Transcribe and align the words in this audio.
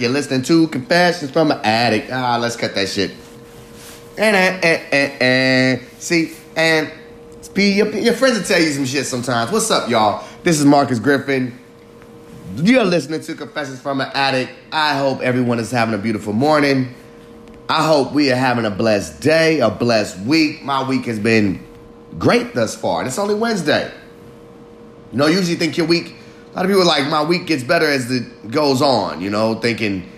You're 0.00 0.10
listening 0.10 0.42
to 0.42 0.66
Confessions 0.68 1.30
from 1.30 1.52
an 1.52 1.60
Addict. 1.62 2.10
Ah, 2.10 2.38
let's 2.40 2.56
cut 2.56 2.74
that 2.74 2.88
shit. 2.88 3.12
See, 5.98 6.32
and 6.56 6.90
your, 7.54 7.88
your 7.96 8.14
friends 8.14 8.38
will 8.38 8.44
tell 8.44 8.60
you 8.60 8.70
some 8.70 8.84
shit 8.84 9.06
sometimes. 9.06 9.52
What's 9.52 9.70
up, 9.70 9.88
y'all? 9.88 10.24
This 10.42 10.58
is 10.58 10.66
Marcus 10.66 10.98
Griffin. 10.98 11.56
You're 12.56 12.84
listening 12.84 13.20
to 13.20 13.34
Confessions 13.36 13.80
from 13.80 14.00
an 14.00 14.10
Addict. 14.12 14.50
I 14.72 14.96
hope 14.98 15.20
everyone 15.20 15.60
is 15.60 15.70
having 15.70 15.94
a 15.94 15.98
beautiful 15.98 16.32
morning. 16.32 16.94
I 17.68 17.86
hope 17.86 18.12
we 18.12 18.32
are 18.32 18.36
having 18.36 18.64
a 18.64 18.70
blessed 18.70 19.20
day, 19.20 19.60
a 19.60 19.70
blessed 19.70 20.18
week. 20.20 20.64
My 20.64 20.82
week 20.88 21.04
has 21.04 21.20
been 21.20 21.64
great 22.18 22.54
thus 22.54 22.74
far, 22.74 23.00
and 23.00 23.08
it's 23.08 23.18
only 23.18 23.34
Wednesday. 23.36 23.92
You 25.12 25.18
know, 25.18 25.26
usually 25.26 25.56
think 25.56 25.76
your 25.76 25.86
week 25.86 26.14
a 26.52 26.56
lot 26.56 26.64
of 26.64 26.70
people 26.70 26.86
like 26.86 27.06
my 27.08 27.22
week 27.22 27.46
gets 27.46 27.62
better 27.62 27.86
as 27.86 28.10
it 28.10 28.50
goes 28.50 28.80
on, 28.80 29.20
you 29.20 29.30
know, 29.30 29.54
thinking 29.54 30.10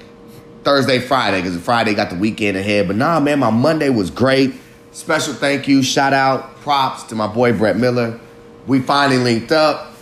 Thursday, 0.62 0.98
Friday, 0.98 1.42
because 1.42 1.58
Friday 1.58 1.92
got 1.94 2.10
the 2.10 2.16
weekend 2.16 2.56
ahead. 2.56 2.86
But 2.86 2.96
nah, 2.96 3.20
man, 3.20 3.40
my 3.40 3.50
Monday 3.50 3.90
was 3.90 4.10
great. 4.10 4.54
Special 4.92 5.34
thank 5.34 5.68
you, 5.68 5.82
shout 5.82 6.12
out, 6.12 6.56
props 6.60 7.04
to 7.04 7.14
my 7.14 7.26
boy 7.26 7.52
Brett 7.52 7.76
Miller. 7.76 8.18
We 8.66 8.80
finally 8.80 9.18
linked 9.18 9.52
up. 9.52 9.94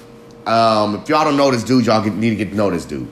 Um, 0.47 0.97
if 0.97 1.09
y'all 1.09 1.25
don't 1.25 1.37
know 1.37 1.51
this 1.51 1.65
dude, 1.65 1.87
y'all 1.87 2.03
need 2.05 2.31
to 2.31 2.37
get 2.37 2.51
to 2.51 2.57
know 2.57 2.71
this 2.71 2.85
dude. 2.85 3.09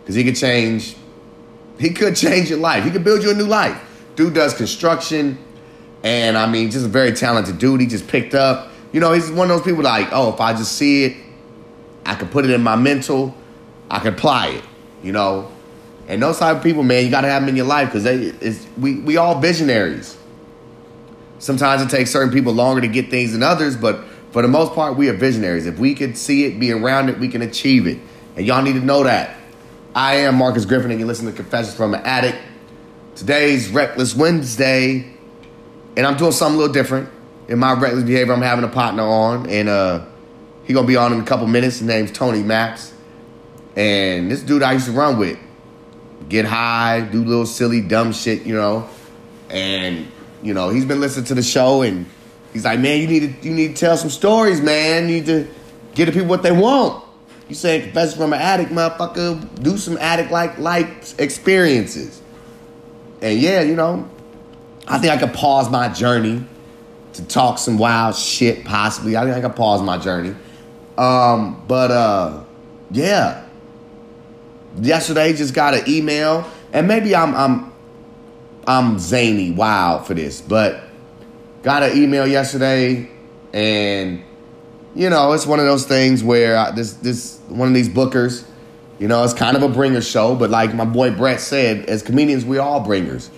Because 0.00 0.14
he 0.14 0.24
could 0.24 0.36
change, 0.36 0.96
he 1.78 1.90
could 1.90 2.16
change 2.16 2.50
your 2.50 2.58
life. 2.58 2.84
He 2.84 2.90
could 2.90 3.04
build 3.04 3.22
you 3.22 3.30
a 3.30 3.34
new 3.34 3.46
life. 3.46 3.80
Dude 4.16 4.34
does 4.34 4.54
construction. 4.54 5.38
And 6.02 6.36
I 6.36 6.50
mean, 6.50 6.70
just 6.70 6.86
a 6.86 6.88
very 6.88 7.12
talented 7.12 7.58
dude. 7.58 7.80
He 7.80 7.86
just 7.86 8.06
picked 8.06 8.34
up. 8.34 8.70
You 8.92 9.00
know, 9.00 9.12
he's 9.12 9.30
one 9.30 9.50
of 9.50 9.56
those 9.56 9.66
people 9.66 9.82
like, 9.82 10.08
oh, 10.12 10.32
if 10.32 10.40
I 10.40 10.52
just 10.52 10.72
see 10.72 11.04
it, 11.04 11.16
I 12.08 12.14
can 12.14 12.28
put 12.28 12.46
it 12.46 12.50
in 12.50 12.62
my 12.62 12.74
mental. 12.74 13.34
I 13.90 13.98
can 13.98 14.14
apply 14.14 14.48
it, 14.48 14.64
you 15.02 15.12
know. 15.12 15.52
And 16.08 16.22
those 16.22 16.38
type 16.38 16.56
of 16.56 16.62
people, 16.62 16.82
man, 16.82 17.04
you 17.04 17.10
got 17.10 17.20
to 17.20 17.28
have 17.28 17.42
them 17.42 17.50
in 17.50 17.56
your 17.56 17.66
life 17.66 17.88
because 17.88 18.04
they, 18.04 18.14
is 18.14 18.66
we, 18.78 19.00
we 19.00 19.18
all 19.18 19.38
visionaries. 19.38 20.16
Sometimes 21.38 21.82
it 21.82 21.90
takes 21.90 22.10
certain 22.10 22.32
people 22.32 22.54
longer 22.54 22.80
to 22.80 22.88
get 22.88 23.10
things 23.10 23.32
than 23.32 23.42
others, 23.42 23.76
but 23.76 24.04
for 24.30 24.40
the 24.40 24.48
most 24.48 24.72
part, 24.72 24.96
we 24.96 25.10
are 25.10 25.12
visionaries. 25.12 25.66
If 25.66 25.78
we 25.78 25.94
could 25.94 26.16
see 26.16 26.46
it, 26.46 26.58
be 26.58 26.72
around 26.72 27.10
it, 27.10 27.18
we 27.18 27.28
can 27.28 27.42
achieve 27.42 27.86
it. 27.86 27.98
And 28.36 28.46
y'all 28.46 28.62
need 28.62 28.72
to 28.74 28.80
know 28.80 29.04
that. 29.04 29.36
I 29.94 30.16
am 30.16 30.36
Marcus 30.36 30.64
Griffin, 30.64 30.90
and 30.90 30.98
you 30.98 31.06
listen 31.06 31.26
to 31.26 31.32
Confessions 31.32 31.74
from 31.74 31.92
an 31.92 32.00
Addict. 32.04 32.38
Today's 33.16 33.68
Reckless 33.68 34.14
Wednesday, 34.14 35.12
and 35.96 36.06
I'm 36.06 36.16
doing 36.16 36.32
something 36.32 36.54
a 36.54 36.58
little 36.58 36.72
different. 36.72 37.10
In 37.48 37.58
my 37.58 37.72
reckless 37.72 38.04
behavior, 38.04 38.32
I'm 38.32 38.40
having 38.40 38.64
a 38.64 38.68
partner 38.68 39.02
on, 39.02 39.48
and 39.50 39.68
uh, 39.68 40.04
he 40.68 40.74
gonna 40.74 40.86
be 40.86 40.96
on 40.96 41.14
in 41.14 41.20
a 41.20 41.24
couple 41.24 41.46
minutes. 41.46 41.78
His 41.78 41.88
name's 41.88 42.12
Tony 42.12 42.42
Maps, 42.42 42.92
and 43.74 44.30
this 44.30 44.42
dude 44.42 44.62
I 44.62 44.74
used 44.74 44.84
to 44.84 44.92
run 44.92 45.18
with, 45.18 45.38
get 46.28 46.44
high, 46.44 47.00
do 47.00 47.24
little 47.24 47.46
silly 47.46 47.80
dumb 47.80 48.12
shit, 48.12 48.42
you 48.44 48.54
know, 48.54 48.86
and 49.48 50.06
you 50.42 50.52
know 50.52 50.68
he's 50.68 50.84
been 50.84 51.00
listening 51.00 51.24
to 51.24 51.34
the 51.34 51.42
show, 51.42 51.80
and 51.80 52.04
he's 52.52 52.66
like, 52.66 52.80
man, 52.80 53.00
you 53.00 53.06
need 53.06 53.40
to 53.40 53.48
you 53.48 53.54
need 53.54 53.76
to 53.76 53.80
tell 53.80 53.96
some 53.96 54.10
stories, 54.10 54.60
man. 54.60 55.08
You 55.08 55.16
need 55.16 55.26
to 55.26 55.48
give 55.94 56.06
the 56.06 56.12
people 56.12 56.28
what 56.28 56.42
they 56.42 56.52
want. 56.52 57.02
You 57.48 57.54
saying 57.54 57.84
confession 57.84 58.18
from 58.18 58.34
an 58.34 58.40
addict, 58.40 58.70
motherfucker? 58.70 59.62
Do 59.62 59.78
some 59.78 59.96
addict 59.96 60.30
like 60.30 60.58
like 60.58 61.18
experiences, 61.18 62.20
and 63.22 63.40
yeah, 63.40 63.62
you 63.62 63.74
know, 63.74 64.06
I 64.86 64.98
think 64.98 65.14
I 65.14 65.16
could 65.16 65.32
pause 65.32 65.70
my 65.70 65.88
journey 65.88 66.44
to 67.14 67.24
talk 67.24 67.56
some 67.56 67.78
wild 67.78 68.16
shit. 68.16 68.66
Possibly, 68.66 69.16
I 69.16 69.24
think 69.24 69.34
I 69.34 69.40
could 69.40 69.56
pause 69.56 69.80
my 69.80 69.96
journey 69.96 70.34
um, 70.98 71.62
but 71.66 71.90
uh, 71.90 72.44
yeah. 72.90 73.46
Yesterday 74.80 75.32
just 75.32 75.54
got 75.54 75.74
an 75.74 75.84
email, 75.88 76.48
and 76.72 76.86
maybe 76.86 77.16
I'm 77.16 77.34
I'm 77.34 77.72
I'm 78.66 78.98
zany 78.98 79.50
wild 79.50 80.06
for 80.06 80.14
this, 80.14 80.40
but 80.40 80.82
got 81.62 81.82
an 81.82 81.96
email 81.96 82.26
yesterday, 82.26 83.10
and 83.52 84.22
you 84.94 85.08
know 85.08 85.32
it's 85.32 85.46
one 85.46 85.58
of 85.58 85.64
those 85.64 85.86
things 85.86 86.22
where 86.22 86.56
I, 86.56 86.70
this 86.72 86.92
this 86.94 87.38
one 87.48 87.68
of 87.68 87.74
these 87.74 87.88
bookers, 87.88 88.44
you 88.98 89.06
know, 89.06 89.22
it's 89.22 89.34
kind 89.34 89.56
of 89.56 89.62
a 89.62 89.68
bringer 89.68 90.00
show, 90.00 90.34
but 90.34 90.50
like 90.50 90.74
my 90.74 90.84
boy 90.84 91.12
Brett 91.12 91.40
said, 91.40 91.86
as 91.86 92.02
comedians 92.02 92.44
we 92.44 92.58
all 92.58 92.80
bringers. 92.80 93.30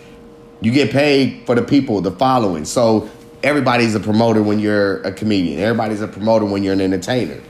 You 0.63 0.73
get 0.73 0.91
paid 0.91 1.47
for 1.47 1.55
the 1.55 1.63
people, 1.63 2.01
the 2.03 2.11
following. 2.11 2.67
So 2.67 3.09
everybody's 3.43 3.95
a 3.95 4.01
promoter 4.01 4.43
when 4.43 4.59
you're 4.59 5.01
a 5.03 5.13
comedian. 5.13 5.59
Everybody's 5.59 6.03
a 6.03 6.09
promoter 6.09 6.45
when 6.45 6.63
you're 6.63 6.75
an 6.75 6.81
entertainer. 6.83 7.41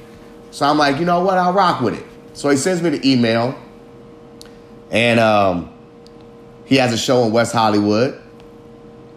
So 0.50 0.66
I'm 0.66 0.78
like, 0.78 0.99
you 0.99 1.05
know 1.05 1.21
what? 1.22 1.38
I'll 1.38 1.53
rock 1.53 1.81
with 1.81 1.94
it. 1.99 2.05
So 2.33 2.49
he 2.49 2.56
sends 2.56 2.83
me 2.83 2.91
the 2.91 3.12
email, 3.12 3.59
and 4.91 5.21
um, 5.21 5.72
he 6.65 6.77
has 6.77 6.93
a 6.93 6.99
show 6.99 7.25
in 7.25 7.33
West 7.33 7.53
Hollywood, 7.53 8.21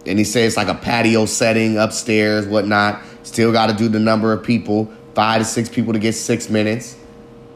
and 0.05 0.17
he 0.17 0.25
says 0.25 0.49
it's 0.49 0.57
like 0.57 0.67
a 0.67 0.79
patio 0.79 1.25
setting 1.25 1.77
upstairs, 1.77 2.47
whatnot. 2.47 3.01
Still 3.23 3.51
got 3.51 3.67
to 3.67 3.73
do 3.75 3.87
the 3.87 3.99
number 3.99 4.33
of 4.33 4.43
people, 4.43 4.91
five 5.15 5.41
to 5.41 5.45
six 5.45 5.69
people 5.69 5.93
to 5.93 5.99
get 5.99 6.13
six 6.13 6.49
minutes. 6.49 6.97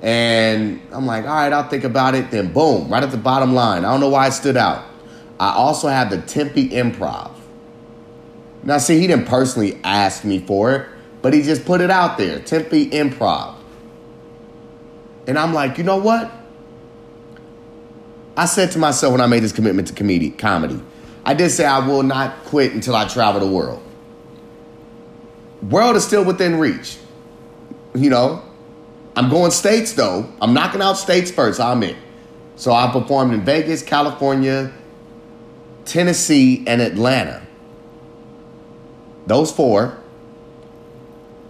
And 0.02 0.80
I'm 0.92 1.06
like, 1.06 1.26
all 1.26 1.36
right, 1.36 1.52
I'll 1.52 1.68
think 1.68 1.84
about 1.84 2.16
it. 2.16 2.32
Then 2.32 2.54
boom, 2.54 2.90
right 2.90 3.04
at 3.04 3.12
the 3.12 3.18
bottom 3.18 3.54
line. 3.54 3.84
I 3.84 3.92
don't 3.92 4.00
know 4.00 4.10
why 4.10 4.28
it 4.28 4.32
stood 4.32 4.56
out. 4.56 4.86
I 5.40 5.54
also 5.54 5.88
have 5.88 6.10
the 6.10 6.22
Tempe 6.22 6.70
Improv. 6.70 7.32
Now, 8.64 8.78
see, 8.78 9.00
he 9.00 9.08
didn't 9.08 9.28
personally 9.28 9.80
ask 9.84 10.24
me 10.24 10.40
for 10.40 10.74
it, 10.76 10.90
but 11.22 11.34
he 11.34 11.42
just 11.42 11.66
put 11.66 11.82
it 11.82 11.92
out 11.92 12.18
there. 12.18 12.40
Tempe 12.40 12.90
Improv. 12.92 13.57
And 15.28 15.38
I'm 15.38 15.54
like, 15.54 15.78
you 15.78 15.84
know 15.84 15.98
what? 15.98 16.32
I 18.38 18.46
said 18.46 18.72
to 18.72 18.80
myself 18.80 19.12
when 19.12 19.22
I 19.22 19.28
made 19.28 19.44
this 19.44 19.52
commitment 19.52 19.90
to 19.90 19.94
comedy, 19.94 20.30
comedy, 20.30 20.82
I 21.26 21.34
did 21.34 21.50
say 21.50 21.66
I 21.66 21.86
will 21.86 22.04
not 22.04 22.46
quit 22.46 22.74
until 22.74 22.96
I 22.96 23.08
travel 23.08 23.42
the 23.42 23.52
world. 23.52 23.84
World 25.62 25.96
is 25.96 26.06
still 26.06 26.24
within 26.24 26.58
reach. 26.58 26.98
You 27.94 28.10
know, 28.10 28.44
I'm 29.16 29.30
going 29.30 29.52
states 29.52 29.94
though. 29.94 30.32
I'm 30.40 30.54
knocking 30.54 30.82
out 30.82 30.94
states 30.94 31.32
first, 31.32 31.60
I'm 31.60 31.84
in. 31.84 31.98
So 32.56 32.72
I 32.72 32.92
performed 32.92 33.34
in 33.34 33.42
Vegas, 33.44 33.82
California, 33.84 34.72
Tennessee, 35.86 36.64
and 36.66 36.82
Atlanta. 36.82 37.46
Those 39.26 39.52
four. 39.52 39.98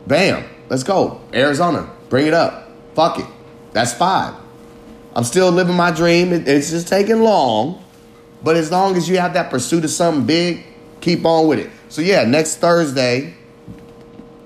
Bam. 0.08 0.44
Let's 0.70 0.84
go. 0.84 1.22
Arizona. 1.34 1.90
Bring 2.10 2.28
it 2.28 2.34
up. 2.34 2.70
Fuck 2.96 3.20
it. 3.20 3.26
That's 3.78 3.94
five. 3.94 4.34
I'm 5.14 5.24
still 5.24 5.52
living 5.52 5.76
my 5.76 5.92
dream. 5.92 6.34
It's 6.34 6.72
just 6.72 6.88
taking 6.88 7.22
long. 7.22 7.86
But 8.42 8.56
as 8.56 8.72
long 8.72 8.96
as 8.98 9.08
you 9.08 9.20
have 9.20 9.36
that 9.36 9.52
pursuit 9.52 9.84
of 9.84 9.92
something 9.92 10.26
big, 10.26 10.66
keep 11.00 11.24
on 11.28 11.48
with 11.48 11.60
it. 11.60 11.70
So 11.90 12.02
yeah, 12.02 12.24
next 12.24 12.56
Thursday, 12.56 13.36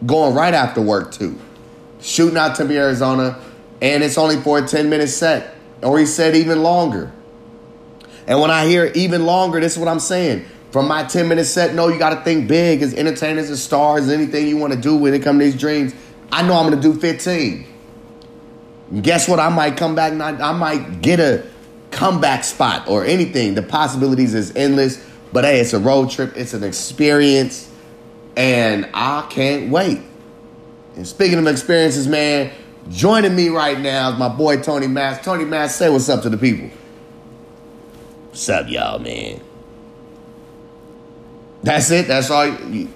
going 0.06 0.36
right 0.36 0.54
after 0.54 0.82
work 0.82 1.14
too. 1.14 1.40
Shooting 2.02 2.36
out 2.36 2.58
Tempe, 2.58 2.78
Arizona, 2.78 3.42
and 3.82 4.04
it's 4.04 4.18
only 4.18 4.36
for 4.36 4.60
a 4.60 4.68
10 4.68 4.90
minute 4.90 5.08
set. 5.08 5.56
Or 5.82 5.98
he 5.98 6.06
said 6.06 6.36
even 6.36 6.62
longer. 6.62 7.10
And 8.28 8.42
when 8.42 8.52
I 8.52 8.66
hear 8.66 8.92
even 8.96 9.26
longer, 9.26 9.62
this 9.62 9.72
is 9.72 9.80
what 9.80 9.88
I'm 9.88 10.02
saying. 10.02 10.46
From 10.72 10.90
my 10.90 11.06
10 11.06 11.30
minute 11.30 11.46
set, 11.46 11.74
no, 11.74 11.88
you 11.88 11.98
gotta 11.98 12.22
think 12.26 12.50
big 12.50 12.82
as 12.82 12.94
entertainers 12.94 13.48
and 13.48 13.58
stars, 13.58 14.10
anything 14.10 14.50
you 14.50 14.58
wanna 14.58 14.76
do 14.76 14.98
when 14.98 15.14
it 15.14 15.24
comes 15.24 15.40
to 15.40 15.46
these 15.46 15.58
dreams. 15.58 15.96
I 16.34 16.46
know 16.46 16.56
I'm 16.56 16.70
gonna 16.70 16.82
do 16.82 16.94
15. 16.94 17.71
Guess 19.00 19.30
what? 19.30 19.40
I 19.40 19.50
might 19.50 19.78
come 19.78 19.96
back. 19.96 20.14
Not, 20.14 20.42
I 20.42 20.52
might 20.52 21.02
get 21.02 21.20
a 21.20 21.46
comeback 21.92 22.44
spot 22.44 22.88
or 22.88 23.06
anything. 23.06 23.56
The 23.56 23.64
possibilities 23.64 24.34
is 24.34 24.56
endless. 24.56 25.06
But 25.32 25.46
hey, 25.46 25.60
it's 25.62 25.74
a 25.74 25.80
road 25.80 26.10
trip. 26.10 26.36
It's 26.36 26.54
an 26.54 26.64
experience, 26.64 27.72
and 28.36 28.90
I 28.94 29.26
can't 29.30 29.70
wait. 29.70 30.02
And 30.96 31.08
speaking 31.08 31.40
of 31.40 31.48
experiences, 31.48 32.06
man, 32.08 32.52
joining 32.90 33.34
me 33.34 33.48
right 33.48 33.80
now 33.80 34.12
is 34.12 34.20
my 34.20 34.28
boy 34.28 34.62
Tony 34.62 34.88
Mass. 34.88 35.24
Tony 35.24 35.46
Mass, 35.46 35.76
say 35.76 35.90
what's 35.90 36.10
up 36.10 36.24
to 36.24 36.30
the 36.30 36.38
people. 36.38 36.70
What's 38.28 38.50
up, 38.50 38.70
y'all, 38.70 39.00
man? 39.00 39.40
That's 41.64 41.92
it. 41.92 42.08
That's 42.08 42.30
all. 42.30 42.48
You, 42.48 42.90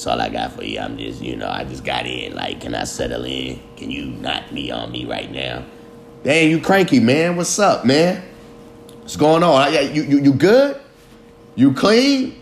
that's 0.00 0.06
all 0.06 0.18
I 0.18 0.30
got 0.30 0.54
for 0.54 0.64
you. 0.64 0.78
I'm 0.78 0.96
just, 0.96 1.20
you 1.20 1.36
know, 1.36 1.50
I 1.50 1.64
just 1.64 1.84
got 1.84 2.06
in. 2.06 2.34
Like, 2.34 2.62
can 2.62 2.74
I 2.74 2.84
settle 2.84 3.22
in? 3.24 3.60
Can 3.76 3.90
you 3.90 4.06
knock 4.06 4.50
me 4.50 4.70
on 4.70 4.90
me 4.90 5.04
right 5.04 5.30
now? 5.30 5.62
Damn, 6.22 6.48
you 6.48 6.58
cranky, 6.58 7.00
man. 7.00 7.36
What's 7.36 7.58
up, 7.58 7.84
man? 7.84 8.24
What's 9.02 9.16
going 9.16 9.42
on? 9.42 9.74
You, 9.94 10.02
you, 10.02 10.18
you 10.20 10.32
good? 10.32 10.80
You 11.54 11.74
clean? 11.74 12.40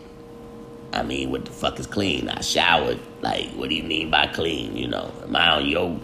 I 0.93 1.03
mean, 1.03 1.33
what 1.33 1.47
the 1.47 1.51
fuck 1.51 1.81
is 1.81 1.89
clean? 1.89 2.29
I 2.29 2.43
showered. 2.43 3.01
Like, 3.23 3.51
what 3.51 3.71
do 3.71 3.75
you 3.75 3.83
mean 3.83 4.09
by 4.09 4.29
clean? 4.29 4.77
You 4.77 4.87
know, 4.87 5.13
am 5.25 5.35
I 5.35 5.51
on 5.57 5.67
your 5.67 5.99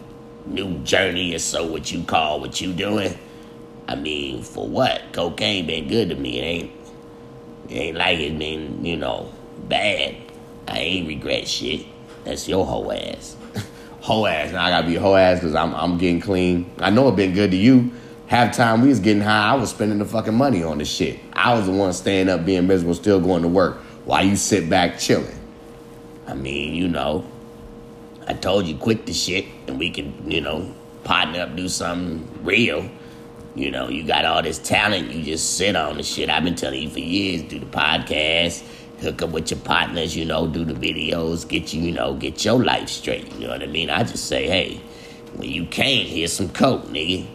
new 0.46 0.78
journey 0.80 1.36
or 1.36 1.38
so 1.38 1.70
what 1.70 1.92
you 1.92 2.02
call 2.02 2.40
what 2.40 2.60
you 2.60 2.72
doing? 2.72 3.16
I 3.86 3.94
mean, 3.94 4.42
for 4.42 4.66
what? 4.66 5.12
Cocaine 5.12 5.68
been 5.68 5.86
good 5.86 6.08
to 6.08 6.16
me. 6.16 6.40
It 6.40 6.42
ain't, 6.42 6.72
it 7.68 7.74
ain't 7.74 7.96
like 7.96 8.18
it 8.18 8.36
been, 8.36 8.84
you 8.84 8.96
know, 8.96 9.32
bad. 9.68 10.16
I 10.68 10.78
ain't 10.78 11.08
regret 11.08 11.46
shit. 11.46 11.86
That's 12.24 12.48
your 12.48 12.64
whole 12.64 12.92
ass. 12.92 13.36
hoe 14.00 14.26
ass. 14.26 14.52
Now 14.52 14.64
I 14.64 14.70
gotta 14.70 14.86
be 14.86 14.96
a 14.96 15.00
hoe 15.00 15.14
ass 15.14 15.40
because 15.40 15.54
I'm 15.54 15.74
I'm 15.74 15.98
getting 15.98 16.20
clean. 16.20 16.70
I 16.78 16.90
know 16.90 17.08
it 17.08 17.16
been 17.16 17.32
good 17.34 17.50
to 17.50 17.56
you. 17.56 17.92
Half 18.26 18.56
time 18.56 18.82
we 18.82 18.88
was 18.88 19.00
getting 19.00 19.22
high. 19.22 19.50
I 19.50 19.54
was 19.54 19.70
spending 19.70 19.98
the 19.98 20.04
fucking 20.04 20.34
money 20.34 20.62
on 20.62 20.78
this 20.78 20.88
shit. 20.88 21.20
I 21.34 21.54
was 21.54 21.66
the 21.66 21.72
one 21.72 21.92
staying 21.92 22.28
up, 22.28 22.44
being 22.44 22.66
miserable, 22.66 22.94
still 22.94 23.20
going 23.20 23.42
to 23.42 23.48
work 23.48 23.76
while 24.06 24.24
you 24.24 24.36
sit 24.36 24.68
back 24.68 24.98
chilling. 24.98 25.38
I 26.26 26.34
mean, 26.34 26.74
you 26.74 26.88
know, 26.88 27.24
I 28.26 28.32
told 28.32 28.66
you 28.66 28.76
quit 28.76 29.06
the 29.06 29.12
shit 29.12 29.44
and 29.66 29.78
we 29.78 29.90
can, 29.90 30.30
you 30.30 30.40
know, 30.40 30.74
partner 31.04 31.42
up, 31.42 31.54
do 31.54 31.68
something 31.68 32.26
real. 32.42 32.88
You 33.54 33.70
know, 33.70 33.88
you 33.88 34.04
got 34.04 34.24
all 34.24 34.42
this 34.42 34.58
talent, 34.58 35.12
you 35.12 35.22
just 35.22 35.56
sit 35.56 35.76
on 35.76 35.96
the 35.98 36.02
shit. 36.02 36.28
I've 36.28 36.42
been 36.42 36.56
telling 36.56 36.82
you 36.82 36.90
for 36.90 36.98
years, 36.98 37.42
do 37.42 37.60
the 37.60 37.66
podcast, 37.66 38.64
hook 39.04 39.22
up 39.22 39.30
with 39.30 39.50
your 39.50 39.60
partners, 39.60 40.16
you 40.16 40.24
know, 40.24 40.46
do 40.46 40.64
the 40.64 40.74
videos, 40.74 41.46
get 41.46 41.72
you, 41.72 41.82
you 41.82 41.92
know, 41.92 42.14
get 42.14 42.44
your 42.44 42.62
life 42.62 42.88
straight. 42.88 43.32
You 43.34 43.46
know 43.46 43.52
what 43.52 43.62
I 43.62 43.66
mean? 43.66 43.90
I 43.90 44.02
just 44.02 44.26
say, 44.26 44.48
hey, 44.48 44.80
when 45.36 45.48
you 45.48 45.66
can't, 45.66 46.08
here's 46.08 46.32
some 46.32 46.48
coke, 46.48 46.86
nigga. 46.86 47.26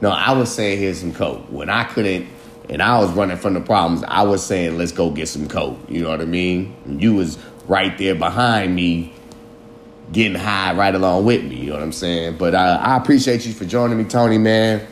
No, 0.00 0.10
I 0.10 0.32
was 0.32 0.54
saying 0.54 0.78
here's 0.78 1.00
some 1.00 1.12
coke. 1.12 1.44
When 1.50 1.68
I 1.68 1.84
couldn't 1.84 2.28
and 2.68 2.82
I 2.82 2.98
was 2.98 3.10
running 3.12 3.36
from 3.36 3.54
the 3.54 3.60
problems, 3.60 4.04
I 4.06 4.22
was 4.22 4.44
saying 4.44 4.78
let's 4.78 4.92
go 4.92 5.10
get 5.10 5.28
some 5.28 5.48
coke. 5.48 5.78
You 5.88 6.02
know 6.02 6.10
what 6.10 6.20
I 6.20 6.26
mean? 6.26 6.74
And 6.84 7.02
you 7.02 7.14
was 7.14 7.38
right 7.66 7.96
there 7.98 8.14
behind 8.14 8.74
me 8.74 9.12
getting 10.12 10.38
high 10.38 10.74
right 10.74 10.94
along 10.94 11.24
with 11.24 11.44
me. 11.44 11.56
You 11.56 11.66
know 11.68 11.74
what 11.74 11.82
I'm 11.82 11.92
saying? 11.92 12.38
But 12.38 12.54
uh, 12.54 12.78
I 12.80 12.96
appreciate 12.96 13.44
you 13.44 13.52
for 13.52 13.64
joining 13.64 13.98
me, 13.98 14.04
Tony, 14.04 14.38
man. 14.38 14.86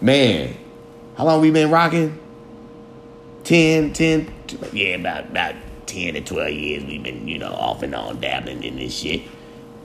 Man, 0.00 0.56
how 1.16 1.24
long 1.24 1.40
we 1.40 1.50
been 1.50 1.70
rocking? 1.70 2.18
10, 3.44 3.92
10? 3.92 4.34
Yeah, 4.72 4.96
about, 4.96 5.26
about 5.26 5.54
10 5.86 6.14
to 6.14 6.20
12 6.20 6.50
years 6.50 6.84
we've 6.84 7.02
been, 7.02 7.26
you 7.26 7.38
know, 7.38 7.52
off 7.52 7.82
and 7.82 7.94
on 7.94 8.20
dabbling 8.20 8.62
in 8.62 8.76
this 8.76 8.96
shit. 8.96 9.22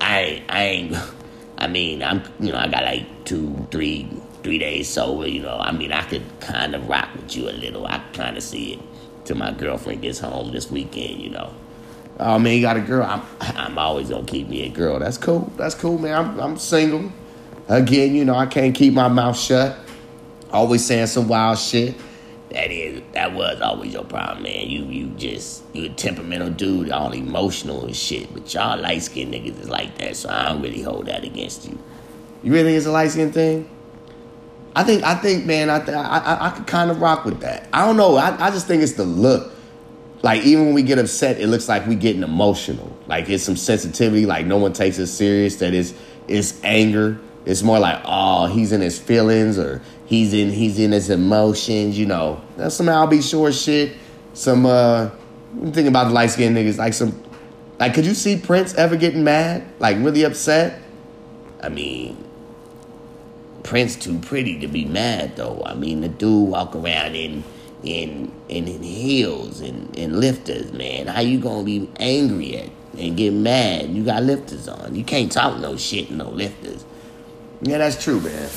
I 0.01 0.43
I 0.49 0.63
ain't, 0.63 0.97
I 1.57 1.67
mean, 1.67 2.03
I'm, 2.03 2.23
you 2.39 2.51
know, 2.51 2.57
I 2.57 2.67
got 2.67 2.83
like 2.83 3.25
two, 3.25 3.67
three, 3.71 4.09
three 4.43 4.57
days 4.57 4.89
sober, 4.89 5.27
you 5.27 5.41
know. 5.41 5.57
I 5.57 5.71
mean, 5.71 5.91
I 5.91 6.03
could 6.03 6.23
kind 6.41 6.75
of 6.75 6.87
rock 6.87 7.09
with 7.15 7.35
you 7.35 7.49
a 7.49 7.51
little. 7.51 7.85
I 7.87 8.03
kind 8.13 8.37
of 8.37 8.43
see 8.43 8.73
it 8.73 8.79
till 9.25 9.37
my 9.37 9.51
girlfriend 9.51 10.01
gets 10.01 10.19
home 10.19 10.51
this 10.51 10.69
weekend, 10.69 11.21
you 11.21 11.29
know. 11.29 11.53
Oh 12.19 12.37
man, 12.37 12.55
you 12.55 12.61
got 12.61 12.77
a 12.77 12.81
girl. 12.81 13.05
I'm 13.05 13.21
I'm 13.41 13.77
always 13.77 14.09
gonna 14.09 14.25
keep 14.25 14.47
me 14.47 14.63
a 14.65 14.69
girl. 14.69 14.99
That's 14.99 15.17
cool. 15.17 15.51
That's 15.57 15.75
cool, 15.75 15.97
man. 15.97 16.17
I'm 16.17 16.39
I'm 16.39 16.57
single. 16.57 17.11
Again, 17.69 18.13
you 18.13 18.25
know, 18.25 18.35
I 18.35 18.45
can't 18.45 18.75
keep 18.75 18.93
my 18.93 19.07
mouth 19.07 19.37
shut. 19.37 19.77
Always 20.51 20.85
saying 20.85 21.07
some 21.07 21.27
wild 21.27 21.57
shit. 21.57 21.95
That 22.53 22.71
is 22.71 23.01
that 23.13 23.33
was 23.33 23.61
always 23.61 23.93
your 23.93 24.03
problem, 24.03 24.43
man. 24.43 24.69
You 24.69 24.85
you 24.85 25.07
just 25.17 25.63
you 25.73 25.85
a 25.85 25.89
temperamental 25.89 26.51
dude, 26.51 26.91
all 26.91 27.11
emotional 27.11 27.83
and 27.85 27.95
shit. 27.95 28.31
But 28.31 28.53
y'all 28.53 28.79
light 28.79 29.01
skinned 29.01 29.33
niggas 29.33 29.59
is 29.61 29.69
like 29.69 29.97
that, 29.97 30.15
so 30.15 30.29
I 30.29 30.49
don't 30.49 30.61
really 30.61 30.83
hold 30.83 31.07
that 31.07 31.23
against 31.23 31.67
you. 31.67 31.79
You 32.43 32.53
really 32.53 32.75
is 32.75 32.85
a 32.85 32.91
light 32.91 33.09
skin 33.09 33.31
thing? 33.31 33.69
I 34.75 34.83
think 34.83 35.03
I 35.03 35.15
think 35.15 35.45
man, 35.45 35.69
I 35.71 35.79
th- 35.79 35.97
I, 35.97 36.17
I 36.19 36.47
I 36.47 36.49
could 36.51 36.67
kind 36.67 36.91
of 36.91 37.01
rock 37.01 37.25
with 37.25 37.39
that. 37.41 37.67
I 37.73 37.85
don't 37.85 37.97
know. 37.97 38.17
I, 38.17 38.47
I 38.47 38.51
just 38.51 38.67
think 38.67 38.83
it's 38.83 38.93
the 38.93 39.03
look. 39.03 39.51
Like 40.21 40.43
even 40.43 40.65
when 40.65 40.73
we 40.75 40.83
get 40.83 40.99
upset, 40.99 41.39
it 41.39 41.47
looks 41.47 41.67
like 41.67 41.87
we 41.87 41.95
getting 41.95 42.23
emotional. 42.23 42.95
Like 43.07 43.29
it's 43.29 43.43
some 43.43 43.57
sensitivity. 43.57 44.25
Like 44.25 44.45
no 44.45 44.57
one 44.57 44.73
takes 44.73 44.99
it 44.99 45.07
serious. 45.07 45.57
That 45.57 45.73
is 45.73 45.93
it's 46.27 46.63
anger. 46.63 47.19
It's 47.45 47.61
more 47.61 47.79
like 47.79 48.01
oh 48.05 48.47
he's 48.47 48.71
in 48.71 48.81
his 48.81 48.99
feelings 48.99 49.59
or 49.59 49.81
he's 50.05 50.33
in 50.33 50.49
he's 50.49 50.79
in 50.79 50.91
his 50.91 51.09
emotions. 51.09 51.97
You 51.97 52.05
know 52.05 52.41
that's 52.57 52.75
some 52.75 52.89
I'll 52.89 53.07
be 53.07 53.21
sure 53.21 53.51
shit. 53.51 53.97
Some 54.33 54.65
uh, 54.65 55.09
thinking 55.53 55.87
about 55.87 56.05
the 56.05 56.13
light 56.13 56.31
skinned 56.31 56.55
niggas. 56.55 56.77
Like 56.77 56.93
some 56.93 57.21
like 57.79 57.93
could 57.93 58.05
you 58.05 58.13
see 58.13 58.37
Prince 58.37 58.73
ever 58.75 58.95
getting 58.95 59.23
mad? 59.23 59.63
Like 59.79 59.97
really 59.97 60.23
upset? 60.23 60.81
I 61.61 61.69
mean, 61.69 62.23
Prince 63.63 63.95
too 63.95 64.19
pretty 64.19 64.59
to 64.59 64.67
be 64.67 64.85
mad 64.85 65.35
though. 65.35 65.61
I 65.65 65.73
mean, 65.73 66.01
the 66.01 66.09
dude 66.09 66.49
walk 66.49 66.75
around 66.75 67.15
in 67.15 67.43
in 67.83 68.31
in, 68.47 68.67
in 68.67 68.83
heels 68.83 69.59
and, 69.59 69.97
and 69.97 70.19
lifters, 70.19 70.71
man. 70.71 71.07
How 71.07 71.21
you 71.21 71.39
gonna 71.39 71.63
be 71.63 71.89
angry 71.97 72.57
at 72.57 72.69
and 72.97 73.17
get 73.17 73.33
mad? 73.33 73.89
You 73.89 74.03
got 74.03 74.23
lifters 74.23 74.67
on. 74.67 74.95
You 74.95 75.03
can't 75.03 75.31
talk 75.31 75.59
no 75.59 75.75
shit 75.75 76.11
no 76.11 76.29
lifters. 76.29 76.85
Yeah, 77.63 77.77
that's 77.77 78.01
true, 78.03 78.19
man. 78.19 78.49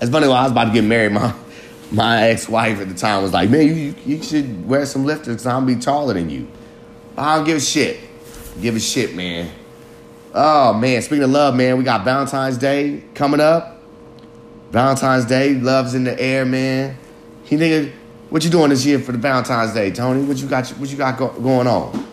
It's 0.00 0.10
funny 0.10 0.28
when 0.28 0.36
I 0.36 0.44
was 0.44 0.52
about 0.52 0.64
to 0.66 0.72
get 0.72 0.84
married, 0.84 1.12
my 1.12 1.34
my 1.90 2.28
ex 2.28 2.48
wife 2.48 2.80
at 2.80 2.88
the 2.88 2.94
time 2.94 3.22
was 3.22 3.32
like, 3.32 3.50
"Man, 3.50 3.66
you 3.66 3.94
you 4.06 4.22
should 4.22 4.68
wear 4.68 4.86
some 4.86 5.04
lifters 5.04 5.36
because 5.36 5.46
I'm 5.46 5.66
be 5.66 5.76
taller 5.76 6.14
than 6.14 6.30
you." 6.30 6.46
I 7.16 7.36
don't 7.36 7.44
give 7.44 7.56
a 7.56 7.60
shit. 7.60 7.98
Give 8.60 8.76
a 8.76 8.80
shit, 8.80 9.16
man. 9.16 9.50
Oh 10.34 10.72
man, 10.74 11.02
speaking 11.02 11.24
of 11.24 11.30
love, 11.30 11.56
man, 11.56 11.78
we 11.78 11.84
got 11.84 12.04
Valentine's 12.04 12.58
Day 12.58 13.02
coming 13.14 13.40
up. 13.40 13.82
Valentine's 14.70 15.24
Day, 15.24 15.54
love's 15.54 15.94
in 15.94 16.04
the 16.04 16.20
air, 16.20 16.44
man. 16.44 16.96
You 17.48 17.58
nigga, 17.58 17.92
what 18.28 18.44
you 18.44 18.50
doing 18.50 18.70
this 18.70 18.84
year 18.84 19.00
for 19.00 19.12
the 19.12 19.18
Valentine's 19.18 19.72
Day, 19.72 19.90
Tony? 19.90 20.22
What 20.22 20.36
you 20.36 20.46
got? 20.46 20.68
What 20.70 20.90
you 20.90 20.96
got 20.96 21.18
go, 21.18 21.28
going 21.28 21.66
on? 21.66 22.06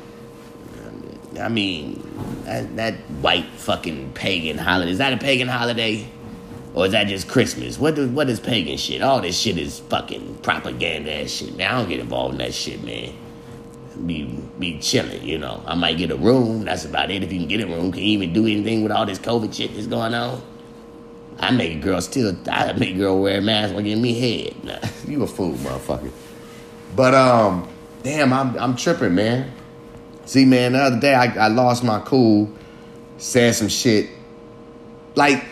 I 1.40 1.50
mean, 1.50 2.02
that, 2.46 2.76
that 2.78 2.94
white 3.22 3.46
fucking 3.58 4.14
pagan 4.14 4.58
holiday 4.58 4.92
is 4.92 5.00
that 5.00 5.14
a 5.14 5.18
pagan 5.18 5.48
holiday, 5.48 6.08
or 6.76 6.86
is 6.86 6.92
that 6.92 7.08
just 7.08 7.30
Christmas? 7.30 7.80
What 7.80 7.96
does 7.96 8.10
what 8.10 8.30
is 8.30 8.42
pagan 8.42 8.78
shit? 8.78 9.02
All 9.02 9.22
this 9.22 9.40
shit 9.40 9.58
is 9.58 9.80
fucking 9.80 10.40
propaganda 10.44 11.10
and 11.10 11.30
shit. 11.30 11.56
Man, 11.56 11.72
I 11.72 11.80
don't 11.80 11.90
get 11.90 12.02
involved 12.02 12.34
in 12.34 12.40
that 12.40 12.54
shit, 12.54 12.84
man. 12.84 13.14
Be 14.06 14.24
be 14.60 14.78
chilling, 14.80 15.24
you 15.24 15.38
know. 15.38 15.64
I 15.66 15.76
might 15.76 15.98
get 15.98 16.12
a 16.12 16.18
room. 16.18 16.66
That's 16.66 16.84
about 16.84 17.10
it. 17.12 17.24
If 17.24 17.32
you 17.32 17.40
can 17.40 17.48
get 17.48 17.62
a 17.62 17.66
room, 17.66 17.94
can 17.94 18.04
you 18.04 18.10
even 18.10 18.34
do 18.34 18.46
anything 18.46 18.84
with 18.84 18.92
all 18.92 19.06
this 19.06 19.20
COVID 19.20 19.56
shit 19.56 19.74
that's 19.74 19.88
going 19.88 20.14
on? 20.14 20.42
I 21.40 21.52
make 21.52 21.78
a 21.78 21.80
girl 21.80 22.02
still. 22.02 22.36
I 22.52 22.74
make 22.74 22.96
a 22.96 22.98
girl 22.98 23.22
wear 23.22 23.38
a 23.38 23.42
mask 23.42 23.74
while 23.74 23.82
getting 23.82 24.02
me 24.02 24.20
head. 24.20 24.56
Nah. 24.66 24.80
You 25.08 25.24
a 25.24 25.28
fool, 25.28 25.54
motherfucker. 25.54 26.12
But 26.94 27.14
um, 27.14 27.70
damn, 28.04 28.34
I'm 28.34 28.58
I'm 28.60 28.76
tripping, 28.76 29.16
man. 29.16 29.50
See, 30.26 30.44
man, 30.44 30.74
the 30.74 30.80
other 30.80 31.00
day 31.00 31.14
I, 31.14 31.46
I 31.46 31.48
lost 31.48 31.86
my 31.86 32.00
cool, 32.00 32.52
said 33.18 33.56
some 33.56 33.70
shit. 33.70 34.10
Like, 35.14 35.46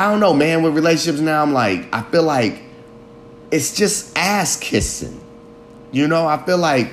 I 0.00 0.10
don't 0.10 0.18
know, 0.18 0.32
man. 0.32 0.62
With 0.62 0.74
relationships 0.74 1.20
now, 1.20 1.42
I'm 1.42 1.52
like, 1.52 1.94
I 1.94 2.00
feel 2.00 2.22
like 2.22 2.62
it's 3.50 3.76
just 3.76 4.16
ass 4.16 4.56
kissing. 4.56 5.20
You 5.92 6.08
know, 6.08 6.26
I 6.26 6.42
feel 6.42 6.56
like 6.56 6.90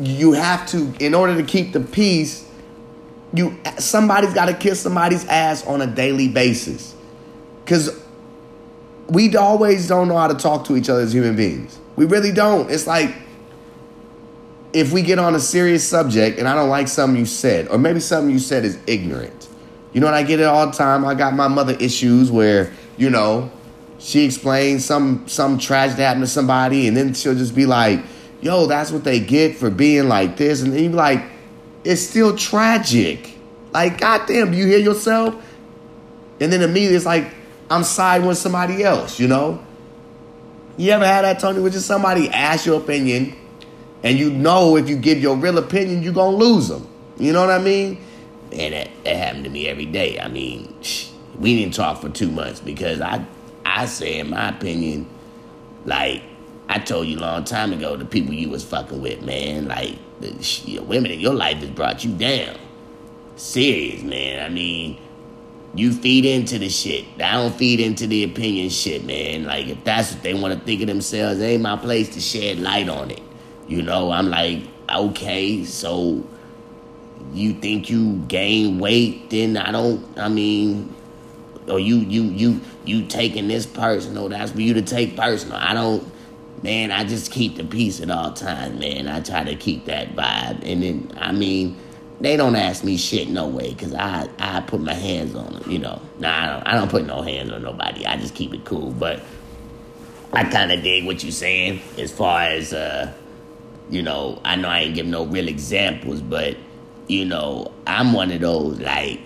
you 0.00 0.32
have 0.32 0.66
to, 0.70 0.92
in 0.98 1.14
order 1.14 1.36
to 1.36 1.44
keep 1.44 1.72
the 1.72 1.78
peace, 1.78 2.44
you 3.32 3.56
somebody's 3.78 4.34
got 4.34 4.46
to 4.46 4.54
kiss 4.54 4.80
somebody's 4.80 5.24
ass 5.26 5.64
on 5.64 5.80
a 5.80 5.86
daily 5.86 6.26
basis, 6.26 6.92
because 7.64 7.96
we 9.08 9.36
always 9.36 9.86
don't 9.86 10.08
know 10.08 10.16
how 10.16 10.26
to 10.26 10.34
talk 10.34 10.64
to 10.66 10.76
each 10.76 10.88
other 10.88 11.02
as 11.02 11.14
human 11.14 11.36
beings. 11.36 11.78
We 11.94 12.06
really 12.06 12.32
don't. 12.32 12.68
It's 12.68 12.88
like 12.88 13.14
if 14.72 14.90
we 14.90 15.02
get 15.02 15.20
on 15.20 15.36
a 15.36 15.40
serious 15.40 15.86
subject 15.86 16.40
and 16.40 16.48
I 16.48 16.56
don't 16.56 16.68
like 16.68 16.88
something 16.88 17.16
you 17.16 17.26
said, 17.26 17.68
or 17.68 17.78
maybe 17.78 18.00
something 18.00 18.32
you 18.32 18.40
said 18.40 18.64
is 18.64 18.76
ignorant. 18.88 19.50
You 19.92 20.00
know 20.00 20.06
what 20.06 20.14
I 20.14 20.22
get 20.22 20.40
it 20.40 20.44
all 20.44 20.66
the 20.66 20.72
time. 20.72 21.04
I 21.04 21.14
got 21.14 21.34
my 21.34 21.48
mother 21.48 21.74
issues 21.78 22.30
where, 22.30 22.72
you 22.96 23.10
know, 23.10 23.50
she 23.98 24.24
explains 24.24 24.84
some 24.84 25.28
some 25.28 25.58
tragedy 25.58 26.02
happened 26.02 26.24
to 26.24 26.30
somebody, 26.30 26.88
and 26.88 26.96
then 26.96 27.14
she'll 27.14 27.34
just 27.34 27.54
be 27.54 27.66
like, 27.66 28.00
yo, 28.40 28.66
that's 28.66 28.90
what 28.90 29.04
they 29.04 29.20
get 29.20 29.56
for 29.56 29.70
being 29.70 30.08
like 30.08 30.36
this. 30.36 30.62
And 30.62 30.72
then 30.72 30.82
you 30.82 30.90
be 30.90 30.96
like, 30.96 31.22
it's 31.84 32.02
still 32.02 32.36
tragic. 32.36 33.38
Like, 33.72 34.00
goddamn, 34.00 34.50
do 34.50 34.56
you 34.56 34.66
hear 34.66 34.78
yourself? 34.78 35.34
And 36.40 36.52
then 36.52 36.62
immediately 36.62 36.96
it's 36.96 37.06
like, 37.06 37.32
I'm 37.70 37.84
siding 37.84 38.26
with 38.26 38.38
somebody 38.38 38.84
else, 38.84 39.18
you 39.18 39.28
know? 39.28 39.64
You 40.76 40.90
ever 40.90 41.06
had 41.06 41.22
that, 41.22 41.38
Tony, 41.38 41.60
where 41.60 41.70
just 41.70 41.86
somebody 41.86 42.28
ask 42.28 42.66
your 42.66 42.80
opinion, 42.80 43.36
and 44.02 44.18
you 44.18 44.30
know 44.30 44.76
if 44.76 44.88
you 44.88 44.96
give 44.96 45.18
your 45.20 45.36
real 45.36 45.58
opinion, 45.58 46.02
you're 46.02 46.12
going 46.12 46.38
to 46.38 46.44
lose 46.44 46.68
them. 46.68 46.88
You 47.18 47.32
know 47.32 47.40
what 47.40 47.50
I 47.50 47.58
mean? 47.58 48.00
That, 48.56 48.90
that 49.04 49.16
happened 49.16 49.44
to 49.44 49.50
me 49.50 49.68
every 49.68 49.86
day. 49.86 50.18
I 50.20 50.28
mean, 50.28 50.74
we 51.38 51.56
didn't 51.56 51.74
talk 51.74 52.00
for 52.00 52.08
two 52.08 52.30
months 52.30 52.60
because 52.60 53.00
I, 53.00 53.24
I 53.64 53.86
say, 53.86 54.18
in 54.18 54.30
my 54.30 54.50
opinion, 54.50 55.08
like, 55.84 56.22
I 56.68 56.78
told 56.78 57.06
you 57.06 57.18
a 57.18 57.20
long 57.20 57.44
time 57.44 57.72
ago, 57.72 57.96
the 57.96 58.04
people 58.04 58.32
you 58.32 58.48
was 58.48 58.64
fucking 58.64 59.00
with, 59.02 59.22
man, 59.22 59.66
like, 59.68 59.98
the 60.20 60.78
women 60.80 61.10
in 61.10 61.20
your 61.20 61.34
life 61.34 61.58
has 61.58 61.70
brought 61.70 62.04
you 62.04 62.12
down. 62.16 62.56
Serious, 63.36 64.02
man. 64.02 64.44
I 64.44 64.48
mean, 64.48 64.98
you 65.74 65.92
feed 65.92 66.24
into 66.24 66.58
the 66.58 66.68
shit. 66.68 67.04
I 67.16 67.32
don't 67.32 67.54
feed 67.54 67.80
into 67.80 68.06
the 68.06 68.24
opinion 68.24 68.68
shit, 68.68 69.04
man. 69.04 69.44
Like, 69.44 69.66
if 69.66 69.82
that's 69.84 70.12
what 70.12 70.22
they 70.22 70.34
want 70.34 70.58
to 70.58 70.64
think 70.64 70.82
of 70.82 70.86
themselves, 70.86 71.40
it 71.40 71.44
ain't 71.44 71.62
my 71.62 71.76
place 71.76 72.10
to 72.10 72.20
shed 72.20 72.58
light 72.60 72.88
on 72.88 73.10
it. 73.10 73.22
You 73.66 73.82
know, 73.82 74.12
I'm 74.12 74.28
like, 74.28 74.62
okay, 74.88 75.64
so 75.64 76.24
you 77.32 77.54
think 77.54 77.88
you 77.88 78.16
gain 78.28 78.78
weight, 78.78 79.30
then 79.30 79.56
I 79.56 79.70
don't, 79.70 80.06
I 80.18 80.28
mean, 80.28 80.94
or 81.68 81.78
you, 81.78 81.96
you, 81.96 82.24
you, 82.24 82.60
you 82.84 83.06
taking 83.06 83.48
this 83.48 83.66
personal, 83.66 84.28
that's 84.28 84.52
for 84.52 84.60
you 84.60 84.74
to 84.74 84.82
take 84.82 85.16
personal. 85.16 85.56
I 85.56 85.74
don't, 85.74 86.06
man, 86.62 86.90
I 86.90 87.04
just 87.04 87.30
keep 87.30 87.56
the 87.56 87.64
peace 87.64 88.00
at 88.00 88.10
all 88.10 88.32
times, 88.32 88.78
man. 88.78 89.08
I 89.08 89.20
try 89.20 89.44
to 89.44 89.54
keep 89.56 89.86
that 89.86 90.14
vibe. 90.14 90.62
And 90.64 90.82
then, 90.82 91.12
I 91.18 91.32
mean, 91.32 91.78
they 92.22 92.36
don't 92.36 92.54
ask 92.54 92.84
me 92.84 92.96
shit 92.96 93.28
no 93.28 93.48
way, 93.48 93.74
cause 93.74 93.92
I 93.94 94.28
I 94.38 94.60
put 94.60 94.80
my 94.80 94.94
hands 94.94 95.34
on 95.34 95.54
them. 95.54 95.70
You 95.70 95.80
know, 95.80 96.00
nah, 96.20 96.30
I 96.30 96.46
don't 96.46 96.68
I 96.68 96.74
don't 96.74 96.88
put 96.88 97.04
no 97.04 97.20
hands 97.20 97.50
on 97.50 97.62
nobody. 97.62 98.06
I 98.06 98.16
just 98.16 98.36
keep 98.36 98.54
it 98.54 98.64
cool. 98.64 98.92
But 98.92 99.20
I 100.32 100.44
kind 100.44 100.70
of 100.70 100.82
dig 100.82 101.04
what 101.04 101.24
you're 101.24 101.32
saying 101.32 101.80
as 101.98 102.12
far 102.12 102.42
as 102.42 102.72
uh, 102.72 103.12
you 103.90 104.02
know. 104.02 104.40
I 104.44 104.54
know 104.54 104.68
I 104.68 104.80
ain't 104.80 104.94
give 104.94 105.06
no 105.06 105.26
real 105.26 105.48
examples, 105.48 106.20
but 106.20 106.56
you 107.12 107.26
know, 107.26 107.70
I'm 107.86 108.12
one 108.14 108.32
of 108.32 108.40
those 108.40 108.80
like 108.80 109.20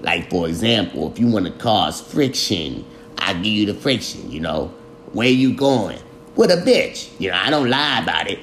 like 0.00 0.30
for 0.30 0.48
example, 0.48 1.10
if 1.12 1.18
you 1.18 1.28
want 1.28 1.46
to 1.46 1.52
cause 1.52 2.00
friction, 2.00 2.84
I 3.18 3.34
give 3.34 3.46
you 3.46 3.66
the 3.66 3.74
friction. 3.74 4.30
You 4.30 4.40
know, 4.40 4.74
where 5.12 5.28
you 5.28 5.54
going? 5.54 6.00
With 6.34 6.50
a 6.50 6.56
bitch. 6.56 7.10
You 7.20 7.30
know, 7.30 7.36
I 7.36 7.50
don't 7.50 7.70
lie 7.70 8.02
about 8.02 8.28
it. 8.28 8.38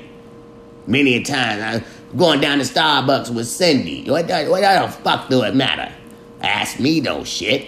Many 0.86 1.16
a 1.16 1.24
times 1.24 1.84
I'm 1.84 2.18
going 2.18 2.40
down 2.40 2.60
to 2.60 2.64
Starbucks 2.64 3.34
with 3.34 3.48
Cindy. 3.48 4.10
What 4.10 4.28
the, 4.28 4.46
what 4.46 4.62
the 4.62 4.88
fuck 5.04 5.30
do 5.30 5.44
it 5.44 5.54
matter? 5.54 5.94
Ask 6.42 6.80
me 6.80 7.02
no 7.02 7.26
shit. 7.26 7.68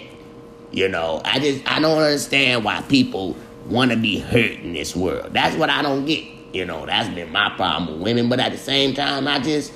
You 0.72 0.88
know, 0.88 1.20
I 1.24 1.38
just 1.38 1.68
I 1.70 1.80
don't 1.80 1.98
understand 1.98 2.64
why 2.64 2.80
people 2.82 3.36
want 3.66 3.90
to 3.90 3.96
be 3.96 4.20
hurt 4.20 4.52
in 4.52 4.72
this 4.72 4.96
world. 4.96 5.34
That's 5.34 5.56
what 5.56 5.68
I 5.68 5.82
don't 5.82 6.06
get. 6.06 6.24
You 6.52 6.64
know, 6.64 6.86
that's 6.86 7.08
been 7.14 7.30
my 7.30 7.50
problem 7.56 7.98
with 7.98 8.02
women. 8.02 8.28
But 8.28 8.40
at 8.40 8.52
the 8.52 8.58
same 8.58 8.94
time, 8.94 9.28
I 9.28 9.38
just 9.40 9.72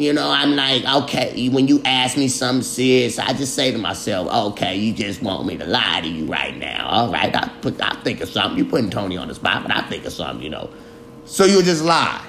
you 0.00 0.14
know, 0.14 0.30
I'm 0.30 0.56
like, 0.56 0.82
okay, 1.02 1.48
when 1.50 1.68
you 1.68 1.82
ask 1.84 2.16
me 2.16 2.28
something 2.28 2.62
serious, 2.62 3.18
I 3.18 3.34
just 3.34 3.54
say 3.54 3.70
to 3.70 3.76
myself, 3.76 4.32
okay, 4.52 4.74
you 4.74 4.94
just 4.94 5.22
want 5.22 5.46
me 5.46 5.58
to 5.58 5.66
lie 5.66 6.00
to 6.00 6.08
you 6.08 6.24
right 6.24 6.56
now. 6.56 6.88
All 6.88 7.12
right, 7.12 7.34
I 7.34 7.48
put, 7.60 7.78
I 7.82 7.94
think 8.02 8.22
of 8.22 8.30
something. 8.30 8.56
You're 8.56 8.66
putting 8.66 8.88
Tony 8.88 9.18
on 9.18 9.28
the 9.28 9.34
spot, 9.34 9.62
but 9.62 9.76
I 9.76 9.82
think 9.82 10.06
of 10.06 10.12
something, 10.14 10.42
you 10.42 10.48
know. 10.48 10.70
So 11.26 11.44
you 11.44 11.62
just 11.62 11.84
lie. 11.84 12.24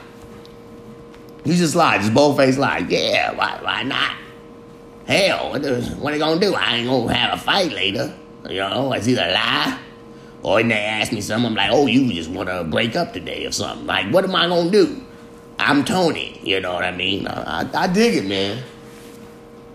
You 1.45 1.55
just 1.55 1.73
lie, 1.73 1.97
just 1.97 2.13
bold 2.13 2.35
face 2.35 2.57
lie. 2.57 2.79
Yeah, 2.89 3.31
why, 3.35 3.57
why 3.61 3.83
not? 3.83 4.17
Hell, 5.07 5.51
what, 5.51 5.61
what 5.61 6.09
are 6.09 6.11
they 6.11 6.19
gonna 6.19 6.41
do? 6.41 6.53
I 6.53 6.75
ain't 6.75 6.89
gonna 6.89 7.13
have 7.13 7.39
a 7.39 7.41
fight 7.41 7.71
later. 7.71 8.13
You 8.49 8.57
know, 8.57 8.91
it's 8.91 9.07
either 9.07 9.31
lie 9.31 9.79
or 10.43 10.55
when 10.55 10.67
they 10.67 10.75
ask 10.75 11.11
me 11.11 11.21
something, 11.21 11.47
I'm 11.47 11.55
like, 11.55 11.71
oh, 11.71 11.87
you 11.87 12.11
just 12.11 12.29
wanna 12.29 12.63
break 12.63 12.95
up 12.97 13.13
today 13.13 13.45
or 13.45 13.51
something. 13.51 13.87
Like, 13.87 14.11
what 14.11 14.25
am 14.25 14.35
I 14.35 14.47
gonna 14.47 14.71
do? 14.71 15.01
I'm 15.59 15.85
Tony. 15.85 16.39
You 16.43 16.59
know 16.59 16.73
what 16.73 16.83
I 16.83 16.91
mean? 16.91 17.27
I, 17.27 17.69
I 17.73 17.87
dig 17.87 18.15
it, 18.15 18.25
man. 18.25 18.63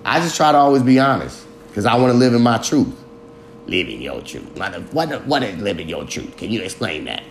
I 0.05 0.21
just 0.21 0.37
try 0.37 0.53
to 0.53 0.59
always 0.59 0.83
be 0.83 0.99
honest 0.99 1.47
because 1.69 1.87
I 1.87 1.97
want 1.97 2.13
to 2.13 2.19
live 2.19 2.35
in 2.35 2.43
my 2.43 2.59
truth. 2.59 2.95
Living 3.67 4.01
your 4.01 4.21
truth. 4.21 4.47
What, 4.57 4.75
what, 4.93 5.27
what 5.27 5.43
is 5.43 5.61
living 5.61 5.89
your 5.89 6.05
truth? 6.05 6.37
Can 6.37 6.51
you 6.51 6.63
explain 6.63 7.05
that? 7.05 7.23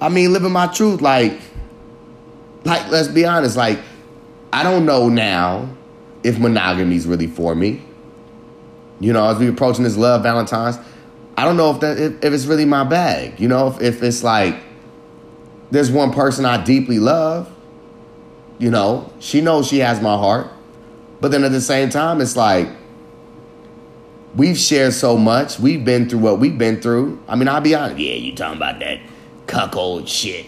I 0.00 0.08
mean, 0.08 0.32
living 0.32 0.52
my 0.52 0.66
truth, 0.66 1.00
like, 1.00 1.40
like 2.64 2.90
let's 2.90 3.08
be 3.08 3.24
honest, 3.24 3.56
like, 3.56 3.80
I 4.52 4.62
don't 4.62 4.84
know 4.84 5.08
now 5.08 5.74
if 6.22 6.38
monogamy 6.38 6.96
is 6.96 7.06
really 7.06 7.26
for 7.26 7.54
me. 7.54 7.82
You 9.00 9.12
know, 9.12 9.28
as 9.28 9.38
we 9.38 9.48
approaching 9.48 9.84
this 9.84 9.96
love 9.96 10.22
Valentine's, 10.22 10.78
I 11.36 11.44
don't 11.44 11.56
know 11.56 11.70
if 11.70 11.80
that 11.80 11.98
if, 11.98 12.24
if 12.24 12.32
it's 12.32 12.46
really 12.46 12.64
my 12.64 12.84
bag. 12.84 13.40
You 13.40 13.48
know, 13.48 13.68
if, 13.68 13.80
if 13.80 14.02
it's 14.02 14.22
like 14.22 14.56
there's 15.70 15.90
one 15.90 16.12
person 16.12 16.44
I 16.44 16.62
deeply 16.62 16.98
love 16.98 17.53
you 18.58 18.70
know, 18.70 19.12
she 19.18 19.40
knows 19.40 19.68
she 19.68 19.78
has 19.78 20.00
my 20.00 20.16
heart. 20.16 20.48
But 21.20 21.30
then 21.30 21.44
at 21.44 21.52
the 21.52 21.60
same 21.60 21.90
time, 21.90 22.20
it's 22.20 22.36
like 22.36 22.68
we've 24.34 24.58
shared 24.58 24.92
so 24.92 25.16
much. 25.16 25.58
We've 25.58 25.84
been 25.84 26.08
through 26.08 26.20
what 26.20 26.38
we've 26.38 26.58
been 26.58 26.80
through. 26.80 27.22
I 27.28 27.36
mean, 27.36 27.48
I'll 27.48 27.60
be 27.60 27.74
honest. 27.74 27.98
Yeah, 27.98 28.14
you 28.14 28.34
talking 28.34 28.56
about 28.56 28.80
that 28.80 29.00
cuckold 29.46 30.08
shit. 30.08 30.46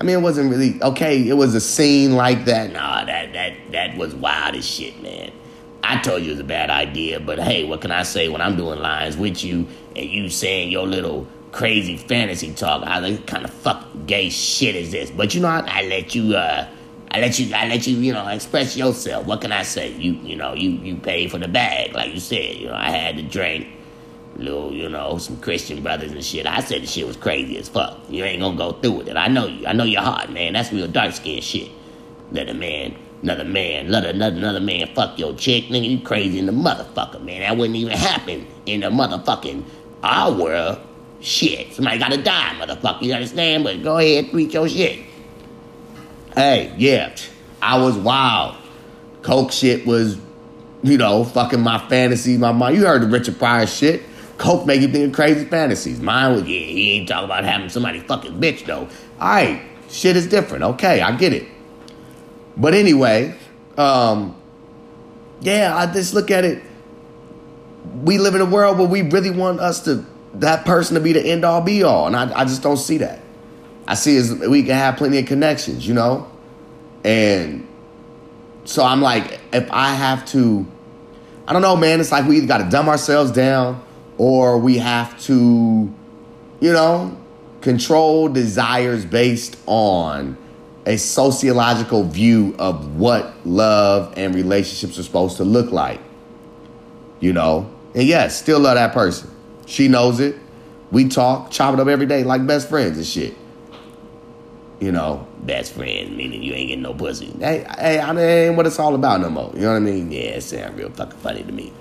I 0.00 0.04
mean, 0.04 0.16
it 0.18 0.22
wasn't 0.22 0.50
really 0.50 0.82
okay. 0.82 1.28
It 1.28 1.34
was 1.34 1.54
a 1.54 1.60
scene 1.60 2.14
like 2.14 2.44
that. 2.46 2.72
Nah, 2.72 3.04
that 3.04 3.32
that 3.32 3.54
that 3.70 3.96
was 3.96 4.14
wild 4.14 4.56
as 4.56 4.66
shit, 4.66 5.00
man. 5.02 5.32
I 5.84 6.00
told 6.00 6.22
you 6.22 6.28
it 6.28 6.32
was 6.32 6.40
a 6.40 6.44
bad 6.44 6.70
idea, 6.70 7.20
but 7.20 7.38
hey, 7.38 7.64
what 7.64 7.80
can 7.80 7.90
I 7.90 8.02
say 8.02 8.28
when 8.28 8.40
I'm 8.40 8.56
doing 8.56 8.80
lines 8.80 9.16
with 9.16 9.42
you 9.42 9.66
and 9.96 10.08
you 10.08 10.28
saying 10.28 10.70
your 10.70 10.86
little 10.86 11.26
crazy 11.50 11.96
fantasy 11.96 12.52
talk? 12.52 12.82
I 12.84 12.98
like 12.98 13.26
kind 13.26 13.44
of 13.44 13.52
fuck 13.52 13.86
gay 14.06 14.30
shit 14.30 14.74
is 14.74 14.92
this? 14.92 15.10
But 15.10 15.34
you 15.34 15.40
know, 15.40 15.48
I, 15.48 15.64
I 15.66 15.82
let 15.82 16.14
you 16.14 16.36
uh 16.36 16.68
I 17.12 17.20
let 17.20 17.38
you, 17.38 17.54
I 17.54 17.68
let 17.68 17.86
you, 17.86 17.98
you 17.98 18.14
know, 18.14 18.26
express 18.28 18.74
yourself. 18.74 19.26
What 19.26 19.42
can 19.42 19.52
I 19.52 19.64
say? 19.64 19.92
You, 19.92 20.14
you 20.14 20.34
know, 20.34 20.54
you, 20.54 20.70
you 20.70 20.96
pay 20.96 21.28
for 21.28 21.36
the 21.36 21.46
bag, 21.46 21.94
like 21.94 22.12
you 22.14 22.18
said. 22.18 22.56
You 22.56 22.68
know, 22.68 22.74
I 22.74 22.88
had 22.90 23.16
to 23.18 23.22
drink, 23.22 23.68
little, 24.36 24.72
you 24.72 24.88
know, 24.88 25.18
some 25.18 25.36
Christian 25.36 25.82
brothers 25.82 26.12
and 26.12 26.24
shit. 26.24 26.46
I 26.46 26.60
said 26.60 26.82
the 26.82 26.86
shit 26.86 27.06
was 27.06 27.18
crazy 27.18 27.58
as 27.58 27.68
fuck. 27.68 27.98
You 28.08 28.24
ain't 28.24 28.40
gonna 28.40 28.56
go 28.56 28.72
through 28.72 28.92
with 28.92 29.08
it. 29.08 29.16
I 29.18 29.28
know 29.28 29.46
you. 29.46 29.66
I 29.66 29.74
know 29.74 29.84
your 29.84 30.00
heart, 30.00 30.30
man. 30.30 30.54
That's 30.54 30.72
real 30.72 30.88
dark 30.88 31.12
skin 31.12 31.42
shit. 31.42 31.70
Let 32.30 32.48
a 32.48 32.54
man, 32.54 32.96
another 33.22 33.44
man, 33.44 33.90
let 33.90 34.06
another 34.06 34.38
another 34.38 34.60
man 34.60 34.88
fuck 34.94 35.18
your 35.18 35.34
chick, 35.34 35.64
nigga. 35.64 35.90
You 35.90 36.00
crazy 36.00 36.38
in 36.38 36.46
the 36.46 36.52
motherfucker, 36.52 37.22
man. 37.22 37.40
That 37.40 37.58
wouldn't 37.58 37.76
even 37.76 37.92
happen 37.92 38.46
in 38.64 38.80
the 38.80 38.86
motherfucking 38.86 39.64
our 40.02 40.32
world. 40.32 40.78
Shit, 41.20 41.74
somebody 41.74 41.98
gotta 41.98 42.22
die, 42.22 42.54
motherfucker. 42.58 43.02
You 43.02 43.12
understand? 43.12 43.64
But 43.64 43.82
go 43.82 43.98
ahead, 43.98 44.30
preach 44.30 44.54
your 44.54 44.66
shit. 44.66 45.11
Hey, 46.34 46.72
yeah, 46.78 47.14
I 47.60 47.78
was 47.78 47.96
wild. 47.96 48.56
Coke 49.22 49.52
shit 49.52 49.86
was, 49.86 50.18
you 50.82 50.96
know, 50.96 51.24
fucking 51.24 51.60
my 51.60 51.78
fantasy, 51.88 52.38
my 52.38 52.52
mind. 52.52 52.76
You 52.76 52.86
heard 52.86 53.02
the 53.02 53.06
Richard 53.06 53.38
Pryor 53.38 53.66
shit. 53.66 54.02
Coke 54.38 54.66
make 54.66 54.80
you 54.80 54.88
think 54.88 55.08
of 55.08 55.12
crazy 55.12 55.44
fantasies. 55.44 56.00
Mine 56.00 56.32
was, 56.32 56.42
yeah, 56.42 56.58
he 56.58 56.92
ain't 56.92 57.08
talking 57.08 57.26
about 57.26 57.44
having 57.44 57.68
somebody 57.68 58.00
fucking 58.00 58.40
bitch 58.40 58.64
though. 58.64 58.88
All 59.20 59.28
right, 59.28 59.62
shit 59.88 60.16
is 60.16 60.26
different. 60.26 60.64
Okay, 60.64 61.00
I 61.00 61.16
get 61.16 61.32
it. 61.32 61.46
But 62.56 62.74
anyway, 62.74 63.36
um, 63.76 64.34
yeah, 65.40 65.76
I 65.76 65.86
just 65.86 66.14
look 66.14 66.30
at 66.30 66.44
it. 66.44 66.62
We 68.02 68.18
live 68.18 68.34
in 68.34 68.40
a 68.40 68.46
world 68.46 68.78
where 68.78 68.88
we 68.88 69.02
really 69.02 69.30
want 69.30 69.60
us 69.60 69.84
to 69.84 70.04
that 70.34 70.64
person 70.64 70.94
to 70.94 71.00
be 71.00 71.12
the 71.12 71.20
end 71.20 71.44
all 71.44 71.60
be 71.60 71.82
all, 71.82 72.06
and 72.06 72.16
I, 72.16 72.40
I 72.40 72.44
just 72.44 72.62
don't 72.62 72.78
see 72.78 72.98
that. 72.98 73.21
I 73.86 73.94
see 73.94 74.16
is 74.16 74.34
we 74.34 74.62
can 74.62 74.76
have 74.76 74.96
plenty 74.96 75.18
of 75.18 75.26
connections, 75.26 75.86
you 75.86 75.94
know? 75.94 76.30
And 77.04 77.66
so 78.64 78.84
I'm 78.84 79.00
like, 79.00 79.40
if 79.52 79.70
I 79.70 79.94
have 79.94 80.24
to, 80.26 80.66
I 81.46 81.52
don't 81.52 81.62
know, 81.62 81.76
man, 81.76 82.00
it's 82.00 82.12
like 82.12 82.26
we 82.26 82.36
either 82.36 82.46
got 82.46 82.58
to 82.58 82.70
dumb 82.70 82.88
ourselves 82.88 83.32
down 83.32 83.82
or 84.18 84.58
we 84.58 84.78
have 84.78 85.20
to, 85.22 85.92
you 86.60 86.72
know, 86.72 87.16
control 87.60 88.28
desires 88.28 89.04
based 89.04 89.58
on 89.66 90.36
a 90.86 90.96
sociological 90.96 92.04
view 92.04 92.54
of 92.58 92.96
what 92.96 93.34
love 93.44 94.14
and 94.16 94.34
relationships 94.34 94.98
are 94.98 95.02
supposed 95.02 95.36
to 95.38 95.44
look 95.44 95.72
like. 95.72 96.00
You 97.18 97.32
know? 97.32 97.70
And 97.94 98.04
yes, 98.04 98.38
still 98.38 98.60
love 98.60 98.76
that 98.76 98.92
person. 98.92 99.30
She 99.66 99.88
knows 99.88 100.20
it. 100.20 100.36
We 100.92 101.08
talk, 101.08 101.50
chop 101.50 101.74
it 101.74 101.80
up 101.80 101.88
every 101.88 102.06
day 102.06 102.22
like 102.22 102.46
best 102.46 102.68
friends 102.68 102.96
and 102.96 103.06
shit 103.06 103.34
you 104.82 104.90
know, 104.90 105.24
best 105.42 105.74
friend, 105.74 106.16
meaning 106.16 106.42
you 106.42 106.52
ain't 106.54 106.68
getting 106.68 106.82
no 106.82 106.92
pussy. 106.92 107.32
Hey, 107.38 107.64
hey, 107.78 108.00
I 108.00 108.12
mean, 108.12 108.24
ain't 108.24 108.56
what 108.56 108.66
it's 108.66 108.80
all 108.80 108.96
about 108.96 109.20
no 109.20 109.30
more. 109.30 109.52
You 109.54 109.60
know 109.60 109.70
what 109.70 109.76
I 109.76 109.78
mean? 109.78 110.10
Yeah, 110.10 110.20
it 110.22 110.40
sounds 110.40 110.76
real 110.76 110.90
fucking 110.90 111.20
funny 111.20 111.44
to 111.44 111.52
me. 111.52 111.72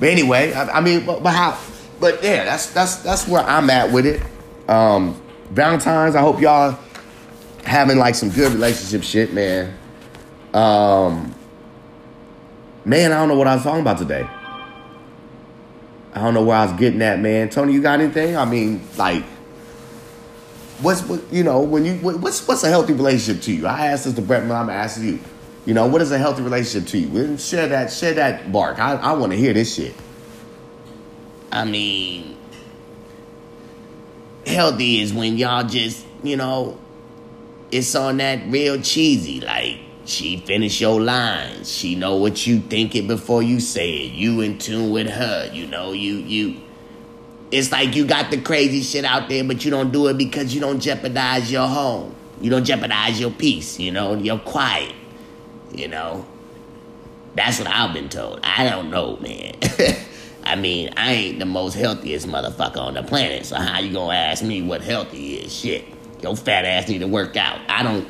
But 0.00 0.08
anyway, 0.08 0.52
I, 0.52 0.78
I 0.78 0.80
mean, 0.80 1.06
but, 1.06 1.22
but, 1.22 1.30
how? 1.30 1.56
But 2.00 2.20
yeah, 2.24 2.44
that's 2.44 2.72
that's 2.72 2.96
that's 2.96 3.28
where 3.28 3.44
I'm 3.44 3.70
at 3.70 3.92
with 3.92 4.06
it. 4.06 4.20
Um, 4.68 5.22
Valentine's. 5.50 6.16
I 6.16 6.20
hope 6.20 6.40
y'all 6.40 6.76
having 7.62 7.98
like 7.98 8.16
some 8.16 8.30
good 8.30 8.50
relationship 8.52 9.04
shit, 9.04 9.32
man. 9.32 9.78
Um, 10.52 11.32
man, 12.84 13.12
I 13.12 13.20
don't 13.20 13.28
know 13.28 13.36
what 13.36 13.46
I 13.46 13.54
was 13.54 13.62
talking 13.62 13.82
about 13.82 13.98
today. 13.98 14.28
I 16.12 16.20
don't 16.20 16.34
know 16.34 16.42
where 16.42 16.56
I 16.56 16.66
was 16.66 16.74
getting 16.80 17.02
at, 17.02 17.20
man. 17.20 17.50
Tony, 17.50 17.72
you 17.72 17.80
got 17.80 18.00
anything? 18.00 18.36
I 18.36 18.46
mean, 18.46 18.82
like 18.96 19.22
what's 20.82 21.02
what 21.02 21.20
you 21.32 21.42
know 21.42 21.60
when 21.60 21.84
you 21.84 21.94
what's 21.96 22.46
what's 22.46 22.62
a 22.64 22.68
healthy 22.68 22.92
relationship 22.92 23.42
to 23.44 23.52
you? 23.52 23.66
I 23.66 23.86
asked 23.86 24.04
this 24.04 24.14
to 24.14 24.22
Brett, 24.22 24.46
but 24.46 24.54
I'm 24.54 24.70
asking 24.70 25.04
you. 25.04 25.20
You 25.64 25.74
know, 25.74 25.86
what 25.86 26.02
is 26.02 26.10
a 26.10 26.18
healthy 26.18 26.42
relationship 26.42 26.88
to 26.90 26.98
you? 26.98 27.38
Share 27.38 27.68
that, 27.68 27.92
share 27.92 28.14
that 28.14 28.50
bark. 28.50 28.80
I, 28.80 28.94
I 28.96 29.12
want 29.12 29.30
to 29.30 29.38
hear 29.38 29.52
this 29.52 29.76
shit. 29.76 29.94
I 31.52 31.64
mean, 31.64 32.36
healthy 34.44 35.00
is 35.00 35.12
when 35.14 35.36
y'all 35.36 35.62
just, 35.62 36.04
you 36.24 36.36
know, 36.36 36.78
it's 37.70 37.94
on 37.94 38.16
that 38.16 38.40
real 38.48 38.80
cheesy. 38.80 39.40
Like 39.40 39.78
she 40.04 40.38
finish 40.38 40.80
your 40.80 41.00
lines. 41.00 41.70
She 41.70 41.94
know 41.94 42.16
what 42.16 42.44
you 42.44 42.58
thinking 42.60 43.06
before 43.06 43.42
you 43.42 43.60
say 43.60 44.06
it. 44.06 44.12
You 44.12 44.40
in 44.40 44.58
tune 44.58 44.90
with 44.90 45.10
her. 45.10 45.48
You 45.52 45.68
know, 45.68 45.92
you 45.92 46.14
you 46.14 46.60
it's 47.52 47.70
like 47.70 47.94
you 47.94 48.06
got 48.06 48.30
the 48.30 48.40
crazy 48.40 48.80
shit 48.80 49.04
out 49.04 49.28
there, 49.28 49.44
but 49.44 49.62
you 49.62 49.70
don't 49.70 49.92
do 49.92 50.06
it 50.06 50.16
because 50.16 50.54
you 50.54 50.60
don't 50.60 50.80
jeopardize 50.80 51.52
your 51.52 51.68
home. 51.68 52.14
You 52.40 52.50
don't 52.50 52.64
jeopardize 52.64 53.20
your 53.20 53.30
peace, 53.30 53.78
you 53.78 53.92
know, 53.92 54.14
you're 54.14 54.38
quiet, 54.38 54.94
you 55.72 55.86
know. 55.86 56.26
That's 57.34 57.58
what 57.58 57.68
I've 57.68 57.94
been 57.94 58.08
told. 58.08 58.40
I 58.42 58.68
don't 58.68 58.90
know, 58.90 59.16
man. 59.18 59.54
I 60.44 60.56
mean, 60.56 60.92
I 60.96 61.12
ain't 61.12 61.38
the 61.38 61.46
most 61.46 61.74
healthiest 61.74 62.26
motherfucker 62.26 62.78
on 62.78 62.94
the 62.94 63.02
planet, 63.02 63.46
so 63.46 63.56
how 63.56 63.80
you 63.80 63.92
gonna 63.92 64.16
ask 64.16 64.42
me 64.42 64.62
what 64.62 64.82
healthy 64.82 65.34
is? 65.34 65.54
Shit. 65.54 65.84
Your 66.22 66.36
fat 66.36 66.64
ass 66.64 66.88
need 66.88 66.98
to 66.98 67.06
work 67.06 67.36
out. 67.36 67.60
I 67.68 67.82
don't 67.82 68.08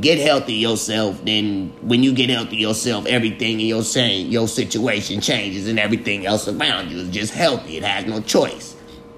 get 0.00 0.18
healthy 0.18 0.54
yourself, 0.54 1.24
then 1.24 1.72
when 1.82 2.02
you 2.02 2.14
get 2.14 2.30
healthy 2.30 2.56
yourself, 2.56 3.04
everything 3.06 3.60
in 3.60 3.66
your 3.66 3.82
saying, 3.82 4.30
your 4.30 4.46
situation 4.46 5.20
changes 5.20 5.66
and 5.68 5.78
everything 5.78 6.24
else 6.24 6.46
around 6.48 6.90
you 6.90 6.98
is 6.98 7.10
just 7.10 7.34
healthy. 7.34 7.76
It 7.76 7.82
has 7.82 8.06
no 8.06 8.20
choice. 8.20 8.75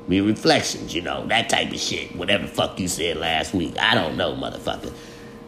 Be 0.09 0.21
reflections, 0.23 0.95
you 0.95 1.03
know, 1.03 1.27
that 1.27 1.51
type 1.51 1.71
of 1.71 1.79
shit. 1.79 2.17
Whatever 2.17 2.47
fuck 2.47 2.81
you 2.81 2.89
said 2.89 3.19
last 3.19 3.53
week. 3.53 3.77
I 3.79 3.95
don't 3.95 4.17
know, 4.17 4.35
motherfucker. 4.35 4.93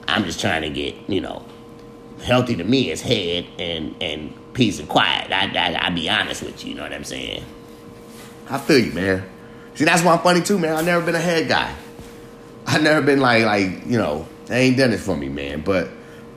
I'm 0.07 0.25
just 0.25 0.41
trying 0.41 0.63
to 0.63 0.71
get, 0.71 0.95
you 1.09 1.21
know, 1.21 1.45
healthy 2.23 2.57
to 2.57 2.65
me 2.65 2.91
is 2.91 3.01
head 3.01 3.47
and 3.59 3.95
and 4.03 4.35
peace 4.53 4.79
and 4.79 4.89
quiet. 4.89 5.33
I, 5.33 5.51
I 5.57 5.87
I 5.87 5.91
be 5.91 6.09
honest 6.11 6.43
with 6.43 6.63
you, 6.63 6.71
you 6.71 6.77
know 6.77 6.83
what 6.83 6.93
I'm 6.93 7.05
saying? 7.05 7.45
I 8.49 8.59
feel 8.59 8.79
you, 8.79 8.93
man. 8.93 9.25
See, 9.75 9.85
that's 9.85 10.03
why 10.03 10.13
I'm 10.13 10.19
funny 10.19 10.43
too, 10.43 10.59
man. 10.59 10.77
I've 10.77 10.85
never 10.85 11.05
been 11.05 11.15
a 11.15 11.21
head 11.21 11.49
guy. 11.49 11.75
I've 12.67 12.83
never 12.83 13.01
been 13.01 13.21
like, 13.21 13.45
like 13.45 13.87
you 13.87 13.97
know, 13.97 14.27
they 14.47 14.63
ain't 14.67 14.77
done 14.77 14.93
it 14.93 15.01
for 15.01 15.17
me, 15.17 15.29
man. 15.29 15.63
But, 15.63 15.89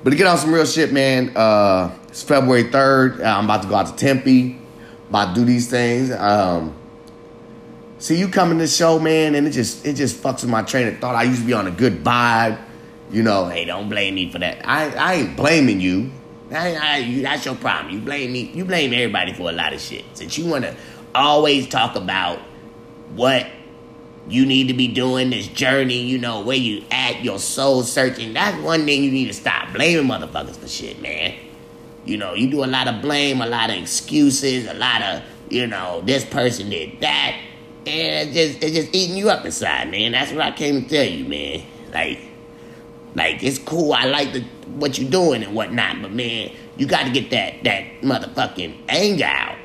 but 0.04 0.12
to 0.12 0.16
get 0.16 0.28
on 0.28 0.38
some 0.38 0.54
real 0.54 0.66
shit, 0.66 0.94
man. 0.94 1.36
Uh, 1.36 1.94
it's 2.08 2.24
February 2.24 2.72
third. 2.72 3.22
I'm 3.22 3.46
about 3.46 3.64
to 3.64 3.68
go 3.68 3.76
out 3.76 3.88
to 3.88 3.96
Tempe. 3.96 4.60
About 5.10 5.34
to 5.34 5.42
do 5.42 5.46
these 5.46 5.70
things. 5.70 6.12
Um, 6.12 6.76
see, 8.04 8.20
you 8.20 8.28
coming 8.28 8.58
to 8.58 8.64
this 8.66 8.76
show, 8.76 9.00
man, 9.00 9.34
and 9.34 9.48
it 9.48 9.52
just 9.52 9.86
it 9.86 9.94
just 9.94 10.22
fucks 10.22 10.42
with 10.42 10.50
my 10.50 10.62
train 10.62 10.88
of 10.88 11.00
thought. 11.00 11.16
I 11.16 11.24
used 11.24 11.42
to 11.42 11.48
be 11.48 11.54
on 11.54 11.68
a 11.68 11.72
good 11.72 12.04
vibe, 12.04 12.60
you 13.10 13.24
know. 13.24 13.48
Hey, 13.48 13.66
don't 13.66 13.90
blame 13.90 14.16
me 14.16 14.30
for 14.30 14.40
that. 14.40 14.68
I 14.68 14.94
I 14.94 15.14
ain't 15.14 15.38
blaming 15.38 15.80
you. 15.80 16.12
I, 16.52 16.76
I, 16.76 16.98
you, 16.98 17.24
that's 17.24 17.46
your 17.46 17.56
problem. 17.56 17.94
You 17.96 18.00
blame 18.02 18.32
me. 18.32 18.52
You 18.54 18.66
blame 18.66 18.94
everybody 18.94 19.34
for 19.34 19.50
a 19.50 19.54
lot 19.54 19.74
of 19.74 19.82
shit. 19.82 20.06
Since 20.14 20.38
you 20.38 20.46
want 20.46 20.66
to 20.66 20.76
always 21.16 21.68
talk 21.68 21.96
about 21.96 22.38
what 23.16 23.48
you 24.28 24.46
need 24.46 24.68
to 24.68 24.74
be 24.74 24.88
doing 24.88 25.32
this 25.32 25.48
journey, 25.48 26.02
you 26.02 26.20
know, 26.20 26.42
where 26.42 26.58
you 26.58 26.84
at, 26.92 27.24
your 27.24 27.40
soul 27.40 27.82
searching. 27.82 28.34
That's 28.34 28.62
one 28.62 28.86
thing 28.86 29.04
you 29.04 29.12
need 29.12 29.28
to 29.28 29.34
stop 29.34 29.74
blaming 29.74 30.06
motherfuckers 30.06 30.56
for 30.56 30.68
shit, 30.68 31.02
man. 31.02 31.34
You 32.06 32.18
know, 32.18 32.34
you 32.34 32.52
do 32.52 32.64
a 32.64 32.68
lot 32.68 32.88
of 32.88 33.02
blame, 33.02 33.42
a 33.42 33.48
lot 33.48 33.72
of 33.72 33.78
excuses, 33.78 34.68
a 34.68 34.74
lot 34.74 35.02
of, 35.02 35.24
you 35.50 35.66
know, 35.66 36.02
this 36.02 36.24
person 36.24 36.70
did 36.70 37.00
that. 37.00 37.40
And 37.86 38.30
it's 38.30 38.34
just 38.34 38.64
it's 38.64 38.76
just 38.76 38.96
eating 38.96 39.18
you 39.18 39.30
up 39.30 39.46
inside, 39.46 39.92
man. 39.92 40.14
That's 40.14 40.32
what 40.32 40.42
I 40.42 40.52
came 40.52 40.84
to 40.84 40.90
tell 40.90 41.06
you, 41.06 41.26
man. 41.26 41.66
Like 41.94 42.20
like 43.16 43.44
it's 43.44 43.60
cool, 43.60 43.94
I 43.94 44.06
like 44.06 44.34
the 44.34 44.42
what 44.76 44.98
you're 44.98 45.10
doing 45.10 45.44
and 45.44 45.54
whatnot, 45.54 46.02
but 46.02 46.12
man, 46.12 46.52
you 46.78 46.88
gotta 46.88 47.12
get 47.12 47.30
that 47.32 47.64
that 47.64 48.02
motherfucking 48.02 48.84
anger 48.90 49.26
out. 49.26 49.58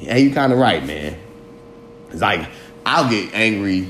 Yeah, 0.00 0.16
you 0.16 0.32
kinda 0.32 0.56
right, 0.56 0.84
man. 0.84 1.16
It's 2.10 2.20
like 2.20 2.48
I'll 2.84 3.08
get 3.08 3.34
angry, 3.34 3.88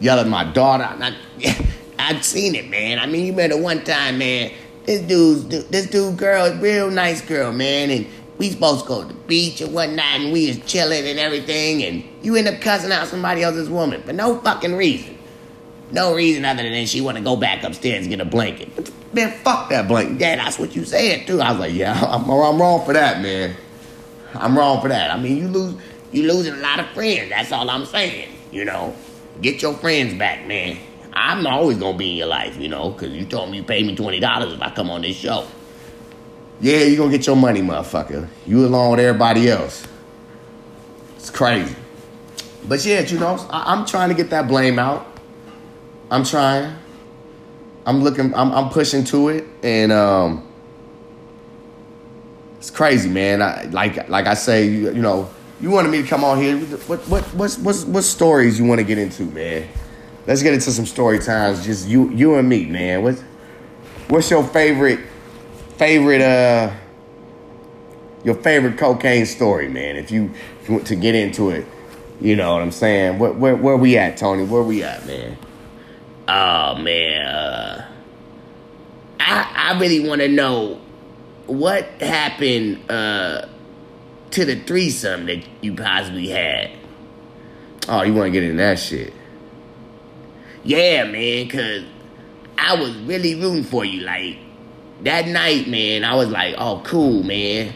yell 0.00 0.18
at 0.18 0.26
my 0.26 0.44
daughter. 0.44 0.84
I, 0.84 1.16
I've 1.98 2.24
seen 2.24 2.54
it, 2.54 2.68
man. 2.68 2.98
I 2.98 3.06
mean, 3.06 3.26
you 3.26 3.32
remember 3.32 3.58
one 3.58 3.84
time, 3.84 4.18
man. 4.18 4.52
This 4.86 5.02
dude's 5.02 5.68
this 5.68 5.86
dude 5.86 6.16
girl, 6.16 6.46
is 6.46 6.58
real 6.60 6.90
nice 6.90 7.20
girl, 7.20 7.52
man, 7.52 7.90
and 7.90 8.06
we 8.40 8.48
supposed 8.48 8.80
to 8.84 8.88
go 8.88 9.02
to 9.02 9.08
the 9.08 9.14
beach 9.24 9.60
and 9.60 9.74
whatnot, 9.74 10.18
and 10.18 10.32
we 10.32 10.46
was 10.46 10.58
chilling 10.60 11.06
and 11.06 11.18
everything, 11.18 11.82
and 11.82 12.02
you 12.22 12.34
end 12.36 12.48
up 12.48 12.58
cussing 12.62 12.90
out 12.90 13.06
somebody 13.06 13.42
else's 13.42 13.68
woman 13.68 14.02
for 14.02 14.14
no 14.14 14.38
fucking 14.38 14.74
reason. 14.74 15.18
No 15.90 16.14
reason 16.14 16.46
other 16.46 16.62
than 16.62 16.86
she 16.86 17.02
want 17.02 17.18
to 17.18 17.22
go 17.22 17.36
back 17.36 17.62
upstairs 17.64 18.06
and 18.06 18.08
get 18.08 18.18
a 18.18 18.24
blanket. 18.24 18.70
Man, 19.12 19.30
fuck 19.44 19.68
that 19.68 19.86
blanket. 19.86 20.22
Yeah, 20.22 20.36
that's 20.36 20.58
what 20.58 20.74
you 20.74 20.86
said 20.86 21.26
too. 21.26 21.42
I 21.42 21.50
was 21.50 21.60
like, 21.60 21.74
yeah, 21.74 21.92
I'm, 21.92 22.30
I'm 22.30 22.58
wrong 22.58 22.82
for 22.86 22.94
that, 22.94 23.20
man. 23.20 23.54
I'm 24.32 24.56
wrong 24.56 24.80
for 24.80 24.88
that. 24.88 25.10
I 25.10 25.18
mean, 25.20 25.36
you 25.36 25.48
lose 25.48 25.74
you 26.10 26.22
losing 26.22 26.54
a 26.54 26.60
lot 26.60 26.80
of 26.80 26.86
friends. 26.92 27.28
That's 27.28 27.52
all 27.52 27.68
I'm 27.68 27.84
saying. 27.84 28.32
You 28.50 28.64
know, 28.64 28.96
get 29.42 29.60
your 29.60 29.74
friends 29.74 30.14
back, 30.14 30.46
man. 30.46 30.78
I'm 31.12 31.46
always 31.46 31.76
gonna 31.76 31.98
be 31.98 32.12
in 32.12 32.16
your 32.16 32.28
life, 32.28 32.56
you 32.56 32.68
know, 32.68 32.92
because 32.92 33.10
you 33.10 33.26
told 33.26 33.50
me 33.50 33.58
you 33.58 33.64
pay 33.64 33.82
me 33.82 33.94
twenty 33.94 34.18
dollars 34.18 34.54
if 34.54 34.62
I 34.62 34.70
come 34.70 34.88
on 34.88 35.02
this 35.02 35.16
show. 35.16 35.46
Yeah, 36.60 36.78
you're 36.78 36.98
gonna 36.98 37.10
get 37.10 37.26
your 37.26 37.36
money, 37.36 37.62
motherfucker. 37.62 38.28
You 38.46 38.66
along 38.66 38.92
with 38.92 39.00
everybody 39.00 39.48
else. 39.48 39.86
It's 41.16 41.30
crazy. 41.30 41.74
But 42.68 42.84
yeah, 42.84 43.00
you 43.00 43.18
know, 43.18 43.36
I, 43.50 43.72
am 43.72 43.86
trying 43.86 44.10
to 44.10 44.14
get 44.14 44.30
that 44.30 44.46
blame 44.46 44.78
out. 44.78 45.06
I'm 46.10 46.24
trying. 46.24 46.76
I'm 47.86 48.02
looking. 48.02 48.34
I'm, 48.34 48.52
I'm 48.52 48.68
pushing 48.68 49.04
to 49.04 49.30
it, 49.30 49.46
and 49.62 49.90
um, 49.90 50.46
it's 52.58 52.70
crazy, 52.70 53.08
man. 53.08 53.40
I, 53.40 53.64
like 53.64 54.08
like 54.08 54.26
I 54.26 54.34
say, 54.34 54.66
you, 54.66 54.92
you 54.92 55.02
know 55.02 55.30
you 55.60 55.70
wanted 55.70 55.90
me 55.90 56.02
to 56.02 56.08
come 56.08 56.24
on 56.24 56.40
here. 56.40 56.58
What 56.58 57.00
what 57.08 57.22
what's 57.34 57.58
what's 57.58 57.84
what 57.84 58.04
stories 58.04 58.58
you 58.58 58.64
want 58.64 58.80
to 58.80 58.84
get 58.84 58.98
into, 58.98 59.24
man? 59.24 59.68
Let's 60.26 60.42
get 60.42 60.54
into 60.54 60.70
some 60.70 60.86
story 60.86 61.18
times. 61.18 61.64
Just 61.64 61.88
you 61.88 62.10
you 62.10 62.34
and 62.36 62.48
me, 62.48 62.66
man. 62.66 63.02
What's 63.02 63.22
what's 64.08 64.30
your 64.30 64.44
favorite 64.44 65.00
favorite 65.80 66.20
uh 66.20 66.70
your 68.22 68.34
favorite 68.34 68.76
cocaine 68.76 69.24
story, 69.24 69.66
man? 69.66 69.96
If 69.96 70.10
you 70.10 70.30
if 70.60 70.68
you 70.68 70.74
want 70.74 70.86
to 70.88 70.94
get 70.94 71.14
into 71.14 71.48
it, 71.48 71.66
you 72.20 72.36
know 72.36 72.52
what 72.52 72.60
I'm 72.60 72.70
saying. 72.70 73.18
Where 73.18 73.32
where 73.32 73.56
where 73.56 73.78
we 73.78 73.96
at, 73.96 74.18
Tony? 74.18 74.44
Where 74.44 74.62
we 74.62 74.82
at, 74.82 75.06
man? 75.06 75.38
Oh 76.28 76.76
man, 76.76 77.26
uh, 77.26 77.88
I 79.20 79.72
I 79.72 79.78
really 79.80 80.06
want 80.06 80.20
to 80.20 80.28
know 80.28 80.78
what 81.46 81.86
happened. 82.00 82.90
Uh, 82.90 83.46
to 84.30 84.44
the 84.44 84.56
threesome 84.60 85.26
that 85.26 85.42
you 85.60 85.74
possibly 85.74 86.28
had. 86.28 86.70
Oh, 87.88 88.02
you 88.02 88.14
want 88.14 88.26
to 88.26 88.30
get 88.30 88.44
in 88.44 88.58
that 88.58 88.78
shit? 88.78 89.12
Yeah, 90.62 91.04
man, 91.04 91.48
cause 91.48 91.82
I 92.56 92.74
was 92.76 92.96
really 92.98 93.34
rooting 93.34 93.64
for 93.64 93.84
you. 93.84 94.02
Like 94.02 94.38
that 95.04 95.26
night, 95.26 95.68
man, 95.68 96.04
I 96.04 96.14
was 96.14 96.28
like, 96.28 96.54
oh, 96.58 96.82
cool, 96.84 97.22
man. 97.22 97.74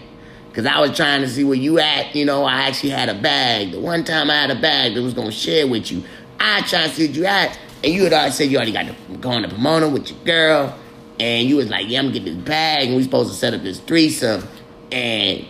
Cause 0.52 0.66
I 0.66 0.78
was 0.78 0.96
trying 0.96 1.22
to 1.22 1.28
see 1.28 1.42
where 1.42 1.56
you 1.56 1.80
at. 1.80 2.14
You 2.14 2.24
know, 2.24 2.44
I 2.44 2.68
actually 2.68 2.90
had 2.90 3.08
a 3.08 3.14
bag. 3.14 3.72
The 3.72 3.80
one 3.80 4.04
time 4.04 4.30
I 4.30 4.34
had 4.34 4.52
a 4.52 4.60
bag 4.60 4.94
that 4.94 5.02
was 5.02 5.12
gonna 5.12 5.32
share 5.32 5.66
with 5.66 5.90
you, 5.90 6.04
I 6.38 6.60
tried 6.60 6.90
to 6.90 6.94
see 6.94 7.06
where 7.08 7.16
you 7.16 7.26
at, 7.26 7.58
and 7.82 7.92
you 7.92 8.04
had 8.04 8.12
already 8.12 8.30
said 8.30 8.50
you 8.50 8.56
already 8.58 8.70
got 8.72 8.86
to 8.86 9.16
go 9.16 9.30
on 9.30 9.42
to 9.42 9.48
Pomona 9.48 9.88
with 9.88 10.10
your 10.10 10.20
girl, 10.24 10.78
and 11.18 11.48
you 11.48 11.56
was 11.56 11.70
like, 11.70 11.88
yeah, 11.88 11.98
I'm 11.98 12.06
gonna 12.06 12.20
get 12.20 12.24
this 12.24 12.36
bag, 12.36 12.86
and 12.86 12.96
we 12.96 13.02
supposed 13.02 13.30
to 13.30 13.36
set 13.36 13.52
up 13.52 13.62
this 13.62 13.80
threesome, 13.80 14.46
and 14.92 15.44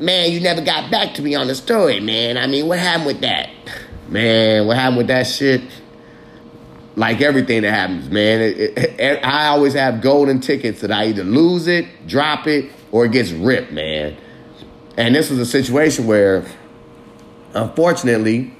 man, 0.00 0.32
you 0.32 0.40
never 0.40 0.60
got 0.60 0.90
back 0.90 1.14
to 1.14 1.22
me 1.22 1.36
on 1.36 1.46
the 1.46 1.54
story, 1.54 2.00
man. 2.00 2.36
I 2.36 2.48
mean, 2.48 2.66
what 2.66 2.80
happened 2.80 3.06
with 3.06 3.20
that? 3.20 3.50
Man, 4.08 4.66
what 4.66 4.78
happened 4.78 4.96
with 4.96 5.08
that 5.08 5.26
shit? 5.26 5.60
Like 6.98 7.20
everything 7.20 7.62
that 7.62 7.70
happens, 7.70 8.10
man. 8.10 8.40
It, 8.40 8.58
it, 8.58 8.78
it, 9.00 9.24
I 9.24 9.46
always 9.46 9.74
have 9.74 10.00
golden 10.00 10.40
tickets 10.40 10.80
that 10.80 10.90
I 10.90 11.06
either 11.06 11.22
lose 11.22 11.68
it, 11.68 11.86
drop 12.08 12.48
it, 12.48 12.72
or 12.90 13.04
it 13.04 13.12
gets 13.12 13.30
ripped, 13.30 13.70
man. 13.70 14.16
And 14.96 15.14
this 15.14 15.30
was 15.30 15.38
a 15.38 15.46
situation 15.46 16.08
where, 16.08 16.44
unfortunately, 17.54 18.52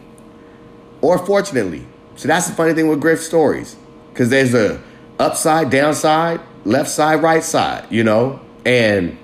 or 1.00 1.18
fortunately, 1.26 1.84
so 2.14 2.28
that's 2.28 2.46
the 2.46 2.54
funny 2.54 2.74
thing 2.74 2.86
with 2.86 3.00
Griff 3.00 3.20
stories, 3.20 3.74
because 4.12 4.30
there's 4.30 4.54
a 4.54 4.80
upside, 5.18 5.70
downside, 5.70 6.40
left 6.64 6.90
side, 6.90 7.20
right 7.20 7.42
side, 7.42 7.86
you 7.90 8.04
know, 8.04 8.40
and 8.64 9.18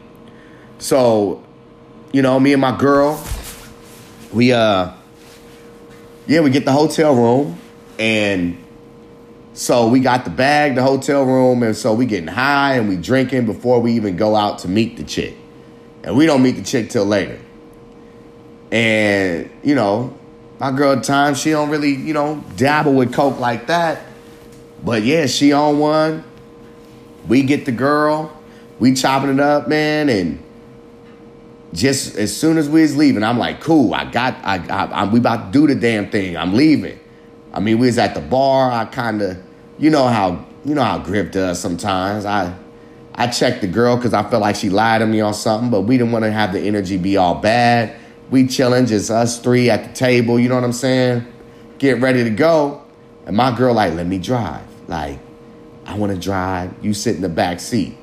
so 0.78 1.40
you 2.12 2.22
know, 2.22 2.40
me 2.40 2.52
and 2.52 2.60
my 2.60 2.76
girl, 2.76 3.24
we 4.32 4.52
uh 4.52 4.92
yeah, 6.26 6.40
we 6.40 6.50
get 6.50 6.64
the 6.64 6.72
hotel 6.72 7.14
room 7.14 7.60
and 7.98 8.63
so 9.54 9.86
we 9.86 10.00
got 10.00 10.24
the 10.24 10.30
bag, 10.30 10.74
the 10.74 10.82
hotel 10.82 11.24
room, 11.24 11.62
and 11.62 11.76
so 11.76 11.94
we 11.94 12.06
getting 12.06 12.26
high 12.26 12.74
and 12.74 12.88
we 12.88 12.96
drinking 12.96 13.46
before 13.46 13.80
we 13.80 13.92
even 13.92 14.16
go 14.16 14.34
out 14.34 14.58
to 14.60 14.68
meet 14.68 14.96
the 14.96 15.04
chick. 15.04 15.36
And 16.02 16.16
we 16.16 16.26
don't 16.26 16.42
meet 16.42 16.56
the 16.56 16.62
chick 16.62 16.90
till 16.90 17.06
later. 17.06 17.40
And, 18.72 19.48
you 19.62 19.76
know, 19.76 20.18
my 20.58 20.72
girl 20.72 20.98
at 20.98 21.04
times, 21.04 21.40
she 21.40 21.50
don't 21.50 21.70
really, 21.70 21.94
you 21.94 22.12
know, 22.12 22.44
dabble 22.56 22.94
with 22.94 23.14
coke 23.14 23.38
like 23.38 23.68
that. 23.68 24.02
But 24.84 25.04
yeah, 25.04 25.26
she 25.26 25.52
on 25.52 25.78
one. 25.78 26.24
We 27.28 27.42
get 27.42 27.64
the 27.64 27.72
girl. 27.72 28.36
We 28.80 28.94
chopping 28.94 29.30
it 29.30 29.40
up, 29.40 29.68
man, 29.68 30.08
and 30.08 30.42
just 31.72 32.16
as 32.16 32.36
soon 32.36 32.58
as 32.58 32.68
we 32.68 32.82
was 32.82 32.96
leaving, 32.96 33.22
I'm 33.22 33.38
like, 33.38 33.60
cool, 33.60 33.94
I 33.94 34.04
got, 34.04 34.34
I, 34.42 34.56
I, 34.56 34.84
I 34.86 35.04
we 35.04 35.20
about 35.20 35.52
to 35.52 35.58
do 35.58 35.66
the 35.68 35.76
damn 35.76 36.10
thing. 36.10 36.36
I'm 36.36 36.54
leaving. 36.54 36.98
I 37.54 37.60
mean, 37.60 37.78
we 37.78 37.86
was 37.86 37.98
at 37.98 38.14
the 38.14 38.20
bar. 38.20 38.70
I 38.70 38.84
kind 38.84 39.22
of, 39.22 39.38
you 39.78 39.88
know 39.88 40.08
how, 40.08 40.44
you 40.64 40.74
know 40.74 40.82
how 40.82 40.98
Grip 40.98 41.30
does 41.30 41.60
sometimes. 41.60 42.26
I, 42.26 42.54
I 43.14 43.28
checked 43.28 43.60
the 43.60 43.68
girl 43.68 43.96
because 43.96 44.12
I 44.12 44.28
felt 44.28 44.42
like 44.42 44.56
she 44.56 44.70
lied 44.70 45.00
to 45.00 45.06
me 45.06 45.20
on 45.20 45.34
something, 45.34 45.70
but 45.70 45.82
we 45.82 45.96
didn't 45.96 46.12
want 46.12 46.24
to 46.24 46.32
have 46.32 46.52
the 46.52 46.58
energy 46.60 46.96
be 46.96 47.16
all 47.16 47.36
bad. 47.36 47.94
We 48.30 48.48
chilling, 48.48 48.86
just 48.86 49.08
us 49.08 49.38
three 49.38 49.70
at 49.70 49.84
the 49.84 49.92
table. 49.92 50.40
You 50.40 50.48
know 50.48 50.56
what 50.56 50.64
I'm 50.64 50.72
saying? 50.72 51.24
Get 51.78 52.00
ready 52.00 52.24
to 52.24 52.30
go, 52.30 52.82
and 53.24 53.36
my 53.36 53.56
girl 53.56 53.74
like, 53.74 53.94
let 53.94 54.06
me 54.06 54.18
drive. 54.18 54.66
Like, 54.88 55.20
I 55.86 55.96
want 55.96 56.12
to 56.12 56.18
drive. 56.18 56.74
You 56.82 56.92
sit 56.92 57.14
in 57.14 57.22
the 57.22 57.28
back 57.28 57.60
seat. 57.60 57.96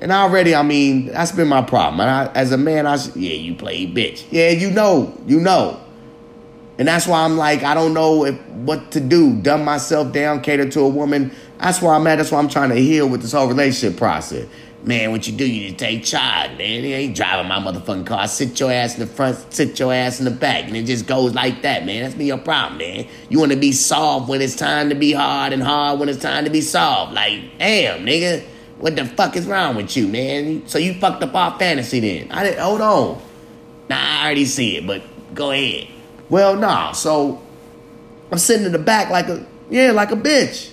And 0.00 0.12
already, 0.12 0.54
I 0.54 0.62
mean, 0.62 1.06
that's 1.06 1.32
been 1.32 1.48
my 1.48 1.62
problem. 1.62 2.00
I, 2.00 2.30
as 2.32 2.52
a 2.52 2.58
man, 2.58 2.86
I 2.86 2.96
said, 2.96 3.16
yeah, 3.16 3.34
you 3.34 3.54
play 3.54 3.86
bitch. 3.86 4.24
Yeah, 4.30 4.50
you 4.50 4.70
know, 4.70 5.18
you 5.26 5.40
know. 5.40 5.82
And 6.78 6.86
that's 6.86 7.06
why 7.06 7.24
I'm 7.24 7.36
like, 7.36 7.62
I 7.62 7.74
don't 7.74 7.94
know 7.94 8.24
if 8.24 8.38
what 8.48 8.90
to 8.92 9.00
do. 9.00 9.34
Dumb 9.40 9.64
myself 9.64 10.12
down, 10.12 10.42
cater 10.42 10.68
to 10.70 10.80
a 10.80 10.88
woman, 10.88 11.32
That's 11.58 11.80
where 11.80 11.94
I'm 11.94 12.06
at. 12.06 12.16
That's 12.16 12.30
why 12.30 12.38
I'm 12.38 12.48
trying 12.48 12.70
to 12.70 12.76
heal 12.76 13.08
with 13.08 13.22
this 13.22 13.32
whole 13.32 13.48
relationship 13.48 13.98
process. 13.98 14.46
Man, 14.82 15.10
what 15.10 15.26
you 15.26 15.32
do, 15.32 15.44
you 15.44 15.68
just 15.68 15.78
take 15.80 16.04
charge, 16.04 16.56
man. 16.58 16.84
You 16.84 16.94
ain't 16.94 17.16
driving 17.16 17.48
my 17.48 17.58
motherfucking 17.58 18.06
car. 18.06 18.28
Sit 18.28 18.60
your 18.60 18.70
ass 18.70 18.94
in 18.94 19.00
the 19.00 19.06
front, 19.06 19.52
sit 19.52 19.76
your 19.80 19.92
ass 19.92 20.20
in 20.20 20.26
the 20.26 20.30
back, 20.30 20.66
and 20.66 20.76
it 20.76 20.84
just 20.84 21.08
goes 21.08 21.34
like 21.34 21.62
that, 21.62 21.84
man. 21.84 22.04
That's 22.04 22.14
be 22.14 22.26
your 22.26 22.38
problem, 22.38 22.78
man. 22.78 23.08
You 23.28 23.40
want 23.40 23.50
to 23.50 23.58
be 23.58 23.72
soft 23.72 24.28
when 24.28 24.40
it's 24.40 24.54
time 24.54 24.90
to 24.90 24.94
be 24.94 25.12
hard 25.12 25.52
and 25.52 25.62
hard 25.62 25.98
when 25.98 26.08
it's 26.08 26.20
time 26.20 26.44
to 26.44 26.50
be 26.50 26.60
soft. 26.60 27.14
Like, 27.14 27.58
damn, 27.58 28.06
nigga, 28.06 28.44
what 28.78 28.94
the 28.94 29.06
fuck 29.06 29.34
is 29.34 29.46
wrong 29.46 29.74
with 29.74 29.96
you, 29.96 30.06
man? 30.06 30.68
So 30.68 30.78
you 30.78 30.94
fucked 30.94 31.22
up 31.22 31.34
our 31.34 31.58
fantasy 31.58 31.98
then? 31.98 32.30
I 32.30 32.44
didn't. 32.44 32.60
Hold 32.60 32.80
on. 32.80 33.22
Nah, 33.88 33.96
I 33.96 34.24
already 34.26 34.44
see 34.44 34.76
it, 34.76 34.86
but 34.86 35.02
go 35.34 35.50
ahead. 35.50 35.88
Well, 36.28 36.56
nah. 36.56 36.92
So 36.92 37.42
I'm 38.30 38.38
sitting 38.38 38.66
in 38.66 38.72
the 38.72 38.78
back 38.78 39.10
like 39.10 39.28
a 39.28 39.46
yeah, 39.70 39.92
like 39.92 40.10
a 40.10 40.16
bitch, 40.16 40.72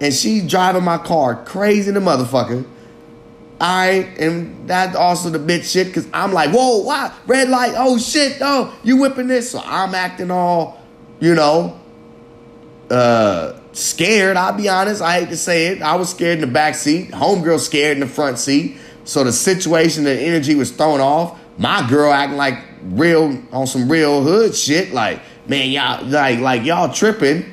and 0.00 0.12
she 0.12 0.40
driving 0.46 0.84
my 0.84 0.98
car 0.98 1.44
crazy, 1.44 1.90
the 1.90 2.00
motherfucker. 2.00 2.66
I 3.60 4.08
and 4.18 4.68
that's 4.68 4.96
also 4.96 5.30
the 5.30 5.38
bitch 5.38 5.70
shit 5.72 5.86
because 5.86 6.08
I'm 6.12 6.32
like, 6.32 6.50
whoa, 6.50 6.78
why 6.78 7.12
red 7.26 7.48
light? 7.48 7.74
Oh 7.76 7.96
shit, 7.98 8.38
oh 8.40 8.76
you 8.82 8.96
whipping 8.96 9.28
this? 9.28 9.52
So 9.52 9.60
I'm 9.64 9.94
acting 9.94 10.32
all, 10.32 10.82
you 11.20 11.34
know, 11.34 11.78
uh, 12.90 13.60
scared. 13.72 14.36
I'll 14.36 14.52
be 14.52 14.68
honest. 14.68 15.00
I 15.00 15.20
hate 15.20 15.28
to 15.28 15.36
say 15.36 15.68
it. 15.68 15.80
I 15.82 15.94
was 15.94 16.10
scared 16.10 16.38
in 16.38 16.40
the 16.40 16.52
back 16.52 16.74
seat. 16.74 17.10
Homegirl 17.12 17.60
scared 17.60 17.96
in 17.96 18.00
the 18.00 18.08
front 18.08 18.38
seat. 18.38 18.78
So 19.04 19.22
the 19.24 19.32
situation 19.32 20.04
the 20.04 20.12
energy 20.12 20.54
was 20.54 20.72
thrown 20.72 21.00
off. 21.00 21.38
My 21.62 21.88
girl 21.88 22.12
acting 22.12 22.36
like 22.36 22.58
real 22.82 23.40
on 23.52 23.68
some 23.68 23.88
real 23.88 24.20
hood 24.20 24.56
shit. 24.56 24.92
Like, 24.92 25.20
man, 25.46 25.70
y'all 25.70 26.04
like 26.04 26.40
like 26.40 26.64
y'all 26.64 26.92
tripping. 26.92 27.52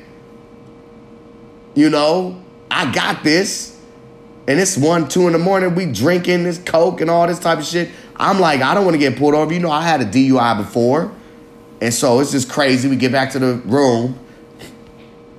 You 1.76 1.92
know, 1.92 2.44
I 2.72 2.92
got 2.92 3.24
this. 3.24 3.80
And 4.48 4.60
it's 4.60 4.76
one, 4.76 5.08
two 5.08 5.28
in 5.28 5.34
the 5.34 5.40
morning. 5.40 5.76
We 5.76 5.86
drinking 5.86 6.44
this 6.44 6.58
coke 6.58 7.02
and 7.02 7.10
all 7.10 7.28
this 7.28 7.38
type 7.38 7.60
of 7.60 7.66
shit. 7.66 7.92
I'm 8.16 8.40
like, 8.40 8.62
I 8.62 8.74
don't 8.74 8.84
want 8.84 8.96
to 8.96 9.00
get 9.00 9.16
pulled 9.16 9.36
over. 9.36 9.54
You 9.54 9.60
know, 9.60 9.70
I 9.70 9.84
had 9.84 10.02
a 10.02 10.06
DUI 10.06 10.58
before, 10.58 11.12
and 11.80 11.94
so 11.94 12.20
it's 12.20 12.32
just 12.32 12.50
crazy. 12.50 12.90
We 12.90 12.96
get 12.96 13.12
back 13.12 13.34
to 13.34 13.40
the 13.40 13.54
room. 13.66 14.18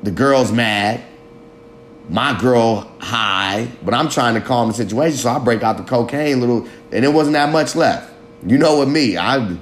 The 0.04 0.12
girl's 0.12 0.52
mad. 0.52 1.02
My 2.08 2.38
girl 2.38 2.88
high, 3.00 3.68
but 3.84 3.94
I'm 3.94 4.08
trying 4.08 4.34
to 4.34 4.40
calm 4.40 4.68
the 4.68 4.74
situation. 4.74 5.18
So 5.18 5.30
I 5.30 5.40
break 5.40 5.64
out 5.64 5.76
the 5.76 5.82
cocaine 5.82 6.38
little, 6.38 6.68
and 6.92 7.04
it 7.04 7.12
wasn't 7.12 7.34
that 7.34 7.50
much 7.50 7.74
left. 7.74 8.09
You 8.46 8.58
know 8.58 8.76
what 8.76 8.88
me? 8.88 9.16
I 9.16 9.36
Yeah, 9.38 9.58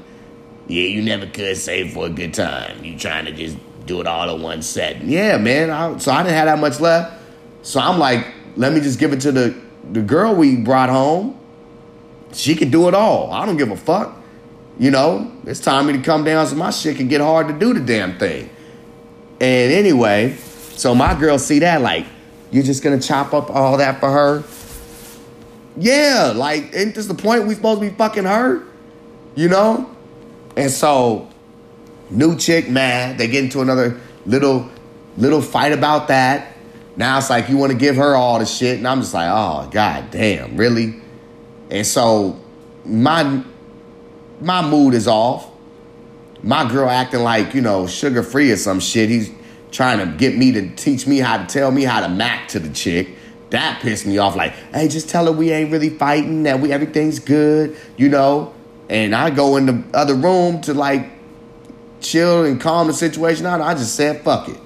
you 0.68 1.02
never 1.02 1.26
could 1.26 1.56
save 1.56 1.92
for 1.92 2.06
a 2.06 2.10
good 2.10 2.34
time. 2.34 2.84
You 2.84 2.98
trying 2.98 3.24
to 3.24 3.32
just 3.32 3.56
do 3.86 4.00
it 4.00 4.06
all 4.06 4.34
in 4.34 4.42
one 4.42 4.62
set. 4.62 5.02
yeah, 5.02 5.38
man. 5.38 5.70
I, 5.70 5.96
so 5.98 6.12
I 6.12 6.22
didn't 6.22 6.34
have 6.34 6.46
that 6.46 6.58
much 6.58 6.78
left. 6.78 7.20
So 7.62 7.80
I'm 7.80 7.98
like, 7.98 8.26
let 8.56 8.72
me 8.72 8.80
just 8.80 8.98
give 8.98 9.12
it 9.12 9.20
to 9.22 9.32
the 9.32 9.54
the 9.92 10.02
girl 10.02 10.34
we 10.34 10.56
brought 10.56 10.90
home. 10.90 11.38
She 12.32 12.54
can 12.54 12.70
do 12.70 12.88
it 12.88 12.94
all. 12.94 13.32
I 13.32 13.46
don't 13.46 13.56
give 13.56 13.70
a 13.70 13.76
fuck. 13.76 14.14
You 14.78 14.90
know, 14.90 15.32
it's 15.44 15.60
time 15.60 15.86
for 15.86 15.92
me 15.92 15.98
to 15.98 16.04
come 16.04 16.24
down 16.24 16.46
so 16.46 16.54
my 16.54 16.70
shit 16.70 16.96
can 16.96 17.08
get 17.08 17.20
hard 17.20 17.48
to 17.48 17.54
do 17.54 17.72
the 17.72 17.80
damn 17.80 18.18
thing. 18.18 18.50
And 19.40 19.72
anyway, 19.72 20.36
so 20.76 20.94
my 20.94 21.18
girl 21.18 21.38
see 21.38 21.60
that 21.60 21.80
like, 21.80 22.06
you're 22.50 22.62
just 22.62 22.82
gonna 22.82 23.00
chop 23.00 23.34
up 23.34 23.50
all 23.50 23.78
that 23.78 23.98
for 23.98 24.10
her? 24.10 24.44
Yeah, 25.76 26.32
like, 26.34 26.74
ain't 26.74 26.94
this 26.94 27.06
the 27.06 27.14
point 27.14 27.46
we 27.46 27.54
supposed 27.54 27.80
to 27.80 27.88
be 27.88 27.96
fucking 27.96 28.24
her? 28.24 28.64
You 29.38 29.48
know? 29.48 29.88
And 30.56 30.68
so, 30.68 31.28
new 32.10 32.36
chick 32.36 32.68
mad. 32.68 33.18
They 33.18 33.28
get 33.28 33.44
into 33.44 33.60
another 33.60 34.00
little 34.26 34.68
little 35.16 35.40
fight 35.40 35.72
about 35.72 36.08
that. 36.08 36.56
Now 36.96 37.18
it's 37.18 37.30
like 37.30 37.48
you 37.48 37.56
want 37.56 37.70
to 37.70 37.78
give 37.78 37.94
her 37.94 38.16
all 38.16 38.40
the 38.40 38.46
shit, 38.46 38.78
and 38.78 38.88
I'm 38.88 39.00
just 39.00 39.14
like, 39.14 39.30
oh 39.30 39.70
god 39.70 40.10
damn, 40.10 40.56
really? 40.56 41.00
And 41.70 41.86
so 41.86 42.40
my 42.84 43.44
my 44.40 44.68
mood 44.68 44.94
is 44.94 45.06
off. 45.06 45.48
My 46.42 46.68
girl 46.68 46.88
acting 46.88 47.20
like, 47.20 47.54
you 47.54 47.60
know, 47.60 47.86
sugar 47.86 48.24
free 48.24 48.50
or 48.50 48.56
some 48.56 48.80
shit. 48.80 49.08
He's 49.08 49.30
trying 49.70 49.98
to 50.00 50.16
get 50.16 50.36
me 50.36 50.50
to 50.50 50.74
teach 50.74 51.06
me 51.06 51.18
how 51.18 51.36
to 51.36 51.46
tell 51.46 51.70
me 51.70 51.84
how 51.84 52.00
to 52.00 52.08
mac 52.08 52.48
to 52.48 52.58
the 52.58 52.70
chick. 52.70 53.10
That 53.50 53.80
pissed 53.82 54.04
me 54.04 54.18
off. 54.18 54.34
Like, 54.34 54.54
hey, 54.74 54.88
just 54.88 55.08
tell 55.08 55.26
her 55.26 55.32
we 55.32 55.52
ain't 55.52 55.70
really 55.70 55.90
fighting, 55.90 56.42
that 56.42 56.58
we 56.58 56.72
everything's 56.72 57.20
good, 57.20 57.76
you 57.96 58.08
know. 58.08 58.52
And 58.88 59.14
I 59.14 59.30
go 59.30 59.56
in 59.56 59.66
the 59.66 59.84
other 59.94 60.14
room 60.14 60.60
to 60.62 60.74
like 60.74 61.10
chill 62.00 62.44
and 62.44 62.60
calm 62.60 62.86
the 62.86 62.94
situation 62.94 63.46
out. 63.46 63.60
I 63.60 63.74
just 63.74 63.94
said, 63.94 64.22
fuck 64.22 64.48
it. 64.48 64.58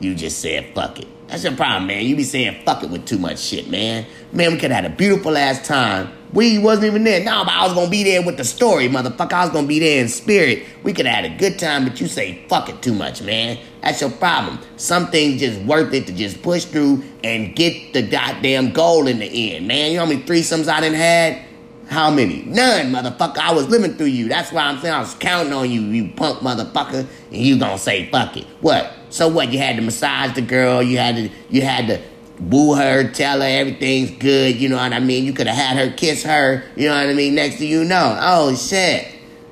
You 0.00 0.14
just 0.14 0.40
said 0.40 0.74
fuck 0.74 0.98
it. 0.98 1.08
That's 1.28 1.42
your 1.42 1.56
problem, 1.56 1.88
man. 1.88 2.04
You 2.04 2.14
be 2.16 2.22
saying 2.22 2.62
fuck 2.64 2.82
it 2.82 2.90
with 2.90 3.06
too 3.06 3.18
much 3.18 3.38
shit, 3.38 3.68
man. 3.68 4.06
Man, 4.32 4.52
we 4.52 4.58
could 4.58 4.70
have 4.70 4.84
had 4.84 4.92
a 4.92 4.94
beautiful 4.94 5.36
ass 5.36 5.66
time. 5.66 6.12
We 6.32 6.58
wasn't 6.58 6.86
even 6.86 7.04
there. 7.04 7.24
No, 7.24 7.44
but 7.44 7.52
I 7.52 7.64
was 7.64 7.72
gonna 7.72 7.90
be 7.90 8.04
there 8.04 8.22
with 8.22 8.36
the 8.36 8.44
story, 8.44 8.88
motherfucker. 8.88 9.32
I 9.32 9.44
was 9.44 9.52
gonna 9.52 9.66
be 9.66 9.78
there 9.78 10.00
in 10.00 10.08
spirit. 10.08 10.64
We 10.82 10.92
could 10.92 11.06
have 11.06 11.24
had 11.24 11.32
a 11.32 11.36
good 11.36 11.58
time, 11.58 11.84
but 11.84 12.00
you 12.00 12.08
say 12.08 12.44
fuck 12.48 12.68
it 12.68 12.82
too 12.82 12.94
much, 12.94 13.22
man. 13.22 13.58
That's 13.80 14.00
your 14.00 14.10
problem. 14.10 14.58
Some 14.76 15.06
things 15.06 15.40
just 15.40 15.60
worth 15.62 15.94
it 15.94 16.06
to 16.08 16.12
just 16.12 16.42
push 16.42 16.64
through 16.64 17.02
and 17.24 17.56
get 17.56 17.92
the 17.92 18.02
goddamn 18.02 18.72
goal 18.72 19.06
in 19.06 19.18
the 19.18 19.54
end, 19.54 19.66
man. 19.66 19.92
You 19.92 19.96
know 19.96 20.04
how 20.04 20.10
many 20.10 20.22
threesomes 20.22 20.68
I 20.68 20.80
done 20.80 20.94
had? 20.94 21.42
How 21.88 22.10
many? 22.10 22.42
None, 22.42 22.92
motherfucker. 22.92 23.38
I 23.38 23.52
was 23.52 23.68
living 23.68 23.94
through 23.94 24.06
you. 24.06 24.28
That's 24.28 24.50
why 24.50 24.62
I'm 24.62 24.80
saying 24.80 24.92
I 24.92 25.00
was 25.00 25.14
counting 25.14 25.52
on 25.52 25.70
you, 25.70 25.82
you 25.82 26.10
punk 26.12 26.40
motherfucker. 26.40 27.06
And 27.30 27.36
you 27.40 27.58
gonna 27.58 27.78
say 27.78 28.10
fuck 28.10 28.36
it. 28.36 28.46
What? 28.60 28.92
So 29.10 29.28
what? 29.28 29.52
You 29.52 29.58
had 29.58 29.76
to 29.76 29.82
massage 29.82 30.34
the 30.34 30.42
girl. 30.42 30.82
You 30.82 30.98
had 30.98 31.14
to. 31.16 31.30
You 31.48 31.62
had 31.62 31.86
to 31.86 32.00
woo 32.40 32.74
her, 32.74 33.10
tell 33.10 33.40
her 33.40 33.46
everything's 33.46 34.10
good. 34.12 34.56
You 34.56 34.68
know 34.68 34.76
what 34.76 34.92
I 34.92 35.00
mean? 35.00 35.24
You 35.24 35.32
could 35.32 35.46
have 35.46 35.56
had 35.56 35.76
her 35.76 35.94
kiss 35.96 36.22
her. 36.24 36.64
You 36.76 36.88
know 36.88 36.96
what 36.96 37.08
I 37.08 37.14
mean? 37.14 37.34
Next 37.34 37.58
to 37.58 37.66
you 37.66 37.84
know, 37.84 38.18
oh 38.20 38.54
shit, 38.54 39.08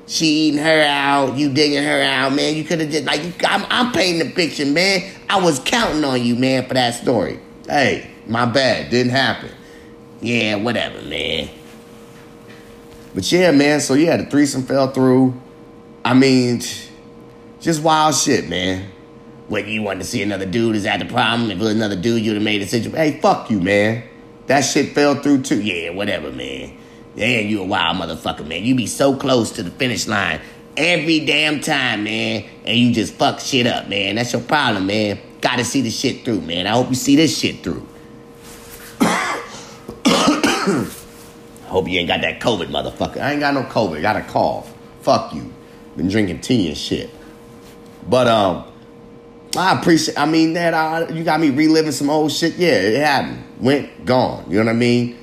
she 0.07 0.25
eating 0.25 0.59
her 0.59 0.83
out. 0.83 1.37
You 1.37 1.53
digging 1.53 1.83
her 1.83 2.01
out, 2.01 2.33
man. 2.33 2.55
You 2.55 2.63
could 2.63 2.81
have 2.81 2.89
just 2.89 3.05
like 3.05 3.21
I'm, 3.47 3.65
I'm 3.69 3.91
painting 3.91 4.27
the 4.27 4.33
picture, 4.33 4.65
man. 4.65 5.11
I 5.29 5.41
was 5.41 5.59
counting 5.59 6.03
on 6.03 6.23
you, 6.23 6.35
man, 6.35 6.67
for 6.67 6.73
that 6.75 6.95
story. 6.95 7.39
Hey, 7.67 8.09
my 8.27 8.45
bad. 8.45 8.91
Didn't 8.91 9.11
happen. 9.11 9.49
Yeah, 10.21 10.55
whatever, 10.55 11.01
man. 11.03 11.49
But 13.15 13.31
yeah, 13.31 13.51
man, 13.51 13.79
so 13.79 13.93
yeah, 13.93 14.17
the 14.17 14.25
threesome 14.25 14.63
fell 14.63 14.91
through. 14.91 15.41
I 16.03 16.13
mean, 16.13 16.61
just 17.61 17.81
wild 17.81 18.13
shit, 18.13 18.49
man. 18.49 18.91
What 19.47 19.65
you 19.67 19.81
want 19.81 20.01
to 20.01 20.05
see 20.05 20.21
another 20.21 20.45
dude? 20.45 20.75
Is 20.75 20.83
that 20.83 20.99
the 20.99 21.05
problem? 21.05 21.49
If 21.49 21.57
it 21.57 21.61
was 21.61 21.73
another 21.73 21.95
dude, 21.95 22.23
you'd 22.23 22.33
have 22.33 22.43
made 22.43 22.61
a 22.61 22.67
situation. 22.67 22.97
Hey, 22.97 23.21
fuck 23.21 23.49
you, 23.49 23.61
man. 23.61 24.03
That 24.47 24.61
shit 24.61 24.93
fell 24.93 25.15
through 25.15 25.43
too. 25.43 25.61
Yeah, 25.61 25.91
whatever, 25.91 26.29
man. 26.29 26.77
Damn, 27.15 27.47
you 27.47 27.61
a 27.61 27.65
wild 27.65 27.97
motherfucker, 27.97 28.45
man. 28.45 28.65
You 28.65 28.75
be 28.75 28.85
so 28.85 29.15
close 29.15 29.51
to 29.53 29.63
the 29.63 29.71
finish 29.71 30.07
line 30.07 30.41
every 30.75 31.25
damn 31.25 31.61
time, 31.61 32.03
man, 32.03 32.43
and 32.65 32.77
you 32.77 32.93
just 32.93 33.13
fuck 33.13 33.39
shit 33.39 33.65
up, 33.65 33.87
man. 33.87 34.15
That's 34.15 34.33
your 34.33 34.41
problem, 34.41 34.87
man. 34.87 35.19
Gotta 35.39 35.63
see 35.63 35.81
the 35.81 35.89
shit 35.89 36.25
through, 36.25 36.41
man. 36.41 36.67
I 36.67 36.71
hope 36.71 36.89
you 36.89 36.95
see 36.95 37.15
this 37.15 37.37
shit 37.37 37.63
through. 37.63 37.87
Hope 41.67 41.87
you 41.89 41.99
ain't 41.99 42.07
got 42.07 42.21
that 42.21 42.39
COVID, 42.39 42.67
motherfucker. 42.67 43.17
I 43.21 43.31
ain't 43.31 43.39
got 43.39 43.53
no 43.53 43.63
COVID. 43.63 44.01
Got 44.01 44.15
a 44.15 44.21
cough. 44.21 44.73
Fuck 45.01 45.33
you. 45.33 45.53
Been 45.97 46.07
drinking 46.07 46.41
tea 46.41 46.67
and 46.67 46.77
shit. 46.77 47.09
But 48.07 48.27
um, 48.27 48.65
I 49.57 49.77
appreciate. 49.79 50.17
I 50.17 50.25
mean 50.25 50.53
that 50.53 50.73
I, 50.73 51.07
you 51.09 51.23
got 51.23 51.39
me 51.39 51.49
reliving 51.49 51.91
some 51.91 52.09
old 52.09 52.31
shit. 52.31 52.55
Yeah, 52.55 52.73
it 52.73 53.05
happened. 53.05 53.43
Went 53.59 54.05
gone. 54.05 54.45
You 54.49 54.57
know 54.57 54.65
what 54.65 54.71
I 54.71 54.73
mean? 54.73 55.17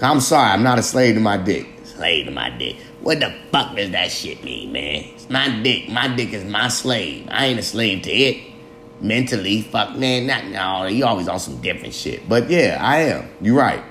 I'm 0.00 0.20
sorry. 0.20 0.50
I'm 0.50 0.62
not 0.62 0.78
a 0.78 0.82
slave 0.82 1.14
to 1.14 1.20
my 1.20 1.36
dick. 1.36 1.66
Slave 1.84 2.26
to 2.26 2.32
my 2.32 2.50
dick. 2.50 2.76
What 3.00 3.20
the 3.20 3.34
fuck 3.50 3.76
does 3.76 3.90
that 3.90 4.10
shit 4.10 4.42
mean, 4.44 4.72
man? 4.72 5.04
It's 5.14 5.28
my 5.28 5.48
dick. 5.62 5.88
My 5.88 6.08
dick 6.08 6.32
is 6.32 6.44
my 6.44 6.68
slave. 6.68 7.28
I 7.30 7.46
ain't 7.46 7.58
a 7.58 7.62
slave 7.62 8.02
to 8.02 8.10
it. 8.10 8.52
Mentally, 9.00 9.62
fuck, 9.62 9.96
man. 9.96 10.26
Not 10.26 10.46
no. 10.46 10.86
You 10.86 11.04
always 11.04 11.26
on 11.26 11.40
some 11.40 11.60
different 11.60 11.94
shit. 11.94 12.28
But 12.28 12.48
yeah, 12.48 12.78
I 12.80 12.98
am. 12.98 13.28
You're 13.40 13.56
right. 13.58 13.82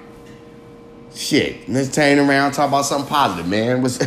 Shit. 1.15 1.67
Let's 1.69 1.93
turn 1.93 2.19
around. 2.19 2.53
Talk 2.53 2.69
about 2.69 2.85
something 2.85 3.09
positive, 3.09 3.47
man. 3.47 3.81
What's 3.81 3.99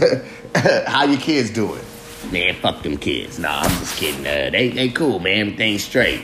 how 0.86 1.04
your 1.04 1.20
kids 1.20 1.50
doing? 1.50 1.82
Man, 2.32 2.54
fuck 2.54 2.82
them 2.82 2.96
kids. 2.96 3.38
Nah, 3.38 3.60
I'm 3.60 3.70
just 3.78 3.96
kidding. 3.96 4.26
Uh, 4.26 4.50
they 4.50 4.70
they 4.70 4.88
cool, 4.88 5.18
man. 5.18 5.40
Everything's 5.40 5.84
straight. 5.84 6.22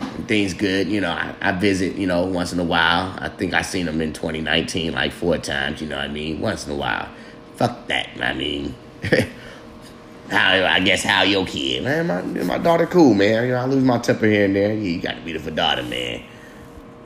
Everything's 0.00 0.54
good. 0.54 0.88
You 0.88 1.00
know, 1.00 1.10
I, 1.10 1.34
I 1.40 1.52
visit, 1.52 1.96
you 1.96 2.06
know, 2.06 2.24
once 2.24 2.52
in 2.52 2.58
a 2.58 2.64
while. 2.64 3.14
I 3.18 3.28
think 3.28 3.54
I 3.54 3.62
seen 3.62 3.86
them 3.86 4.00
in 4.00 4.12
2019 4.12 4.92
like 4.92 5.12
four 5.12 5.38
times, 5.38 5.80
you 5.80 5.88
know 5.88 5.96
what 5.96 6.04
I 6.04 6.08
mean? 6.08 6.40
Once 6.40 6.66
in 6.66 6.72
a 6.72 6.76
while. 6.76 7.08
Fuck 7.56 7.86
that, 7.88 8.08
I 8.20 8.32
mean. 8.32 8.74
how 10.30 10.64
I 10.64 10.80
guess 10.80 11.02
how 11.02 11.22
your 11.22 11.46
kid. 11.46 11.84
Man, 11.84 12.06
my 12.06 12.22
my 12.44 12.58
daughter 12.58 12.86
cool, 12.86 13.14
man. 13.14 13.44
You 13.44 13.50
know, 13.50 13.58
I 13.58 13.66
lose 13.66 13.84
my 13.84 13.98
temper 13.98 14.26
here 14.26 14.46
and 14.46 14.56
there. 14.56 14.74
You 14.74 15.00
got 15.00 15.12
to 15.12 15.18
a 15.18 15.24
beautiful 15.24 15.52
daughter, 15.54 15.82
man. 15.82 16.22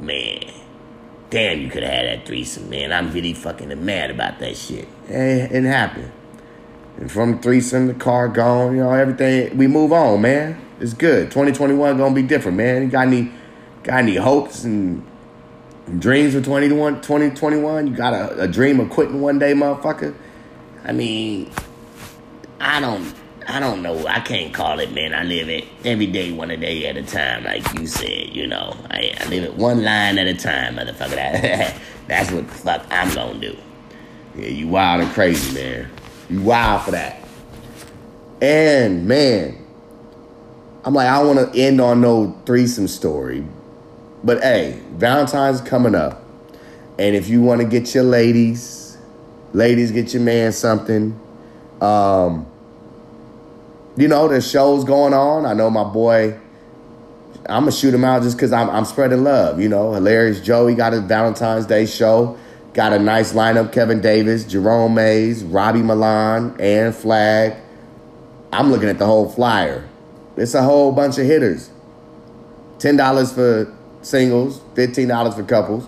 Man. 0.00 0.44
Damn, 1.30 1.60
you 1.60 1.68
could 1.68 1.82
have 1.82 1.92
had 1.92 2.06
that 2.06 2.26
threesome, 2.26 2.70
man. 2.70 2.92
I'm 2.92 3.12
really 3.12 3.34
fucking 3.34 3.84
mad 3.84 4.10
about 4.10 4.38
that 4.38 4.56
shit. 4.56 4.86
Hey, 5.08 5.48
it 5.50 5.64
happened. 5.64 6.12
And 6.98 7.10
from 7.10 7.40
threesome, 7.40 7.88
the 7.88 7.94
car 7.94 8.28
gone, 8.28 8.76
you 8.76 8.82
know, 8.82 8.92
everything. 8.92 9.56
We 9.56 9.66
move 9.66 9.92
on, 9.92 10.22
man. 10.22 10.60
It's 10.80 10.94
good. 10.94 11.30
2021 11.30 11.98
gonna 11.98 12.14
be 12.14 12.22
different, 12.22 12.56
man. 12.56 12.82
You 12.82 12.88
got 12.88 13.06
any 13.08 13.32
Got 13.86 14.00
any 14.00 14.16
hopes 14.16 14.64
and 14.64 15.06
dreams 16.00 16.34
for 16.34 16.40
2021? 16.40 17.02
2021? 17.02 17.86
You 17.86 17.94
got 17.94 18.14
a, 18.14 18.42
a 18.42 18.48
dream 18.48 18.80
of 18.80 18.90
quitting 18.90 19.20
one 19.20 19.38
day, 19.38 19.52
motherfucker? 19.52 20.12
I 20.84 20.90
mean, 20.90 21.52
I 22.58 22.80
don't. 22.80 23.14
I 23.48 23.60
don't 23.60 23.82
know. 23.82 24.06
I 24.08 24.20
can't 24.20 24.52
call 24.52 24.80
it, 24.80 24.92
man. 24.92 25.14
I 25.14 25.22
live 25.22 25.48
it 25.48 25.66
every 25.84 26.06
day, 26.08 26.32
one 26.32 26.50
a 26.50 26.56
day 26.56 26.86
at 26.86 26.96
a 26.96 27.02
time, 27.02 27.44
like 27.44 27.62
you 27.74 27.86
said. 27.86 28.34
You 28.34 28.46
know, 28.48 28.76
I, 28.90 29.14
I 29.20 29.28
live 29.28 29.44
it 29.44 29.54
one 29.54 29.84
line 29.84 30.18
at 30.18 30.26
a 30.26 30.34
time, 30.34 30.76
motherfucker. 30.76 31.16
That, 31.16 31.76
that's 32.08 32.30
what 32.30 32.46
the 32.46 32.54
fuck 32.54 32.86
I'm 32.90 33.12
gonna 33.14 33.40
do. 33.40 33.56
Yeah, 34.36 34.48
you 34.48 34.68
wild 34.68 35.02
and 35.02 35.10
crazy, 35.12 35.54
man. 35.54 35.90
You 36.28 36.42
wild 36.42 36.82
for 36.82 36.90
that. 36.92 37.20
And 38.40 39.06
man, 39.06 39.64
I'm 40.84 40.94
like, 40.94 41.08
I 41.08 41.22
want 41.22 41.52
to 41.52 41.60
end 41.60 41.80
on 41.80 42.00
no 42.00 42.40
threesome 42.46 42.88
story, 42.88 43.44
but 44.22 44.42
hey, 44.42 44.80
Valentine's 44.92 45.60
coming 45.60 45.94
up, 45.94 46.22
and 46.98 47.16
if 47.16 47.28
you 47.28 47.42
want 47.42 47.60
to 47.60 47.66
get 47.66 47.94
your 47.94 48.04
ladies, 48.04 48.98
ladies, 49.52 49.90
get 49.90 50.12
your 50.12 50.22
man 50.22 50.52
something. 50.52 51.18
Um, 51.80 52.46
you 53.96 54.08
know, 54.08 54.28
there's 54.28 54.48
shows 54.48 54.84
going 54.84 55.14
on. 55.14 55.46
I 55.46 55.54
know 55.54 55.70
my 55.70 55.84
boy. 55.84 56.38
I'm 57.48 57.62
gonna 57.62 57.72
shoot 57.72 57.94
him 57.94 58.04
out 58.04 58.22
just 58.22 58.36
because 58.36 58.52
I'm 58.52 58.68
I'm 58.70 58.84
spreading 58.84 59.24
love. 59.24 59.60
You 59.60 59.68
know, 59.68 59.92
hilarious 59.92 60.40
Joey 60.40 60.74
got 60.74 60.92
a 60.92 61.00
Valentine's 61.00 61.66
Day 61.66 61.86
show. 61.86 62.36
Got 62.74 62.92
a 62.92 62.98
nice 62.98 63.32
lineup: 63.32 63.72
Kevin 63.72 64.00
Davis, 64.00 64.44
Jerome 64.44 64.94
Mays, 64.94 65.44
Robbie 65.44 65.82
Milan, 65.82 66.56
and 66.60 66.94
Flag. 66.94 67.56
I'm 68.52 68.70
looking 68.70 68.88
at 68.88 68.98
the 68.98 69.06
whole 69.06 69.30
flyer. 69.30 69.88
It's 70.36 70.54
a 70.54 70.62
whole 70.62 70.92
bunch 70.92 71.18
of 71.18 71.26
hitters. 71.26 71.70
Ten 72.78 72.96
dollars 72.96 73.32
for 73.32 73.74
singles, 74.02 74.60
fifteen 74.74 75.08
dollars 75.08 75.34
for 75.34 75.42
couples. 75.42 75.86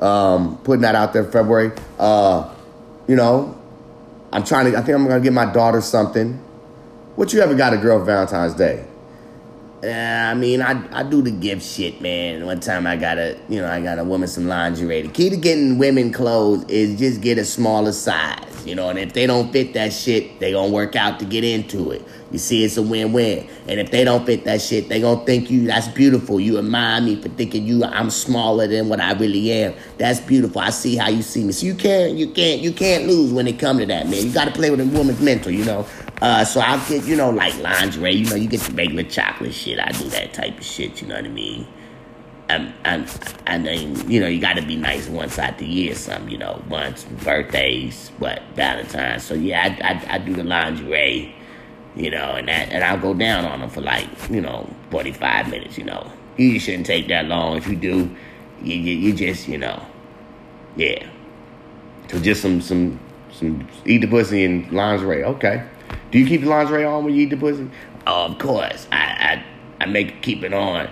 Um, 0.00 0.58
putting 0.58 0.82
that 0.82 0.94
out 0.94 1.12
there 1.12 1.24
February. 1.24 1.72
Uh, 1.98 2.54
you 3.06 3.16
know, 3.16 3.60
I'm 4.32 4.44
trying 4.44 4.70
to. 4.70 4.78
I 4.78 4.82
think 4.82 4.96
I'm 4.96 5.06
gonna 5.06 5.20
get 5.20 5.32
my 5.32 5.52
daughter 5.52 5.80
something. 5.80 6.42
What 7.16 7.32
you 7.32 7.40
ever 7.40 7.54
got 7.54 7.72
a 7.72 7.76
girl 7.76 8.04
Valentine's 8.04 8.54
Day? 8.54 8.84
Yeah, 9.84 10.32
I 10.32 10.34
mean, 10.34 10.60
I 10.60 10.82
I 10.92 11.04
do 11.04 11.22
the 11.22 11.30
gift 11.30 11.62
shit, 11.62 12.00
man. 12.00 12.44
One 12.44 12.58
time 12.58 12.88
I 12.88 12.96
got 12.96 13.18
a, 13.18 13.38
you 13.48 13.60
know, 13.60 13.70
I 13.70 13.80
got 13.80 14.00
a 14.00 14.04
woman 14.04 14.26
some 14.26 14.48
lingerie. 14.48 15.02
The 15.02 15.08
key 15.08 15.30
to 15.30 15.36
getting 15.36 15.78
women 15.78 16.10
clothes 16.10 16.64
is 16.68 16.98
just 16.98 17.20
get 17.20 17.38
a 17.38 17.44
smaller 17.44 17.92
size, 17.92 18.66
you 18.66 18.74
know. 18.74 18.88
And 18.88 18.98
if 18.98 19.12
they 19.12 19.28
don't 19.28 19.52
fit 19.52 19.74
that 19.74 19.92
shit, 19.92 20.40
they 20.40 20.52
gonna 20.52 20.72
work 20.72 20.96
out 20.96 21.20
to 21.20 21.24
get 21.24 21.44
into 21.44 21.92
it. 21.92 22.02
You 22.34 22.38
see, 22.40 22.64
it's 22.64 22.76
a 22.76 22.82
win-win. 22.82 23.48
And 23.68 23.78
if 23.78 23.92
they 23.92 24.02
don't 24.02 24.26
fit 24.26 24.42
that 24.42 24.60
shit, 24.60 24.88
they 24.88 25.00
gonna 25.00 25.24
think 25.24 25.50
you 25.50 25.68
that's 25.68 25.86
beautiful. 25.86 26.40
You 26.40 26.58
admire 26.58 27.00
me 27.00 27.14
for 27.14 27.28
thinking 27.28 27.64
you 27.64 27.84
I'm 27.84 28.10
smaller 28.10 28.66
than 28.66 28.88
what 28.88 29.00
I 29.00 29.12
really 29.12 29.52
am. 29.52 29.74
That's 29.98 30.18
beautiful. 30.18 30.60
I 30.60 30.70
see 30.70 30.96
how 30.96 31.08
you 31.08 31.22
see 31.22 31.44
me. 31.44 31.52
So 31.52 31.64
you 31.64 31.76
can't 31.76 32.14
you 32.14 32.28
can't 32.32 32.60
you 32.60 32.72
can't 32.72 33.06
lose 33.06 33.32
when 33.32 33.46
it 33.46 33.60
come 33.60 33.78
to 33.78 33.86
that, 33.86 34.08
man. 34.08 34.26
You 34.26 34.32
got 34.32 34.46
to 34.46 34.50
play 34.50 34.68
with 34.70 34.80
a 34.80 34.84
woman's 34.84 35.20
mental, 35.20 35.52
you 35.52 35.64
know. 35.64 35.86
Uh, 36.20 36.44
so 36.44 36.58
I'll 36.58 36.84
get, 36.88 37.04
you 37.04 37.14
know, 37.14 37.30
like 37.30 37.56
lingerie, 37.58 38.12
you 38.12 38.28
know, 38.28 38.36
you 38.36 38.48
get 38.48 38.60
the 38.62 38.72
regular 38.72 39.04
chocolate 39.04 39.54
shit. 39.54 39.78
I 39.78 39.92
do 39.92 40.08
that 40.08 40.32
type 40.32 40.58
of 40.58 40.64
shit, 40.64 41.02
you 41.02 41.06
know 41.06 41.14
what 41.14 41.24
I 41.24 41.28
mean? 41.28 41.68
I'm, 42.48 42.74
I'm, 42.84 43.06
I 43.46 43.58
mean, 43.58 44.10
you 44.10 44.20
know, 44.20 44.26
you 44.26 44.40
got 44.40 44.56
to 44.56 44.62
be 44.62 44.76
nice 44.76 45.08
once 45.08 45.38
out 45.38 45.58
the 45.58 45.66
year, 45.66 45.94
some, 45.94 46.28
you 46.28 46.38
know, 46.38 46.62
once 46.68 47.04
birthdays, 47.04 48.10
what 48.18 48.42
Valentine's. 48.54 49.24
So 49.24 49.34
yeah, 49.34 49.76
I, 49.80 49.92
I, 49.92 50.14
I 50.14 50.18
do 50.18 50.34
the 50.34 50.44
lingerie, 50.44 51.34
you 51.96 52.10
know, 52.10 52.32
and 52.32 52.48
that, 52.48 52.70
and 52.70 52.82
I'll 52.82 52.98
go 52.98 53.14
down 53.14 53.44
on 53.44 53.60
them 53.60 53.70
for 53.70 53.80
like, 53.80 54.08
you 54.30 54.40
know, 54.40 54.68
forty 54.90 55.12
five 55.12 55.48
minutes. 55.50 55.78
You 55.78 55.84
know, 55.84 56.10
you 56.36 56.58
shouldn't 56.58 56.86
take 56.86 57.08
that 57.08 57.26
long. 57.26 57.56
If 57.56 57.66
you 57.68 57.76
do, 57.76 58.14
you, 58.62 58.74
you, 58.74 58.96
you 58.96 59.12
just, 59.12 59.48
you 59.48 59.58
know, 59.58 59.84
yeah. 60.76 61.08
So 62.10 62.18
just 62.20 62.42
some, 62.42 62.60
some, 62.60 63.00
some 63.32 63.68
eat 63.86 63.98
the 63.98 64.06
pussy 64.06 64.44
and 64.44 64.70
lingerie. 64.72 65.24
Okay. 65.24 65.66
Do 66.10 66.18
you 66.18 66.26
keep 66.26 66.42
the 66.42 66.48
lingerie 66.48 66.84
on 66.84 67.04
when 67.04 67.14
you 67.14 67.22
eat 67.22 67.30
the 67.30 67.36
pussy? 67.36 67.70
Oh, 68.06 68.26
of 68.26 68.38
course. 68.38 68.86
I, 68.92 69.42
I 69.80 69.84
I 69.84 69.86
make 69.86 70.22
keep 70.22 70.44
it 70.44 70.54
on. 70.54 70.88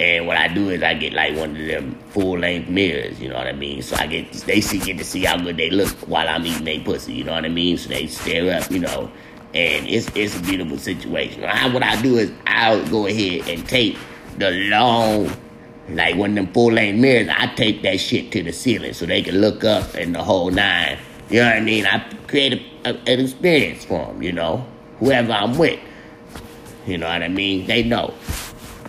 And 0.00 0.26
what 0.26 0.36
I 0.36 0.48
do 0.48 0.70
is 0.70 0.82
I 0.82 0.94
get 0.94 1.12
like 1.12 1.36
one 1.36 1.56
of 1.56 1.66
them 1.66 1.96
full 2.08 2.38
length 2.38 2.68
mirrors, 2.68 3.20
you 3.20 3.28
know 3.28 3.36
what 3.36 3.46
I 3.46 3.52
mean? 3.52 3.80
So 3.80 3.94
I 3.96 4.08
get 4.08 4.32
they 4.32 4.60
see 4.60 4.78
get 4.78 4.98
to 4.98 5.04
see 5.04 5.24
how 5.24 5.36
good 5.36 5.56
they 5.56 5.70
look 5.70 5.90
while 6.08 6.28
I'm 6.28 6.44
eating 6.44 6.64
their 6.64 6.80
pussy, 6.80 7.12
you 7.12 7.22
know 7.22 7.32
what 7.32 7.44
I 7.44 7.48
mean? 7.48 7.78
So 7.78 7.90
they 7.90 8.08
stare 8.08 8.58
up, 8.58 8.70
you 8.72 8.80
know, 8.80 9.10
and 9.54 9.86
it's 9.88 10.10
it's 10.14 10.36
a 10.36 10.42
beautiful 10.42 10.78
situation. 10.78 11.44
I, 11.44 11.72
what 11.72 11.82
I 11.82 12.00
do 12.02 12.18
is 12.18 12.32
I'll 12.46 12.84
go 12.88 13.06
ahead 13.06 13.48
and 13.48 13.66
tape 13.68 13.96
the 14.36 14.50
long, 14.50 15.32
like 15.88 16.16
one 16.16 16.30
of 16.30 16.36
them 16.36 16.52
full 16.52 16.72
length 16.72 17.00
mirrors. 17.00 17.28
I 17.28 17.46
tape 17.54 17.82
that 17.82 18.00
shit 18.00 18.32
to 18.32 18.42
the 18.42 18.52
ceiling 18.52 18.92
so 18.94 19.06
they 19.06 19.22
can 19.22 19.40
look 19.40 19.62
up 19.62 19.94
and 19.94 20.14
the 20.14 20.22
whole 20.22 20.50
nine. 20.50 20.98
You 21.30 21.40
know 21.40 21.46
what 21.46 21.56
I 21.56 21.60
mean? 21.60 21.86
I 21.86 22.00
create 22.26 22.52
a, 22.84 22.90
a, 22.90 22.92
an 23.06 23.20
experience 23.20 23.84
for 23.84 24.06
them, 24.06 24.22
you 24.22 24.32
know, 24.32 24.66
whoever 24.98 25.32
I'm 25.32 25.56
with. 25.56 25.80
You 26.86 26.98
know 26.98 27.08
what 27.08 27.22
I 27.22 27.28
mean? 27.28 27.66
They 27.66 27.82
know. 27.84 28.12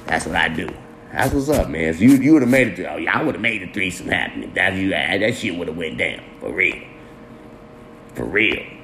That's 0.08 0.25
what 0.25 0.36
I 0.36 0.49
do. 0.49 0.67
That's 1.12 1.34
what's 1.34 1.47
up, 1.47 1.69
man. 1.69 1.93
So 1.93 2.01
you 2.01 2.15
you 2.15 2.34
would 2.34 2.41
have 2.41 2.51
made 2.51 2.80
it. 2.80 2.86
Oh 2.86 2.97
yeah, 2.97 3.17
I 3.17 3.23
would 3.23 3.36
have 3.36 3.41
made 3.41 3.62
the 3.62 3.71
threesome 3.71 4.08
happen 4.08 4.43
if 4.43 4.54
that 4.56 4.73
you 4.73 4.93
had 4.93 5.21
that 5.21 5.36
shit 5.36 5.56
would 5.56 5.67
have 5.67 5.78
went 5.78 5.99
down 5.99 6.21
for 6.39 6.51
real. 6.51 6.82
For 8.15 8.25
real. 8.25 8.74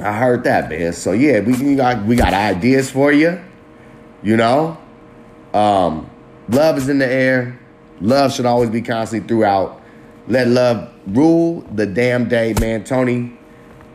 I 0.00 0.12
heard 0.12 0.44
that, 0.44 0.68
man. 0.68 0.92
So 0.92 1.12
yeah, 1.12 1.40
we, 1.40 1.54
we 1.54 1.74
got 1.74 2.04
we 2.04 2.16
got 2.16 2.34
ideas 2.34 2.90
for 2.90 3.12
you. 3.12 3.40
You 4.22 4.36
know, 4.36 4.76
um, 5.54 6.10
love 6.48 6.76
is 6.78 6.88
in 6.88 6.98
the 6.98 7.06
air. 7.06 7.58
Love 8.00 8.32
should 8.32 8.46
always 8.46 8.70
be 8.70 8.82
constantly 8.82 9.26
throughout. 9.26 9.80
Let 10.28 10.48
love 10.48 10.92
rule 11.06 11.62
the 11.74 11.86
damn 11.86 12.28
day, 12.28 12.54
man. 12.60 12.84
Tony, 12.84 13.38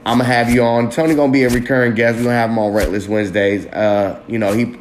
I'm 0.06 0.18
gonna 0.18 0.24
have 0.24 0.50
you 0.52 0.64
on. 0.64 0.90
Tony 0.90 1.14
gonna 1.14 1.32
be 1.32 1.44
a 1.44 1.50
recurring 1.50 1.94
guest. 1.94 2.18
We're 2.18 2.26
gonna 2.26 2.36
have 2.36 2.50
him 2.50 2.58
on 2.58 2.74
Reckless 2.74 3.08
Wednesdays. 3.08 3.68
Uh, 3.68 4.22
you 4.28 4.40
know, 4.40 4.54
he 4.54 4.78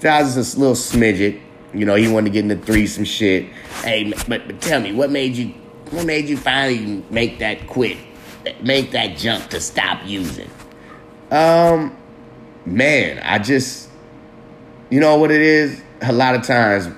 sounds 0.00 0.34
just 0.34 0.56
a 0.56 0.60
little 0.60 0.74
smidget. 0.74 1.40
You 1.72 1.84
know, 1.84 1.94
he 1.94 2.08
wanted 2.08 2.30
to 2.30 2.32
get 2.32 2.50
into 2.50 2.64
threesome 2.64 3.04
shit. 3.04 3.46
Hey, 3.82 4.12
but, 4.26 4.46
but 4.48 4.60
tell 4.60 4.80
me, 4.80 4.92
what 4.92 5.10
made 5.10 5.36
you 5.36 5.48
what 5.90 6.06
made 6.06 6.28
you 6.28 6.36
finally 6.36 7.04
make 7.10 7.38
that 7.38 7.68
quit? 7.68 7.98
Make 8.62 8.92
that 8.92 9.16
jump 9.16 9.48
to 9.50 9.60
stop 9.60 10.00
using? 10.06 10.50
Um 11.30 11.96
man, 12.64 13.20
I 13.24 13.38
just 13.38 13.88
you 14.90 15.00
know 15.00 15.16
what 15.16 15.30
it 15.30 15.40
is? 15.40 15.82
A 16.02 16.12
lot 16.12 16.34
of 16.34 16.42
times 16.42 16.88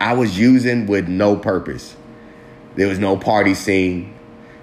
I 0.00 0.14
was 0.14 0.38
using 0.38 0.86
with 0.86 1.08
no 1.08 1.36
purpose. 1.36 1.94
There 2.76 2.88
was 2.88 2.98
no 2.98 3.16
party 3.16 3.54
scene. 3.54 4.14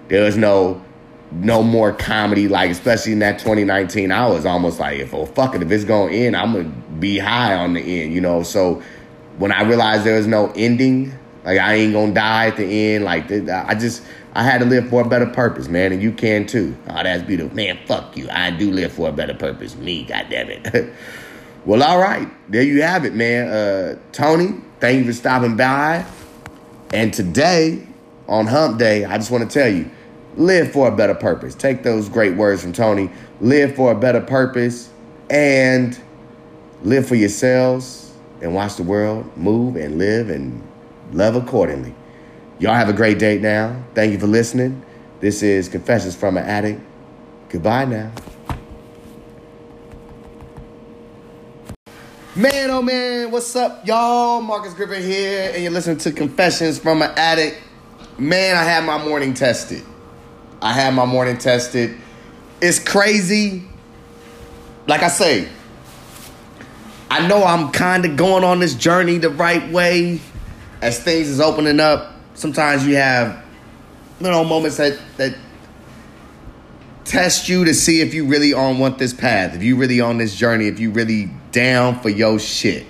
There 0.08 0.24
was 0.24 0.38
no 0.38 0.84
no 1.32 1.62
more 1.62 1.94
comedy. 1.94 2.48
Like 2.48 2.72
especially 2.72 3.14
in 3.14 3.20
that 3.20 3.40
2019, 3.40 4.12
I 4.12 4.28
was 4.28 4.46
almost 4.46 4.80
like, 4.80 5.00
if 5.00 5.14
oh 5.14 5.26
fuck 5.26 5.56
it, 5.56 5.62
if 5.62 5.72
it's 5.72 5.84
gonna 5.84 6.12
end, 6.12 6.36
I'm 6.36 6.54
gonna 6.54 6.70
be 7.00 7.18
high 7.18 7.56
on 7.56 7.74
the 7.74 7.82
end, 7.82 8.14
you 8.14 8.22
know. 8.22 8.44
So 8.44 8.82
when 9.38 9.52
I 9.52 9.64
realized 9.64 10.04
there 10.04 10.18
was 10.18 10.28
no 10.28 10.52
ending, 10.56 11.14
like 11.44 11.60
I 11.60 11.76
ain't 11.76 11.94
gonna 11.94 12.14
die 12.14 12.48
at 12.48 12.58
the 12.58 12.66
end, 12.66 13.04
like 13.06 13.32
I 13.32 13.76
just 13.76 14.04
I 14.38 14.44
had 14.44 14.60
to 14.60 14.66
live 14.66 14.92
for 14.92 15.02
a 15.02 15.10
better 15.10 15.26
purpose, 15.26 15.68
man, 15.68 15.92
and 15.92 16.00
you 16.00 16.12
can 16.12 16.46
too. 16.46 16.78
Oh, 16.88 17.02
that's 17.02 17.24
beautiful, 17.24 17.56
man. 17.56 17.80
Fuck 17.88 18.16
you. 18.16 18.30
I 18.30 18.52
do 18.52 18.70
live 18.70 18.92
for 18.92 19.10
a 19.10 19.12
better 19.12 19.34
purpose. 19.34 19.76
Me, 19.76 20.04
goddamn 20.04 20.52
it. 20.52 20.94
well, 21.66 21.82
all 21.82 21.98
right, 21.98 22.30
there 22.48 22.62
you 22.62 22.84
have 22.84 23.04
it, 23.04 23.16
man. 23.16 23.48
Uh, 23.48 23.98
Tony, 24.12 24.62
thank 24.80 25.00
you 25.00 25.06
for 25.06 25.14
stopping 25.14 25.58
by. 25.58 26.06
And 26.94 27.12
today 27.12 27.88
on 28.28 28.46
Hump 28.46 28.78
Day, 28.78 29.06
I 29.06 29.18
just 29.18 29.32
want 29.32 29.50
to 29.50 29.60
tell 29.60 29.74
you 29.74 29.90
live 30.36 30.72
for 30.72 30.88
a 30.88 30.96
better 30.96 31.16
purpose. 31.16 31.56
Take 31.56 31.82
those 31.82 32.08
great 32.08 32.36
words 32.36 32.62
from 32.62 32.74
Tony. 32.74 33.10
Live 33.42 33.76
for 33.76 33.92
a 33.92 33.96
better 33.96 34.22
purpose 34.22 34.92
and 35.32 36.00
live 36.84 37.08
for 37.08 37.16
yourselves 37.16 38.14
and 38.44 38.54
watch 38.54 38.76
the 38.76 38.84
world 38.84 39.36
move 39.36 39.78
and 39.78 39.98
live 39.98 40.30
and 40.30 40.62
love 41.12 41.36
accordingly. 41.36 41.96
Y'all 42.60 42.74
have 42.74 42.90
a 42.90 42.94
great 42.94 43.20
day 43.20 43.38
now. 43.38 43.84
Thank 43.94 44.14
you 44.14 44.20
for 44.20 44.26
listening. 44.26 44.84
This 45.20 45.44
is 45.44 45.70
Confessions 45.70 46.16
from 46.16 46.38
an 46.38 46.44
Addict. 46.44 46.82
Goodbye 47.50 47.86
now. 47.86 48.12
Man, 52.36 52.72
oh 52.72 52.82
man, 52.82 53.30
what's 53.30 53.56
up, 53.56 53.86
y'all? 53.86 54.42
Marcus 54.42 54.74
Griffin 54.74 55.04
here, 55.04 55.52
and 55.54 55.62
you're 55.62 55.72
listening 55.72 55.98
to 56.00 56.12
Confessions 56.12 56.80
from 56.80 57.04
an 57.04 57.12
Addict. 57.16 57.62
Man, 58.18 58.56
I 58.56 58.64
had 58.64 58.84
my 58.84 59.04
morning 59.04 59.36
tested. 59.36 59.84
I 60.60 60.74
had 60.74 60.96
my 60.96 61.06
morning 61.06 61.38
tested. 61.38 61.96
It's 62.60 62.80
crazy. 62.80 63.68
Like 64.88 65.04
I 65.04 65.10
say, 65.10 65.48
I 67.12 67.28
know 67.28 67.44
I'm 67.44 67.72
kind 67.72 68.04
of 68.04 68.18
going 68.18 68.44
on 68.44 68.60
this 68.60 68.74
journey 68.74 69.20
the 69.20 69.30
right 69.30 69.72
way 69.72 70.22
as 70.82 71.04
things 71.04 71.28
is 71.28 71.40
opening 71.40 71.80
up. 71.80 72.17
Sometimes 72.38 72.86
you 72.86 72.96
have, 72.96 73.44
you 74.20 74.30
know, 74.30 74.44
moments 74.44 74.78
that 74.78 75.00
that 75.18 75.36
test 77.04 77.50
you 77.50 77.66
to 77.66 77.74
see 77.74 78.02
if 78.02 78.14
you 78.14 78.28
really 78.28 78.54
on 78.54 78.78
want 78.78 79.00
this 79.00 79.12
path, 79.12 79.56
if 79.56 79.64
you 79.64 79.76
really 79.76 80.02
on 80.02 80.20
this 80.20 80.36
journey, 80.36 80.68
if 80.68 80.80
you 80.80 80.92
really 80.92 81.32
down 81.52 82.00
for 82.00 82.10
your 82.10 82.38
shit. 82.38 82.86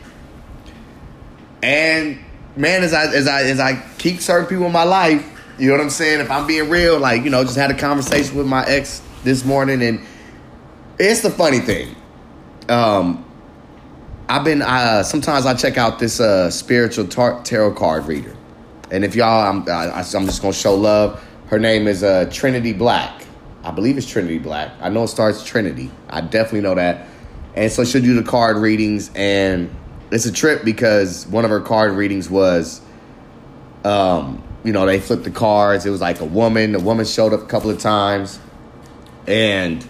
And 1.63 2.19
man, 2.57 2.83
as 2.83 2.93
I 2.93 3.05
as 3.05 3.25
I 3.25 3.43
as 3.43 3.61
I 3.61 3.81
keep 3.97 4.19
certain 4.19 4.47
people 4.47 4.65
in 4.65 4.73
my 4.73 4.83
life, 4.83 5.25
you 5.57 5.67
know 5.67 5.75
what 5.75 5.81
I'm 5.81 5.89
saying? 5.91 6.19
If 6.19 6.29
I'm 6.29 6.45
being 6.45 6.69
real, 6.69 6.99
like, 6.99 7.23
you 7.23 7.29
know, 7.29 7.41
just 7.43 7.55
had 7.55 7.71
a 7.71 7.77
conversation 7.77 8.35
with 8.35 8.47
my 8.47 8.65
ex 8.65 9.01
this 9.23 9.45
morning 9.45 9.81
and 9.81 10.05
it's 10.99 11.21
the 11.21 11.29
funny 11.29 11.59
thing. 11.59 11.95
Um 12.67 13.23
I've 14.27 14.43
been 14.43 14.61
uh 14.61 15.03
sometimes 15.03 15.45
I 15.45 15.53
check 15.53 15.77
out 15.77 15.99
this 15.99 16.19
uh 16.19 16.51
spiritual 16.51 17.07
tar- 17.07 17.41
tarot 17.43 17.75
card 17.75 18.07
reader. 18.07 18.36
And 18.91 19.03
if 19.03 19.15
y'all 19.15 19.45
I'm 19.47 19.67
I, 19.69 19.91
I'm 19.91 20.25
just 20.25 20.41
to 20.41 20.53
show 20.53 20.75
love. 20.75 21.23
Her 21.47 21.59
name 21.59 21.87
is 21.87 22.03
uh 22.03 22.29
Trinity 22.31 22.73
Black. 22.73 23.25
I 23.63 23.71
believe 23.71 23.97
it's 23.97 24.09
Trinity 24.09 24.39
Black. 24.39 24.71
I 24.81 24.89
know 24.89 25.03
it 25.03 25.09
starts 25.09 25.43
Trinity. 25.43 25.91
I 26.09 26.21
definitely 26.21 26.61
know 26.61 26.75
that. 26.75 27.07
And 27.55 27.71
so 27.71 27.83
she'll 27.83 28.01
do 28.01 28.13
the 28.13 28.29
card 28.29 28.57
readings 28.57 29.11
and 29.15 29.73
it's 30.11 30.25
a 30.25 30.31
trip 30.31 30.63
because 30.63 31.27
one 31.27 31.43
of 31.43 31.51
her 31.51 31.59
card 31.59 31.93
readings 31.93 32.29
was 32.29 32.81
um 33.83 34.41
you 34.63 34.71
know 34.71 34.85
they 34.85 34.99
flipped 34.99 35.23
the 35.23 35.31
cards 35.31 35.85
it 35.85 35.89
was 35.89 36.01
like 36.01 36.19
a 36.19 36.25
woman 36.25 36.71
the 36.71 36.79
woman 36.79 37.05
showed 37.05 37.33
up 37.33 37.41
a 37.41 37.45
couple 37.45 37.69
of 37.69 37.79
times 37.79 38.39
and 39.27 39.87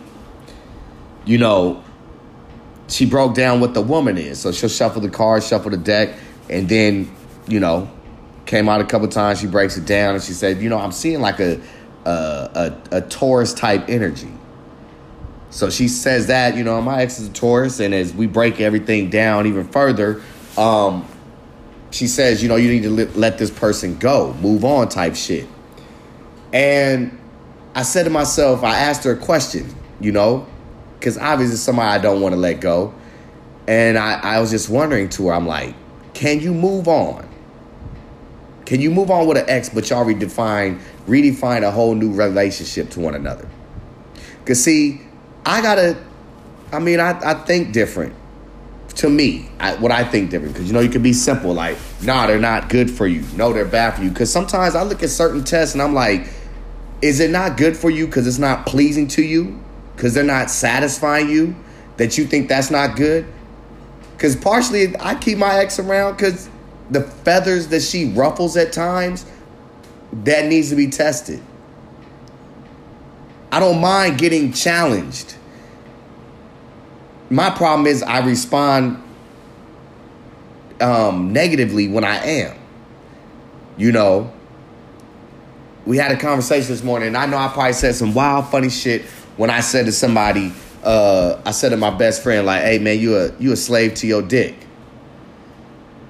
you 1.25 1.37
know 1.37 1.83
she 2.87 3.05
broke 3.05 3.35
down 3.35 3.59
what 3.59 3.73
the 3.73 3.81
woman 3.81 4.17
is 4.17 4.39
so 4.39 4.51
she'll 4.51 4.69
shuffle 4.69 5.01
the 5.01 5.09
cards 5.09 5.47
shuffle 5.47 5.71
the 5.71 5.77
deck 5.77 6.15
and 6.49 6.67
then 6.69 7.11
you 7.47 7.59
know 7.59 7.89
came 8.47 8.67
out 8.67 8.81
a 8.81 8.85
couple 8.85 9.07
times 9.07 9.39
she 9.39 9.47
breaks 9.47 9.77
it 9.77 9.85
down 9.85 10.15
and 10.15 10.23
she 10.23 10.33
said 10.33 10.61
you 10.61 10.69
know 10.69 10.79
i'm 10.79 10.91
seeing 10.91 11.21
like 11.21 11.39
a 11.39 11.61
a, 12.05 12.79
a, 12.91 12.97
a 12.97 13.01
taurus 13.01 13.53
type 13.53 13.89
energy 13.89 14.31
so 15.49 15.69
she 15.69 15.87
says 15.87 16.27
that, 16.27 16.55
you 16.57 16.63
know, 16.63 16.81
my 16.81 17.01
ex 17.01 17.19
is 17.19 17.29
a 17.29 17.33
Taurus, 17.33 17.79
and 17.79 17.93
as 17.93 18.13
we 18.13 18.27
break 18.27 18.59
everything 18.59 19.09
down 19.09 19.47
even 19.47 19.67
further, 19.67 20.21
um, 20.57 21.07
she 21.89 22.07
says, 22.07 22.43
you 22.43 22.49
know, 22.49 22.57
you 22.57 22.69
need 22.69 22.83
to 22.83 22.89
let, 22.89 23.15
let 23.15 23.37
this 23.37 23.49
person 23.49 23.97
go, 23.97 24.33
move 24.41 24.65
on 24.65 24.89
type 24.89 25.15
shit. 25.15 25.47
And 26.51 27.17
I 27.75 27.83
said 27.83 28.03
to 28.03 28.09
myself, 28.09 28.63
I 28.63 28.77
asked 28.77 29.03
her 29.05 29.11
a 29.11 29.17
question, 29.17 29.73
you 30.01 30.11
know, 30.11 30.45
because 30.99 31.17
obviously 31.17 31.57
somebody 31.57 31.89
I 31.89 31.97
don't 31.97 32.21
want 32.21 32.33
to 32.33 32.39
let 32.39 32.59
go. 32.59 32.93
And 33.67 33.97
I, 33.97 34.19
I 34.19 34.39
was 34.39 34.51
just 34.51 34.69
wondering 34.69 35.09
to 35.09 35.27
her, 35.27 35.33
I'm 35.33 35.47
like, 35.47 35.75
can 36.13 36.39
you 36.39 36.53
move 36.53 36.87
on? 36.87 37.26
Can 38.67 38.81
you 38.81 38.91
move 38.91 39.09
on 39.09 39.27
with 39.27 39.37
an 39.37 39.45
ex, 39.47 39.69
but 39.69 39.89
y'all 39.89 40.03
redefine, 40.03 40.81
redefine 41.07 41.63
a 41.63 41.71
whole 41.71 41.95
new 41.95 42.11
relationship 42.11 42.89
to 42.89 42.99
one 42.99 43.15
another? 43.15 43.47
Because, 44.39 44.61
see, 44.61 44.99
I 45.45 45.61
gotta. 45.61 45.97
I 46.73 46.79
mean, 46.79 46.99
I, 46.99 47.17
I 47.23 47.33
think 47.45 47.71
different. 47.71 48.13
To 48.95 49.09
me, 49.09 49.49
I, 49.57 49.75
what 49.75 49.93
I 49.93 50.03
think 50.03 50.31
different 50.31 50.53
because 50.53 50.67
you 50.67 50.73
know 50.73 50.81
you 50.81 50.89
can 50.89 51.01
be 51.01 51.13
simple 51.13 51.53
like, 51.53 51.77
nah, 52.01 52.27
they're 52.27 52.39
not 52.39 52.67
good 52.67 52.91
for 52.91 53.07
you. 53.07 53.23
No, 53.37 53.53
they're 53.53 53.63
bad 53.63 53.95
for 53.95 54.03
you. 54.03 54.09
Because 54.09 54.33
sometimes 54.33 54.75
I 54.75 54.83
look 54.83 55.01
at 55.01 55.11
certain 55.11 55.45
tests 55.45 55.73
and 55.73 55.81
I'm 55.81 55.93
like, 55.93 56.27
is 57.01 57.21
it 57.21 57.31
not 57.31 57.55
good 57.55 57.77
for 57.77 57.89
you 57.89 58.05
because 58.05 58.27
it's 58.27 58.37
not 58.37 58.65
pleasing 58.65 59.07
to 59.09 59.23
you? 59.23 59.63
Because 59.95 60.13
they're 60.13 60.25
not 60.25 60.49
satisfying 60.49 61.29
you? 61.29 61.55
That 61.95 62.17
you 62.17 62.25
think 62.25 62.49
that's 62.49 62.69
not 62.69 62.97
good? 62.97 63.25
Because 64.11 64.35
partially 64.35 64.93
I 64.99 65.15
keep 65.15 65.37
my 65.37 65.57
ex 65.59 65.79
around 65.79 66.17
because 66.17 66.49
the 66.89 67.01
feathers 67.01 67.67
that 67.67 67.81
she 67.81 68.11
ruffles 68.11 68.55
at 68.57 68.71
times, 68.71 69.25
that 70.11 70.45
needs 70.45 70.69
to 70.69 70.75
be 70.75 70.87
tested. 70.87 71.41
I 73.51 73.59
don't 73.59 73.81
mind 73.81 74.17
getting 74.17 74.53
challenged. 74.53 75.35
My 77.29 77.49
problem 77.49 77.87
is 77.87 78.03
I 78.03 78.25
respond 78.25 79.03
um, 80.79 81.33
negatively 81.33 81.87
when 81.87 82.03
I 82.03 82.23
am. 82.23 82.57
You 83.77 83.91
know, 83.91 84.33
we 85.85 85.97
had 85.97 86.11
a 86.11 86.17
conversation 86.17 86.69
this 86.69 86.83
morning, 86.83 87.09
and 87.09 87.17
I 87.17 87.25
know 87.25 87.37
I 87.37 87.47
probably 87.49 87.73
said 87.73 87.95
some 87.95 88.13
wild, 88.13 88.47
funny 88.49 88.69
shit 88.69 89.03
when 89.37 89.49
I 89.49 89.59
said 89.59 89.85
to 89.85 89.91
somebody, 89.91 90.51
uh, 90.83 91.39
I 91.45 91.51
said 91.51 91.69
to 91.69 91.77
my 91.77 91.91
best 91.91 92.23
friend, 92.23 92.45
like, 92.45 92.63
"Hey, 92.63 92.79
man, 92.79 92.99
you 92.99 93.17
a 93.17 93.31
you 93.39 93.51
a 93.51 93.55
slave 93.55 93.93
to 93.95 94.07
your 94.07 94.21
dick." 94.21 94.55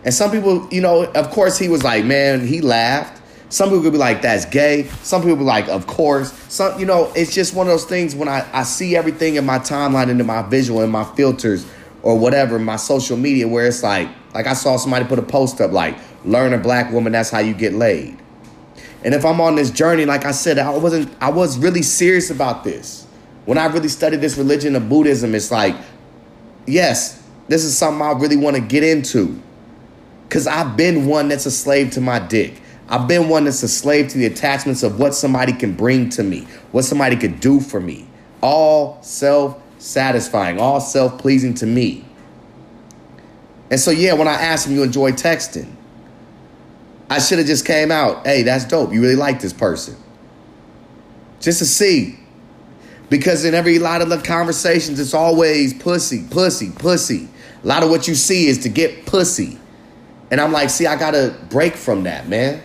And 0.07 0.13
some 0.13 0.31
people, 0.31 0.65
you 0.71 0.79
know, 0.79 1.03
of 1.03 1.31
course, 1.31 1.57
he 1.57 1.67
was 1.67 1.83
like, 1.83 2.05
"Man," 2.05 2.47
he 2.47 2.61
laughed. 2.61 3.21
Some 3.49 3.67
people 3.67 3.83
could 3.83 3.91
be 3.91 3.97
like, 3.97 4.21
that's 4.21 4.45
gay. 4.45 4.83
Some 5.03 5.21
people 5.21 5.35
be 5.35 5.43
like, 5.43 5.67
of 5.67 5.85
course. 5.85 6.31
Some, 6.47 6.79
you 6.79 6.85
know, 6.85 7.11
it's 7.13 7.33
just 7.33 7.53
one 7.53 7.67
of 7.67 7.73
those 7.73 7.83
things 7.83 8.15
when 8.15 8.29
I, 8.29 8.47
I 8.53 8.63
see 8.63 8.95
everything 8.95 9.35
in 9.35 9.45
my 9.45 9.59
timeline, 9.59 10.07
into 10.07 10.23
my 10.23 10.43
visual, 10.43 10.81
in 10.81 10.89
my 10.89 11.03
filters, 11.03 11.65
or 12.03 12.17
whatever, 12.17 12.57
my 12.57 12.77
social 12.77 13.17
media, 13.17 13.49
where 13.49 13.67
it's 13.67 13.83
like, 13.83 14.07
like 14.33 14.47
I 14.47 14.53
saw 14.53 14.77
somebody 14.77 15.03
put 15.03 15.19
a 15.19 15.23
post 15.23 15.59
up 15.59 15.73
like, 15.73 15.97
learn 16.23 16.53
a 16.53 16.57
black 16.57 16.89
woman, 16.93 17.11
that's 17.11 17.29
how 17.29 17.39
you 17.39 17.53
get 17.53 17.73
laid. 17.73 18.17
And 19.03 19.13
if 19.13 19.25
I'm 19.25 19.41
on 19.41 19.55
this 19.55 19.71
journey, 19.71 20.05
like 20.05 20.23
I 20.23 20.31
said, 20.31 20.57
I 20.57 20.69
wasn't, 20.69 21.13
I 21.21 21.31
was 21.31 21.57
really 21.57 21.83
serious 21.83 22.29
about 22.31 22.63
this. 22.63 23.05
When 23.43 23.57
I 23.57 23.65
really 23.65 23.89
studied 23.89 24.21
this 24.21 24.37
religion 24.37 24.77
of 24.77 24.87
Buddhism, 24.87 25.35
it's 25.35 25.51
like, 25.51 25.75
yes, 26.65 27.21
this 27.49 27.65
is 27.65 27.77
something 27.77 28.01
I 28.01 28.11
really 28.11 28.37
want 28.37 28.55
to 28.55 28.61
get 28.61 28.83
into. 28.83 29.41
Cause 30.29 30.45
I've 30.45 30.75
been 30.75 31.05
one 31.05 31.29
that's 31.29 31.45
a 31.45 31.51
slave 31.51 31.91
to 31.91 32.01
my 32.01 32.19
dick. 32.19 32.61
I've 32.89 33.07
been 33.07 33.29
one 33.29 33.45
that's 33.45 33.63
a 33.63 33.67
slave 33.67 34.09
to 34.09 34.17
the 34.17 34.25
attachments 34.25 34.83
of 34.83 34.99
what 34.99 35.13
somebody 35.13 35.53
can 35.53 35.73
bring 35.73 36.09
to 36.11 36.23
me, 36.23 36.47
what 36.71 36.83
somebody 36.83 37.15
could 37.15 37.39
do 37.39 37.59
for 37.59 37.79
me. 37.79 38.07
All 38.41 39.01
self 39.03 39.61
satisfying, 39.77 40.59
all 40.59 40.79
self 40.79 41.17
pleasing 41.17 41.53
to 41.55 41.65
me. 41.65 42.05
And 43.69 43.79
so, 43.79 43.91
yeah, 43.91 44.13
when 44.13 44.27
I 44.27 44.33
asked 44.33 44.67
him, 44.67 44.75
you 44.75 44.83
enjoy 44.83 45.11
texting, 45.11 45.69
I 47.09 47.19
should 47.19 47.37
have 47.37 47.47
just 47.47 47.65
came 47.65 47.91
out, 47.91 48.25
hey, 48.25 48.43
that's 48.43 48.65
dope. 48.65 48.93
You 48.93 49.01
really 49.01 49.15
like 49.15 49.41
this 49.41 49.53
person. 49.53 49.95
Just 51.39 51.59
to 51.59 51.65
see. 51.65 52.19
Because 53.09 53.45
in 53.45 53.53
every 53.53 53.79
lot 53.79 54.01
of 54.01 54.09
the 54.09 54.17
conversations, 54.17 54.99
it's 54.99 55.13
always 55.13 55.73
pussy, 55.73 56.25
pussy, 56.29 56.71
pussy. 56.71 57.27
A 57.63 57.67
lot 57.67 57.83
of 57.83 57.89
what 57.89 58.07
you 58.07 58.15
see 58.15 58.47
is 58.47 58.59
to 58.59 58.69
get 58.69 59.05
pussy. 59.05 59.57
And 60.29 60.41
I'm 60.41 60.51
like, 60.51 60.69
see, 60.69 60.85
I 60.85 60.97
gotta 60.97 61.35
break 61.49 61.75
from 61.75 62.03
that, 62.03 62.27
man. 62.27 62.61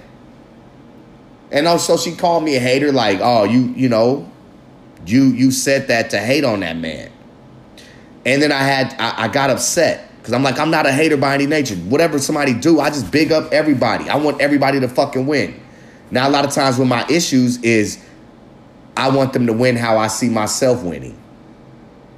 And 1.51 1.69
also 1.69 1.97
she 1.97 2.15
called 2.15 2.45
me 2.45 2.57
a 2.57 2.61
hater, 2.61 2.93
like, 2.93 3.19
oh, 3.23 3.45
you, 3.45 3.73
you 3.77 3.89
know, 3.89 4.31
you 5.07 5.25
you 5.25 5.51
said 5.51 5.89
that 5.89 6.11
to 6.11 6.19
hate 6.19 6.45
on 6.45 6.61
that 6.61 6.77
man. 6.77 7.11
And 8.25 8.41
then 8.41 8.53
I 8.53 8.63
had 8.63 8.95
I, 8.99 9.25
I 9.25 9.29
got 9.29 9.51
upset 9.51 10.09
because 10.19 10.33
I'm 10.33 10.43
like, 10.43 10.59
I'm 10.59 10.71
not 10.71 10.87
a 10.87 10.93
hater 10.93 11.17
by 11.17 11.35
any 11.35 11.47
nature. 11.47 11.75
Whatever 11.75 12.19
somebody 12.19 12.55
do, 12.55 12.79
I 12.81 12.91
just 12.91 13.11
big 13.11 13.33
up 13.33 13.53
everybody. 13.53 14.09
I 14.09 14.17
want 14.17 14.41
everybody 14.41 14.79
to 14.81 14.89
fucking 14.89 15.27
win. 15.27 15.61
Now, 16.13 16.29
a 16.29 16.31
lot 16.31 16.45
of 16.45 16.53
times 16.53 16.79
with 16.79 16.89
my 16.89 17.05
issues 17.09 17.61
is 17.63 17.99
I 18.97 19.09
want 19.09 19.33
them 19.33 19.47
to 19.47 19.53
win 19.53 19.77
how 19.77 19.99
I 19.99 20.07
see 20.07 20.29
myself 20.29 20.85
winning. 20.85 21.19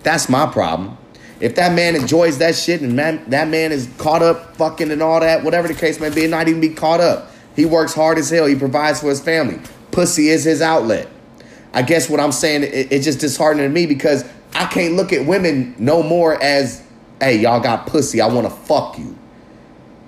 That's 0.03 0.29
my 0.29 0.47
problem. 0.47 0.99
If 1.40 1.57
that 1.57 1.73
man 1.73 1.97
enjoys 1.97 2.38
that 2.38 2.55
shit 2.55 2.81
and 2.81 2.94
man, 2.94 3.29
that 3.31 3.49
man 3.49 3.73
is 3.73 3.88
caught 3.99 4.23
up 4.23 4.57
fucking 4.57 4.90
and 4.90 5.03
all 5.03 5.20
that, 5.20 5.42
whatever 5.44 5.68
the 5.68 5.75
case 5.75 6.01
may 6.01 6.11
be, 6.11 6.27
not 6.27 6.49
even 6.49 6.61
be 6.61 6.70
caught 6.70 7.01
up. 7.01 7.31
He 7.57 7.64
works 7.64 7.94
hard 7.94 8.18
as 8.18 8.31
hell. 8.31 8.47
He 8.47 8.55
provides 8.55 9.01
for 9.01 9.09
his 9.09 9.20
family. 9.20 9.61
Pussy 9.90 10.29
is 10.29 10.44
his 10.44 10.62
outlet. 10.62 11.09
I 11.73 11.83
guess 11.83 12.09
what 12.09 12.20
I'm 12.20 12.33
saying, 12.33 12.62
it, 12.62 12.92
it's 12.92 13.05
just 13.05 13.20
disheartening 13.20 13.66
to 13.66 13.73
me 13.73 13.87
because 13.87 14.25
I 14.55 14.66
can't 14.66 14.94
look 14.94 15.12
at 15.12 15.27
women 15.27 15.75
no 15.79 16.03
more 16.03 16.40
as, 16.40 16.83
hey, 17.20 17.38
y'all 17.38 17.61
got 17.61 17.87
pussy. 17.87 18.20
I 18.20 18.29
want 18.29 18.47
to 18.47 18.55
fuck 18.55 18.99
you. 18.99 19.18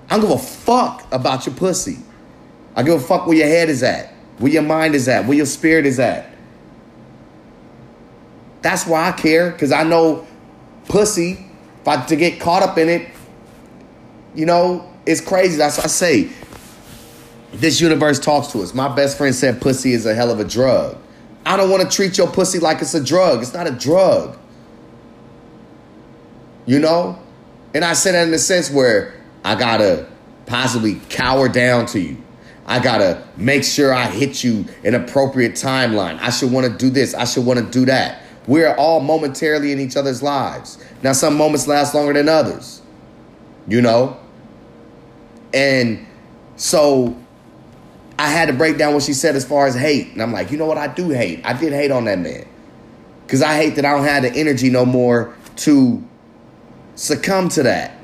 I 0.09 0.17
don't 0.17 0.21
give 0.21 0.31
a 0.31 0.37
fuck 0.37 1.05
about 1.11 1.45
your 1.45 1.55
pussy. 1.55 1.97
I 2.75 2.83
give 2.83 2.93
a 2.95 2.99
fuck 2.99 3.27
where 3.27 3.35
your 3.35 3.47
head 3.47 3.69
is 3.69 3.83
at, 3.83 4.13
where 4.37 4.51
your 4.51 4.61
mind 4.61 4.95
is 4.95 5.07
at, 5.09 5.25
where 5.25 5.35
your 5.35 5.45
spirit 5.45 5.85
is 5.85 5.99
at. 5.99 6.33
That's 8.61 8.85
why 8.85 9.09
I 9.09 9.11
care, 9.11 9.51
because 9.51 9.71
I 9.71 9.83
know 9.83 10.25
pussy, 10.87 11.45
if 11.81 11.87
I 11.87 12.05
to 12.05 12.15
get 12.15 12.39
caught 12.39 12.63
up 12.63 12.77
in 12.77 12.89
it, 12.89 13.09
you 14.35 14.45
know, 14.45 14.91
it's 15.05 15.21
crazy. 15.21 15.57
That's 15.57 15.77
what 15.77 15.85
I 15.85 15.89
say. 15.89 16.29
This 17.53 17.79
universe 17.79 18.19
talks 18.19 18.47
to 18.49 18.61
us. 18.61 18.73
My 18.73 18.93
best 18.93 19.17
friend 19.17 19.33
said 19.33 19.61
pussy 19.61 19.93
is 19.93 20.05
a 20.05 20.13
hell 20.13 20.29
of 20.29 20.39
a 20.39 20.45
drug. 20.45 20.97
I 21.45 21.55
don't 21.55 21.69
want 21.69 21.89
to 21.89 21.95
treat 21.95 22.17
your 22.17 22.27
pussy 22.27 22.59
like 22.59 22.81
it's 22.81 22.93
a 22.93 23.03
drug. 23.03 23.41
It's 23.41 23.53
not 23.53 23.67
a 23.67 23.71
drug. 23.71 24.37
You 26.65 26.79
know? 26.79 27.17
And 27.73 27.85
I 27.85 27.93
said 27.93 28.13
that 28.13 28.23
in 28.23 28.31
the 28.31 28.39
sense 28.39 28.69
where 28.69 29.13
I 29.45 29.55
gotta 29.55 30.07
possibly 30.45 30.95
cower 31.09 31.47
down 31.47 31.85
to 31.87 31.99
you. 31.99 32.17
I 32.65 32.79
gotta 32.79 33.25
make 33.37 33.63
sure 33.63 33.93
I 33.93 34.07
hit 34.07 34.43
you 34.43 34.65
in 34.83 34.93
appropriate 34.93 35.53
timeline. 35.53 36.19
I 36.19 36.31
should 36.31 36.51
want 36.51 36.67
to 36.69 36.77
do 36.77 36.89
this. 36.89 37.13
I 37.13 37.23
should 37.23 37.45
want 37.45 37.59
to 37.59 37.65
do 37.65 37.85
that. 37.85 38.23
We're 38.47 38.73
all 38.75 39.01
momentarily 39.01 39.71
in 39.71 39.79
each 39.79 39.97
other's 39.97 40.23
lives. 40.23 40.83
Now, 41.03 41.11
some 41.11 41.35
moments 41.35 41.67
last 41.67 41.93
longer 41.93 42.13
than 42.13 42.29
others. 42.29 42.81
You 43.67 43.81
know? 43.81 44.17
And 45.53 46.07
so 46.55 47.17
I 48.17 48.29
had 48.29 48.47
to 48.47 48.53
break 48.53 48.77
down 48.77 48.93
what 48.93 49.03
she 49.03 49.13
said 49.13 49.35
as 49.35 49.45
far 49.45 49.67
as 49.67 49.75
hate. 49.75 50.13
And 50.13 50.21
I'm 50.21 50.31
like, 50.31 50.51
you 50.51 50.57
know 50.57 50.65
what? 50.65 50.77
I 50.77 50.87
do 50.87 51.09
hate. 51.09 51.45
I 51.45 51.53
did 51.53 51.73
hate 51.73 51.91
on 51.91 52.05
that 52.05 52.19
man. 52.19 52.47
Because 53.25 53.41
I 53.41 53.55
hate 53.57 53.75
that 53.75 53.85
I 53.85 53.91
don't 53.93 54.05
have 54.05 54.23
the 54.23 54.31
energy 54.31 54.69
no 54.69 54.85
more 54.85 55.35
to 55.57 56.03
succumb 56.95 57.49
to 57.49 57.63
that, 57.63 57.97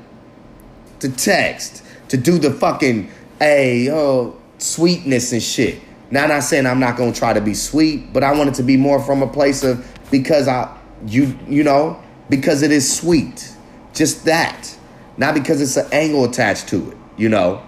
to 1.00 1.08
text, 1.10 1.82
to 2.08 2.16
do 2.16 2.38
the 2.38 2.50
fucking 2.50 3.10
hey 3.38 3.90
oh 3.90 4.36
sweetness 4.58 5.32
and 5.32 5.42
shit. 5.42 5.80
Now, 6.10 6.24
I'm 6.24 6.28
not 6.28 6.42
saying 6.42 6.66
I'm 6.66 6.78
not 6.78 6.96
gonna 6.96 7.12
try 7.12 7.32
to 7.32 7.40
be 7.40 7.54
sweet, 7.54 8.12
but 8.12 8.22
I 8.22 8.32
want 8.32 8.50
it 8.50 8.54
to 8.56 8.62
be 8.62 8.76
more 8.76 9.00
from 9.00 9.22
a 9.22 9.26
place 9.26 9.64
of 9.64 9.86
because 10.14 10.46
I 10.46 10.72
you 11.08 11.36
you 11.48 11.64
know 11.64 12.00
because 12.30 12.62
it 12.62 12.70
is 12.70 12.96
sweet, 12.96 13.52
just 13.92 14.24
that, 14.26 14.78
not 15.16 15.34
because 15.34 15.60
it's 15.60 15.76
an 15.76 15.92
angle 15.92 16.24
attached 16.24 16.68
to 16.68 16.92
it. 16.92 16.96
You 17.16 17.28
know. 17.28 17.62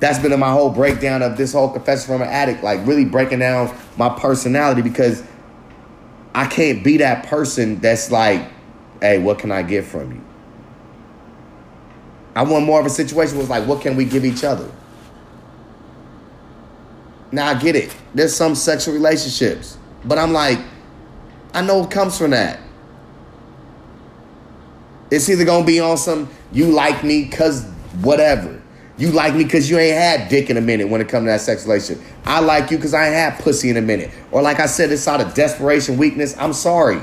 That's 0.00 0.20
been 0.20 0.32
in 0.32 0.38
my 0.38 0.52
whole 0.52 0.70
breakdown 0.70 1.22
of 1.22 1.36
this 1.36 1.52
whole 1.52 1.70
confession 1.70 2.06
from 2.06 2.22
an 2.22 2.28
addict, 2.28 2.62
like 2.62 2.86
really 2.86 3.04
breaking 3.04 3.40
down 3.40 3.76
my 3.96 4.08
personality 4.08 4.80
because 4.80 5.24
I 6.32 6.46
can't 6.46 6.84
be 6.84 6.98
that 6.98 7.26
person 7.26 7.80
that's 7.80 8.12
like, 8.12 8.48
hey, 9.00 9.18
what 9.18 9.40
can 9.40 9.50
I 9.50 9.62
get 9.62 9.84
from 9.84 10.12
you? 10.12 10.24
I 12.36 12.44
want 12.44 12.64
more 12.64 12.78
of 12.78 12.86
a 12.86 12.90
situation 12.90 13.34
where 13.34 13.42
it's 13.42 13.50
like, 13.50 13.66
what 13.66 13.80
can 13.80 13.96
we 13.96 14.04
give 14.04 14.24
each 14.24 14.44
other? 14.44 14.70
Now 17.32 17.48
I 17.48 17.54
get 17.54 17.74
it. 17.74 17.92
There's 18.14 18.36
some 18.36 18.54
sexual 18.54 18.94
relationships, 18.94 19.78
but 20.04 20.18
I'm 20.18 20.32
like, 20.32 20.58
I 21.54 21.62
know 21.62 21.84
it 21.84 21.90
comes 21.90 22.18
from 22.18 22.30
that. 22.32 22.60
It's 25.10 25.28
either 25.28 25.44
gonna 25.44 25.64
be 25.64 25.80
on 25.80 25.96
some 25.96 26.28
you 26.52 26.66
like 26.66 27.02
me 27.04 27.28
cause 27.28 27.64
whatever. 28.00 28.60
You 28.96 29.12
like 29.12 29.34
me 29.34 29.44
cause 29.44 29.70
you 29.70 29.78
ain't 29.78 29.96
had 29.96 30.28
dick 30.28 30.50
in 30.50 30.56
a 30.56 30.60
minute 30.60 30.88
when 30.88 31.00
it 31.00 31.08
comes 31.08 31.22
to 31.22 31.30
that 31.30 31.40
sex 31.40 31.64
relationship. 31.64 32.04
I 32.24 32.40
like 32.40 32.70
you 32.70 32.78
cause 32.78 32.94
I 32.94 33.06
ain't 33.06 33.14
had 33.14 33.38
pussy 33.40 33.70
in 33.70 33.76
a 33.76 33.82
minute. 33.82 34.10
Or 34.30 34.42
like 34.42 34.60
I 34.60 34.66
said, 34.66 34.90
it's 34.90 35.06
out 35.06 35.20
of 35.20 35.34
desperation, 35.34 35.96
weakness. 35.96 36.36
I'm 36.36 36.52
sorry 36.52 37.00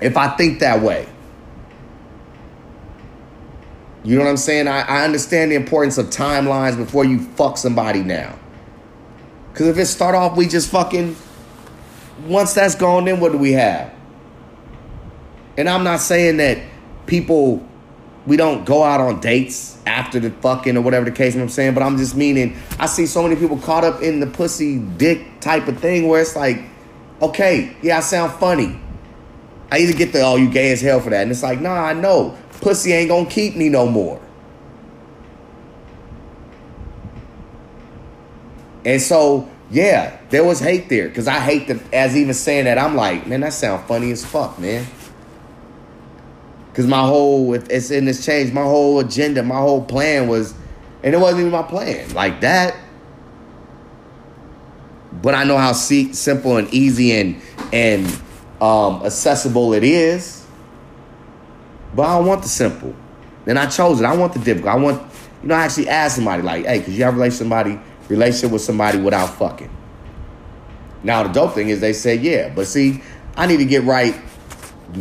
if 0.00 0.16
I 0.16 0.28
think 0.36 0.60
that 0.60 0.80
way. 0.80 1.08
You 4.02 4.16
know 4.16 4.24
what 4.24 4.30
I'm 4.30 4.36
saying? 4.38 4.66
I, 4.66 4.80
I 4.80 5.04
understand 5.04 5.52
the 5.52 5.56
importance 5.56 5.98
of 5.98 6.06
timelines 6.06 6.76
before 6.76 7.04
you 7.04 7.20
fuck 7.20 7.58
somebody 7.58 8.02
now. 8.02 8.38
Cause 9.52 9.66
if 9.66 9.76
it 9.76 9.86
start 9.86 10.14
off, 10.14 10.36
we 10.36 10.46
just 10.46 10.70
fucking 10.70 11.14
once 12.26 12.54
that's 12.54 12.74
gone, 12.74 13.04
then 13.04 13.20
what 13.20 13.32
do 13.32 13.38
we 13.38 13.52
have? 13.52 13.92
And 15.56 15.68
I'm 15.68 15.84
not 15.84 16.00
saying 16.00 16.38
that 16.38 16.58
people 17.06 17.66
we 18.26 18.36
don't 18.36 18.64
go 18.64 18.82
out 18.82 19.00
on 19.00 19.20
dates 19.20 19.78
after 19.86 20.20
the 20.20 20.30
fucking 20.30 20.76
or 20.76 20.82
whatever 20.82 21.06
the 21.06 21.10
case 21.10 21.34
I'm 21.34 21.48
saying, 21.48 21.74
but 21.74 21.82
I'm 21.82 21.96
just 21.96 22.14
meaning 22.14 22.56
I 22.78 22.86
see 22.86 23.06
so 23.06 23.22
many 23.22 23.36
people 23.36 23.56
caught 23.58 23.82
up 23.82 24.02
in 24.02 24.20
the 24.20 24.26
pussy 24.26 24.78
dick 24.78 25.40
type 25.40 25.68
of 25.68 25.78
thing 25.80 26.06
where 26.06 26.20
it's 26.20 26.36
like, 26.36 26.62
okay, 27.22 27.76
yeah, 27.82 27.98
I 27.98 28.00
sound 28.00 28.32
funny. 28.34 28.78
I 29.72 29.78
either 29.78 29.92
get 29.92 30.12
the 30.12 30.20
oh 30.22 30.36
you 30.36 30.50
gay 30.50 30.72
as 30.72 30.80
hell 30.80 31.00
for 31.00 31.10
that, 31.10 31.22
and 31.22 31.30
it's 31.30 31.42
like, 31.42 31.60
nah, 31.60 31.84
I 31.84 31.92
know 31.92 32.36
pussy 32.60 32.92
ain't 32.92 33.08
gonna 33.08 33.28
keep 33.28 33.56
me 33.56 33.68
no 33.68 33.86
more. 33.86 34.20
And 38.84 39.00
so, 39.00 39.48
yeah, 39.70 40.18
there 40.30 40.44
was 40.44 40.58
hate 40.58 40.88
there 40.88 41.08
because 41.08 41.28
I 41.28 41.38
hate 41.38 41.68
that. 41.68 41.80
As 41.94 42.16
even 42.16 42.34
saying 42.34 42.64
that, 42.64 42.76
I'm 42.76 42.96
like, 42.96 43.26
man, 43.26 43.40
that 43.40 43.52
sound 43.52 43.86
funny 43.86 44.10
as 44.10 44.24
fuck, 44.24 44.58
man. 44.58 44.84
Because 46.70 46.86
my 46.86 47.00
whole, 47.00 47.54
if 47.54 47.68
it's 47.70 47.90
in 47.90 48.04
this 48.04 48.24
change, 48.24 48.52
my 48.52 48.62
whole 48.62 48.98
agenda, 48.98 49.42
my 49.42 49.58
whole 49.58 49.84
plan 49.84 50.28
was, 50.28 50.54
and 51.02 51.14
it 51.14 51.18
wasn't 51.18 51.40
even 51.40 51.52
my 51.52 51.62
plan 51.62 52.12
like 52.14 52.40
that. 52.40 52.76
But 55.22 55.34
I 55.34 55.44
know 55.44 55.56
how 55.56 55.72
simple 55.72 56.56
and 56.56 56.72
easy 56.72 57.12
and 57.12 57.40
and 57.72 58.06
um, 58.60 59.02
accessible 59.04 59.72
it 59.72 59.84
is. 59.84 60.46
But 61.94 62.06
I 62.06 62.18
don't 62.18 62.26
want 62.26 62.42
the 62.42 62.48
simple. 62.48 62.94
Then 63.44 63.56
I 63.56 63.66
chose 63.66 64.00
it. 64.00 64.04
I 64.04 64.16
want 64.16 64.32
the 64.32 64.38
difficult. 64.40 64.72
I 64.72 64.76
want, 64.76 65.02
you 65.42 65.48
know, 65.48 65.54
I 65.54 65.64
actually 65.64 65.88
asked 65.88 66.16
somebody 66.16 66.42
like, 66.42 66.66
hey, 66.66 66.82
could 66.82 66.94
you 66.94 67.04
have 67.04 67.14
a 67.14 67.16
relationship 67.16 67.38
somebody 67.38 67.80
relationship 68.10 68.52
with 68.52 68.62
somebody 68.62 68.98
without 68.98 69.28
fucking? 69.38 69.70
Now 71.02 71.22
the 71.22 71.32
dope 71.32 71.54
thing 71.54 71.68
is 71.68 71.80
they 71.80 71.92
say 71.92 72.16
yeah, 72.16 72.52
but 72.54 72.66
see, 72.66 73.02
I 73.36 73.46
need 73.46 73.58
to 73.58 73.64
get 73.64 73.84
right 73.84 74.14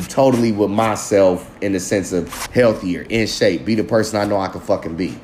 totally 0.07 0.51
with 0.51 0.70
myself 0.70 1.51
in 1.62 1.74
the 1.74 1.80
sense 1.80 2.12
of 2.12 2.34
healthier, 2.47 3.01
in 3.10 3.28
shape, 3.28 3.66
be 3.66 3.76
the 3.76 3.84
person 3.84 4.20
I 4.20 4.26
know 4.26 4.38
I 4.38 4.47
can 4.47 4.62
fucking 4.62 4.95
be. 4.95 5.20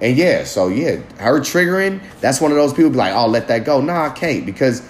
And 0.00 0.16
yeah, 0.16 0.44
so 0.44 0.68
yeah, 0.68 0.96
her 1.18 1.40
triggering, 1.40 2.02
that's 2.20 2.40
one 2.40 2.50
of 2.50 2.56
those 2.56 2.72
people 2.72 2.90
be 2.90 2.96
like, 2.96 3.14
oh, 3.14 3.26
let 3.26 3.48
that 3.48 3.64
go. 3.64 3.80
No, 3.80 3.94
I 3.94 4.10
can't 4.10 4.44
because 4.44 4.86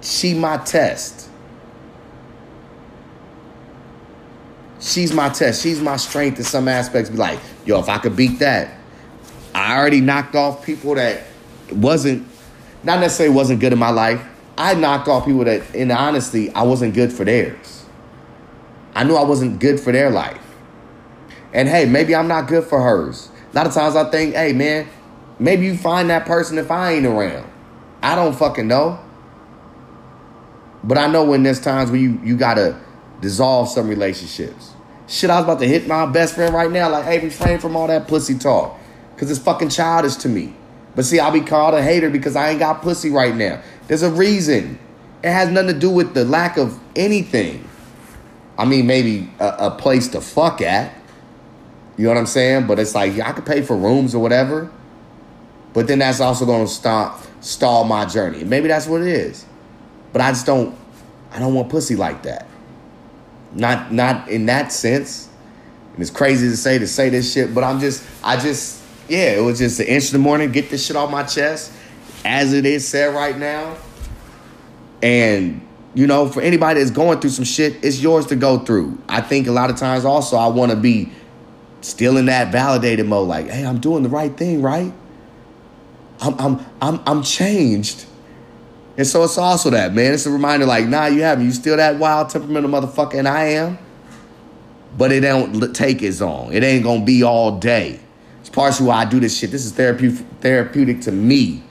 she 0.00 0.34
my 0.34 0.56
test. 0.58 1.28
She's 4.78 5.12
my 5.12 5.28
test. 5.28 5.62
She's 5.62 5.80
my 5.80 5.98
strength 5.98 6.38
in 6.38 6.44
some 6.44 6.66
aspects. 6.68 7.10
Be 7.10 7.18
like, 7.18 7.38
yo, 7.66 7.80
if 7.80 7.88
I 7.90 7.98
could 7.98 8.16
beat 8.16 8.38
that, 8.38 8.79
I 9.54 9.76
already 9.76 10.00
knocked 10.00 10.34
off 10.34 10.64
people 10.64 10.94
that 10.94 11.22
wasn't, 11.72 12.26
not 12.82 13.00
necessarily 13.00 13.34
wasn't 13.34 13.60
good 13.60 13.72
in 13.72 13.78
my 13.78 13.90
life. 13.90 14.24
I 14.56 14.74
knocked 14.74 15.08
off 15.08 15.24
people 15.24 15.44
that, 15.44 15.74
in 15.74 15.90
honesty, 15.90 16.50
I 16.50 16.62
wasn't 16.62 16.94
good 16.94 17.12
for 17.12 17.24
theirs. 17.24 17.84
I 18.94 19.04
knew 19.04 19.16
I 19.16 19.24
wasn't 19.24 19.60
good 19.60 19.80
for 19.80 19.92
their 19.92 20.10
life. 20.10 20.40
And 21.52 21.68
hey, 21.68 21.86
maybe 21.86 22.14
I'm 22.14 22.28
not 22.28 22.48
good 22.48 22.64
for 22.64 22.82
hers. 22.82 23.28
A 23.52 23.56
lot 23.56 23.66
of 23.66 23.74
times 23.74 23.96
I 23.96 24.08
think, 24.10 24.34
hey, 24.34 24.52
man, 24.52 24.88
maybe 25.38 25.66
you 25.66 25.76
find 25.76 26.10
that 26.10 26.26
person 26.26 26.58
if 26.58 26.70
I 26.70 26.92
ain't 26.92 27.06
around. 27.06 27.50
I 28.02 28.14
don't 28.14 28.36
fucking 28.36 28.68
know. 28.68 29.00
But 30.82 30.98
I 30.98 31.08
know 31.08 31.24
when 31.24 31.42
there's 31.42 31.60
times 31.60 31.90
where 31.90 32.00
you, 32.00 32.20
you 32.24 32.36
gotta 32.36 32.80
dissolve 33.20 33.68
some 33.68 33.88
relationships. 33.88 34.72
Shit, 35.06 35.28
I 35.28 35.36
was 35.36 35.44
about 35.44 35.58
to 35.60 35.68
hit 35.68 35.86
my 35.86 36.06
best 36.06 36.34
friend 36.34 36.54
right 36.54 36.70
now, 36.70 36.88
like, 36.88 37.04
hey, 37.04 37.18
refrain 37.18 37.58
from 37.58 37.76
all 37.76 37.88
that 37.88 38.08
pussy 38.08 38.38
talk. 38.38 38.79
Cause 39.20 39.30
it's 39.30 39.38
fucking 39.38 39.68
childish 39.68 40.16
to 40.16 40.30
me. 40.30 40.54
But 40.96 41.04
see, 41.04 41.20
I'll 41.20 41.30
be 41.30 41.42
called 41.42 41.74
a 41.74 41.82
hater 41.82 42.08
because 42.08 42.36
I 42.36 42.48
ain't 42.48 42.58
got 42.58 42.80
pussy 42.80 43.10
right 43.10 43.36
now. 43.36 43.60
There's 43.86 44.02
a 44.02 44.10
reason. 44.10 44.78
It 45.22 45.30
has 45.30 45.50
nothing 45.50 45.74
to 45.74 45.78
do 45.78 45.90
with 45.90 46.14
the 46.14 46.24
lack 46.24 46.56
of 46.56 46.80
anything. 46.96 47.68
I 48.56 48.64
mean, 48.64 48.86
maybe 48.86 49.30
a, 49.38 49.48
a 49.58 49.70
place 49.72 50.08
to 50.08 50.22
fuck 50.22 50.62
at. 50.62 50.94
You 51.98 52.04
know 52.04 52.12
what 52.12 52.16
I'm 52.16 52.24
saying? 52.24 52.66
But 52.66 52.78
it's 52.78 52.94
like 52.94 53.20
I 53.20 53.32
could 53.32 53.44
pay 53.44 53.60
for 53.60 53.76
rooms 53.76 54.14
or 54.14 54.22
whatever. 54.22 54.72
But 55.74 55.86
then 55.86 55.98
that's 55.98 56.20
also 56.20 56.46
going 56.46 56.64
to 56.66 56.72
stop 56.72 57.20
stall 57.42 57.84
my 57.84 58.06
journey. 58.06 58.42
Maybe 58.44 58.68
that's 58.68 58.86
what 58.86 59.02
it 59.02 59.08
is. 59.08 59.44
But 60.14 60.22
I 60.22 60.30
just 60.30 60.46
don't. 60.46 60.74
I 61.30 61.40
don't 61.40 61.52
want 61.52 61.68
pussy 61.68 61.94
like 61.94 62.22
that. 62.22 62.48
Not 63.52 63.92
not 63.92 64.30
in 64.30 64.46
that 64.46 64.72
sense. 64.72 65.28
And 65.92 66.00
it's 66.00 66.10
crazy 66.10 66.48
to 66.48 66.56
say 66.56 66.78
to 66.78 66.86
say 66.86 67.10
this 67.10 67.30
shit, 67.30 67.54
but 67.54 67.64
I'm 67.64 67.80
just 67.80 68.02
I 68.24 68.38
just 68.38 68.79
yeah, 69.10 69.32
it 69.32 69.42
was 69.42 69.58
just 69.58 69.80
an 69.80 69.86
inch 69.86 70.06
in 70.06 70.12
the 70.12 70.18
morning, 70.20 70.52
get 70.52 70.70
this 70.70 70.86
shit 70.86 70.94
off 70.94 71.10
my 71.10 71.24
chest, 71.24 71.72
as 72.24 72.52
it 72.52 72.64
is 72.64 72.86
said 72.86 73.12
right 73.14 73.36
now. 73.36 73.76
And 75.02 75.66
you 75.94 76.06
know, 76.06 76.28
for 76.28 76.40
anybody 76.40 76.78
that's 76.78 76.92
going 76.92 77.18
through 77.18 77.30
some 77.30 77.44
shit, 77.44 77.84
it's 77.84 78.00
yours 78.00 78.26
to 78.26 78.36
go 78.36 78.60
through. 78.60 78.96
I 79.08 79.20
think 79.20 79.48
a 79.48 79.52
lot 79.52 79.70
of 79.70 79.76
times 79.76 80.04
also 80.04 80.36
I 80.36 80.46
want 80.46 80.70
to 80.70 80.76
be 80.76 81.10
still 81.80 82.16
in 82.16 82.26
that 82.26 82.52
validated 82.52 83.06
mode, 83.06 83.26
like, 83.26 83.48
hey, 83.48 83.66
I'm 83.66 83.80
doing 83.80 84.04
the 84.04 84.08
right 84.08 84.36
thing, 84.36 84.62
right? 84.62 84.92
I'm 86.20 86.38
I'm 86.38 86.66
I'm 86.80 87.00
I'm 87.06 87.22
changed. 87.24 88.06
And 88.96 89.06
so 89.06 89.24
it's 89.24 89.38
also 89.38 89.70
that, 89.70 89.92
man. 89.94 90.14
It's 90.14 90.26
a 90.26 90.30
reminder, 90.30 90.66
like, 90.66 90.86
nah, 90.86 91.06
you 91.06 91.22
haven't. 91.22 91.46
You 91.46 91.52
still 91.52 91.76
that 91.78 91.98
wild 91.98 92.28
temperamental 92.30 92.70
motherfucker, 92.70 93.18
and 93.18 93.26
I 93.26 93.44
am. 93.46 93.78
But 94.96 95.10
it 95.10 95.20
don't 95.20 95.74
take 95.74 96.02
as 96.02 96.20
long. 96.20 96.52
It 96.52 96.62
ain't 96.62 96.84
gonna 96.84 97.04
be 97.04 97.24
all 97.24 97.58
day. 97.58 98.00
It's 98.50 98.56
partially 98.56 98.88
why 98.88 98.96
I 98.96 99.04
do 99.04 99.20
this 99.20 99.38
shit. 99.38 99.52
This 99.52 99.64
is 99.64 99.70
therapeutic, 99.70 100.26
therapeutic 100.40 101.02
to 101.02 101.12
me. 101.12 101.62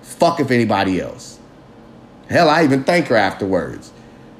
Fuck 0.00 0.40
if 0.40 0.50
anybody 0.50 0.98
else. 0.98 1.38
Hell, 2.26 2.48
I 2.48 2.64
even 2.64 2.84
thank 2.84 3.08
her 3.08 3.16
afterwards. 3.16 3.92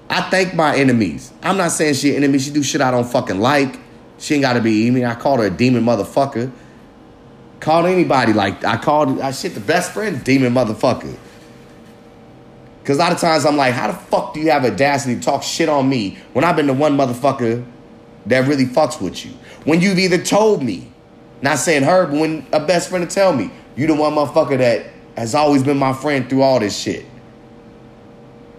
I 0.08 0.22
thank 0.30 0.54
my 0.54 0.74
enemies. 0.74 1.34
I'm 1.42 1.58
not 1.58 1.70
saying 1.70 1.92
she 1.94 2.16
an 2.16 2.24
enemy. 2.24 2.38
She 2.38 2.50
do 2.50 2.62
shit 2.62 2.80
I 2.80 2.90
don't 2.90 3.06
fucking 3.06 3.40
like. 3.40 3.78
She 4.16 4.32
ain't 4.32 4.40
got 4.40 4.54
to 4.54 4.62
be 4.62 4.86
enemy. 4.86 5.04
I 5.04 5.14
called 5.14 5.40
her 5.40 5.46
a 5.46 5.50
demon 5.50 5.84
motherfucker. 5.84 6.50
Called 7.60 7.84
anybody 7.84 8.32
like 8.32 8.64
I 8.64 8.78
called 8.78 9.20
I 9.20 9.30
shit 9.32 9.52
the 9.52 9.60
best 9.60 9.92
friend 9.92 10.24
demon 10.24 10.54
motherfucker. 10.54 11.14
Cause 12.84 12.96
a 12.96 13.00
lot 13.00 13.12
of 13.12 13.20
times 13.20 13.44
I'm 13.44 13.58
like, 13.58 13.74
how 13.74 13.88
the 13.88 13.98
fuck 13.98 14.32
do 14.32 14.40
you 14.40 14.50
have 14.50 14.64
audacity 14.64 15.16
to 15.16 15.20
talk 15.20 15.42
shit 15.42 15.68
on 15.68 15.90
me 15.90 16.16
when 16.32 16.42
I've 16.42 16.56
been 16.56 16.68
the 16.68 16.72
one 16.72 16.96
motherfucker 16.96 17.66
that 18.26 18.48
really 18.48 18.64
fucks 18.64 18.98
with 18.98 19.26
you? 19.26 19.32
When 19.64 19.82
you've 19.82 19.98
either 19.98 20.16
told 20.16 20.62
me, 20.62 20.91
not 21.42 21.58
saying 21.58 21.82
her, 21.82 22.06
but 22.06 22.18
when 22.18 22.46
a 22.52 22.60
best 22.64 22.88
friend 22.88 23.08
to 23.08 23.12
tell 23.12 23.32
me, 23.32 23.50
you 23.76 23.86
the 23.86 23.94
one 23.94 24.14
motherfucker 24.14 24.58
that 24.58 24.86
has 25.16 25.34
always 25.34 25.62
been 25.62 25.76
my 25.76 25.92
friend 25.92 26.28
through 26.28 26.42
all 26.42 26.60
this 26.60 26.78
shit. 26.78 27.04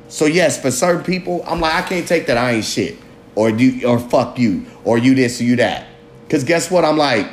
So 0.10 0.26
yes, 0.26 0.62
for 0.62 0.70
certain 0.70 1.04
people, 1.04 1.44
I'm 1.48 1.60
like, 1.60 1.74
I 1.74 1.88
can't 1.88 2.08
take 2.08 2.28
that 2.28 2.38
I 2.38 2.52
ain't 2.52 2.66
shit. 2.66 2.98
Or 3.36 3.50
you 3.50 3.88
or 3.88 3.98
fuck 3.98 4.38
you. 4.38 4.66
Or 4.84 4.98
you 4.98 5.16
this 5.16 5.42
or 5.42 5.46
you 5.46 5.56
that. 5.56 5.88
Cause 6.30 6.44
guess 6.44 6.70
what? 6.70 6.86
I'm 6.86 6.98
like, 6.98 7.28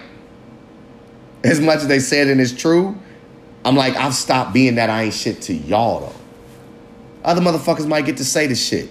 as 1.44 1.60
much 1.60 1.78
as 1.78 1.88
they 1.88 2.00
said 2.00 2.28
and 2.28 2.40
it's 2.40 2.52
true, 2.52 2.96
I'm 3.64 3.76
like, 3.76 3.96
I've 3.96 4.14
stopped 4.14 4.54
being 4.54 4.76
that 4.76 4.88
I 4.88 5.04
ain't 5.04 5.14
shit 5.14 5.42
to 5.42 5.54
y'all 5.54 6.00
though. 6.00 6.14
Other 7.24 7.42
motherfuckers 7.42 7.86
might 7.86 8.06
get 8.06 8.16
to 8.18 8.24
say 8.24 8.46
the 8.46 8.54
shit. 8.54 8.88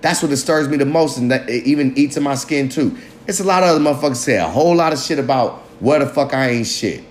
That's 0.00 0.22
what 0.22 0.28
disturbs 0.28 0.68
me 0.68 0.76
the 0.76 0.86
most, 0.86 1.18
and 1.18 1.30
that 1.30 1.48
it 1.50 1.64
even 1.64 1.96
eats 1.98 2.16
in 2.16 2.22
my 2.22 2.34
skin 2.34 2.68
too. 2.68 2.96
It's 3.26 3.40
a 3.40 3.44
lot 3.44 3.62
of 3.62 3.70
other 3.70 3.80
motherfuckers 3.80 4.16
say 4.16 4.36
a 4.36 4.48
whole 4.48 4.74
lot 4.74 4.92
of 4.92 4.98
shit 4.98 5.18
about 5.18 5.58
where 5.80 5.98
the 5.98 6.06
fuck 6.06 6.32
I 6.32 6.50
ain't 6.50 6.66
shit. 6.66 7.04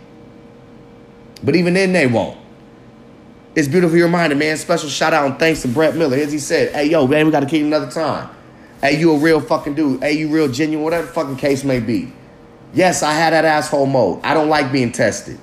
But 1.43 1.55
even 1.55 1.73
then, 1.73 1.93
they 1.93 2.07
won't. 2.07 2.37
It's 3.55 3.67
beautiful 3.67 3.97
you're 3.97 4.07
reminded, 4.07 4.37
man. 4.37 4.57
Special 4.57 4.89
shout 4.89 5.13
out 5.13 5.25
and 5.25 5.39
thanks 5.39 5.61
to 5.61 5.67
Brett 5.67 5.95
Miller. 5.95 6.17
As 6.17 6.31
he 6.31 6.39
said, 6.39 6.73
hey, 6.73 6.85
yo, 6.85 7.07
man, 7.07 7.25
we 7.25 7.31
got 7.31 7.41
to 7.41 7.45
keep 7.45 7.63
another 7.63 7.89
time. 7.89 8.29
Hey, 8.81 8.99
you 8.99 9.13
a 9.13 9.17
real 9.17 9.39
fucking 9.39 9.75
dude. 9.75 10.01
Hey, 10.01 10.13
you 10.13 10.29
real 10.29 10.49
genuine, 10.49 10.83
whatever 10.83 11.07
fucking 11.07 11.37
case 11.37 11.63
may 11.63 11.79
be. 11.79 12.11
Yes, 12.73 13.03
I 13.03 13.13
had 13.13 13.31
that 13.31 13.45
asshole 13.45 13.85
mode. 13.85 14.21
I 14.23 14.33
don't 14.33 14.49
like 14.49 14.71
being 14.71 14.91
tested. 14.91 15.39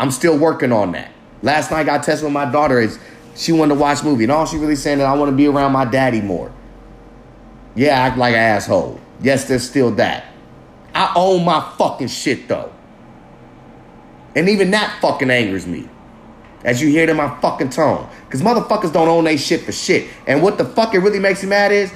I'm 0.00 0.10
still 0.10 0.38
working 0.38 0.72
on 0.72 0.92
that. 0.92 1.12
Last 1.42 1.70
night 1.70 1.80
I 1.80 1.84
got 1.84 2.02
tested 2.02 2.24
with 2.24 2.32
my 2.32 2.50
daughter. 2.50 2.80
Is 2.80 2.98
she 3.36 3.52
wanted 3.52 3.74
to 3.74 3.80
watch 3.80 4.02
movie, 4.02 4.24
and 4.24 4.32
all 4.32 4.46
she 4.46 4.56
really 4.56 4.76
saying 4.76 4.98
that 4.98 5.06
I 5.06 5.14
want 5.14 5.30
to 5.30 5.36
be 5.36 5.46
around 5.46 5.72
my 5.72 5.84
daddy 5.84 6.22
more. 6.22 6.50
Yeah, 7.74 8.00
I 8.00 8.06
act 8.06 8.18
like 8.18 8.34
an 8.34 8.40
asshole. 8.40 9.00
Yes, 9.20 9.46
there's 9.48 9.68
still 9.68 9.90
that. 9.92 10.26
I 10.94 11.12
own 11.16 11.44
my 11.44 11.60
fucking 11.76 12.08
shit 12.08 12.46
though. 12.48 12.72
And 14.36 14.48
even 14.48 14.70
that 14.72 15.00
fucking 15.00 15.30
angers 15.30 15.66
me. 15.66 15.88
As 16.64 16.80
you 16.80 16.88
hear 16.88 17.02
it 17.02 17.08
in 17.10 17.16
my 17.16 17.38
fucking 17.40 17.70
tone. 17.70 18.08
Because 18.24 18.42
motherfuckers 18.42 18.92
don't 18.92 19.08
own 19.08 19.24
their 19.24 19.36
shit 19.36 19.62
for 19.62 19.72
shit. 19.72 20.08
And 20.26 20.42
what 20.42 20.56
the 20.56 20.64
fuck 20.64 20.94
it 20.94 21.00
really 21.00 21.18
makes 21.18 21.42
me 21.42 21.50
mad 21.50 21.72
is, 21.72 21.92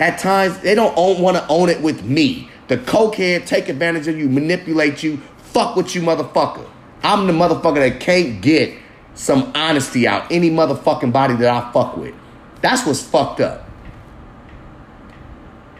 at 0.00 0.18
times, 0.18 0.58
they 0.60 0.74
don't 0.74 0.94
want 1.20 1.36
to 1.36 1.46
own 1.48 1.68
it 1.68 1.80
with 1.80 2.04
me. 2.04 2.50
The 2.68 2.78
cokehead 2.78 3.46
take 3.46 3.68
advantage 3.68 4.08
of 4.08 4.18
you, 4.18 4.28
manipulate 4.28 5.02
you, 5.02 5.18
fuck 5.38 5.76
with 5.76 5.94
you, 5.94 6.02
motherfucker. 6.02 6.68
I'm 7.02 7.26
the 7.26 7.32
motherfucker 7.32 7.76
that 7.76 8.00
can't 8.00 8.40
get 8.40 8.76
some 9.14 9.52
honesty 9.54 10.06
out 10.06 10.30
any 10.30 10.50
motherfucking 10.50 11.12
body 11.12 11.34
that 11.36 11.48
I 11.48 11.72
fuck 11.72 11.96
with. 11.96 12.14
That's 12.60 12.86
what's 12.86 13.02
fucked 13.02 13.40
up. 13.40 13.67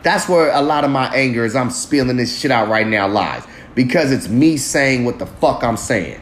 That's 0.08 0.26
where 0.26 0.50
a 0.52 0.62
lot 0.62 0.84
of 0.84 0.90
my 0.90 1.14
anger 1.14 1.44
is. 1.44 1.54
I'm 1.54 1.68
spilling 1.68 2.16
this 2.16 2.40
shit 2.40 2.50
out 2.50 2.68
right 2.68 2.86
now 2.86 3.06
lies 3.06 3.46
because 3.74 4.10
it's 4.10 4.26
me 4.26 4.56
saying 4.56 5.04
what 5.04 5.18
the 5.18 5.26
fuck 5.26 5.62
I'm 5.62 5.76
saying. 5.76 6.18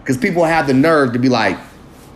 Because 0.00 0.16
people 0.16 0.42
have 0.42 0.66
the 0.66 0.72
nerve 0.72 1.12
to 1.12 1.18
be 1.18 1.28
like, 1.28 1.58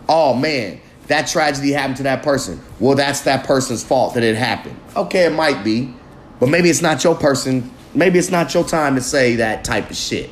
oh 0.09 0.33
man, 0.33 0.81
that 1.09 1.27
tragedy 1.27 1.73
happened 1.73 1.99
to 1.99 2.05
that 2.05 2.23
person. 2.23 2.59
Well, 2.81 2.97
that's 2.97 3.21
that 3.25 3.47
person's 3.47 3.85
fault 3.85 4.15
that 4.15 4.23
it 4.23 4.35
happened. 4.35 4.81
Okay, 4.97 5.27
it 5.27 5.35
might 5.35 5.63
be, 5.63 5.93
but 6.41 6.49
maybe 6.49 6.71
it's 6.71 6.81
not 6.81 7.05
your 7.05 7.15
person. 7.15 7.71
Maybe 7.93 8.19
it's 8.19 8.31
not 8.31 8.55
your 8.55 8.65
time 8.65 8.95
to 8.95 9.03
say 9.03 9.37
that 9.37 9.65
type 9.65 9.91
of 9.91 9.97
shit. 9.97 10.31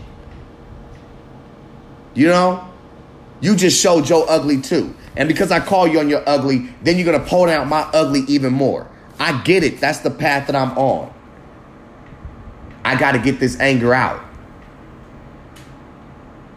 You 2.14 2.28
know? 2.28 2.66
You 3.42 3.56
just 3.56 3.78
showed 3.78 4.08
your 4.08 4.24
ugly 4.26 4.62
too. 4.62 4.96
And 5.16 5.28
because 5.28 5.50
I 5.52 5.60
call 5.60 5.86
you 5.86 6.00
on 6.00 6.08
your 6.08 6.26
ugly, 6.26 6.70
then 6.80 6.96
you're 6.96 7.12
to 7.12 7.20
pull 7.20 7.50
out 7.50 7.68
my 7.68 7.82
ugly 7.92 8.20
even 8.20 8.54
more. 8.54 8.90
I 9.18 9.42
get 9.42 9.64
it. 9.64 9.80
That's 9.80 10.00
the 10.00 10.10
path 10.10 10.46
that 10.48 10.56
I'm 10.56 10.76
on. 10.76 11.12
I 12.84 12.96
got 12.98 13.12
to 13.12 13.18
get 13.18 13.40
this 13.40 13.58
anger 13.58 13.94
out. 13.94 14.22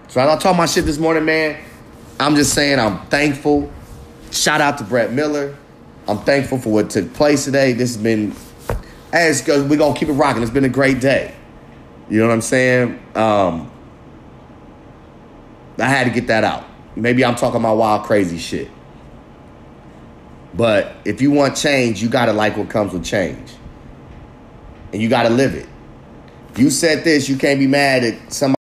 So 0.10 0.22
I 0.22 0.36
talk 0.38 0.55
my 0.57 0.66
shit 0.66 0.86
this 0.86 0.97
morning, 0.97 1.26
man, 1.26 1.64
I'm 2.20 2.36
just 2.36 2.53
saying 2.53 2.80
I'm 2.80 2.99
thankful. 3.07 3.72
Shout 4.32 4.60
out 4.60 4.78
to 4.80 4.84
Brett 4.84 5.12
Miller. 5.14 5.55
I'm 6.07 6.18
thankful 6.20 6.57
for 6.57 6.74
what 6.74 6.89
took 6.89 7.14
place 7.14 7.45
today. 7.45 7.74
This 7.74 7.95
has 7.95 8.03
been, 8.03 8.36
as 9.14 9.45
we're 9.47 9.78
to 9.78 9.93
keep 9.93 10.10
it 10.10 10.14
rocking. 10.14 10.41
It's 10.41 10.51
been 10.51 10.66
a 10.66 10.70
great 10.70 10.99
day. 10.99 11.36
You 12.10 12.20
know 12.20 12.28
what 12.28 12.34
I'm 12.34 12.41
saying? 12.41 12.99
Um, 13.16 13.72
I 15.78 15.88
had 15.88 16.05
to 16.05 16.10
get 16.10 16.28
that 16.28 16.43
out. 16.43 16.66
Maybe 16.95 17.24
I'm 17.24 17.36
talking 17.36 17.62
my 17.62 17.72
wild, 17.72 18.03
crazy 18.03 18.39
shit. 18.39 18.70
But 20.54 20.95
if 21.06 21.22
you 21.22 21.32
want 21.32 21.56
change, 21.56 22.02
you 22.02 22.10
gotta 22.10 22.34
like 22.34 22.58
what 22.58 22.70
comes 22.70 22.93
with 22.93 23.06
change. 23.06 23.54
And 24.91 25.02
you 25.02 25.10
gotta 25.10 25.30
live 25.30 25.56
it. 25.56 25.68
You 26.58 26.70
said 26.70 27.04
this, 27.04 27.30
you 27.30 27.38
can't 27.38 27.60
be 27.60 27.68
mad 27.68 28.04
at 28.04 28.34
somebody. 28.34 28.56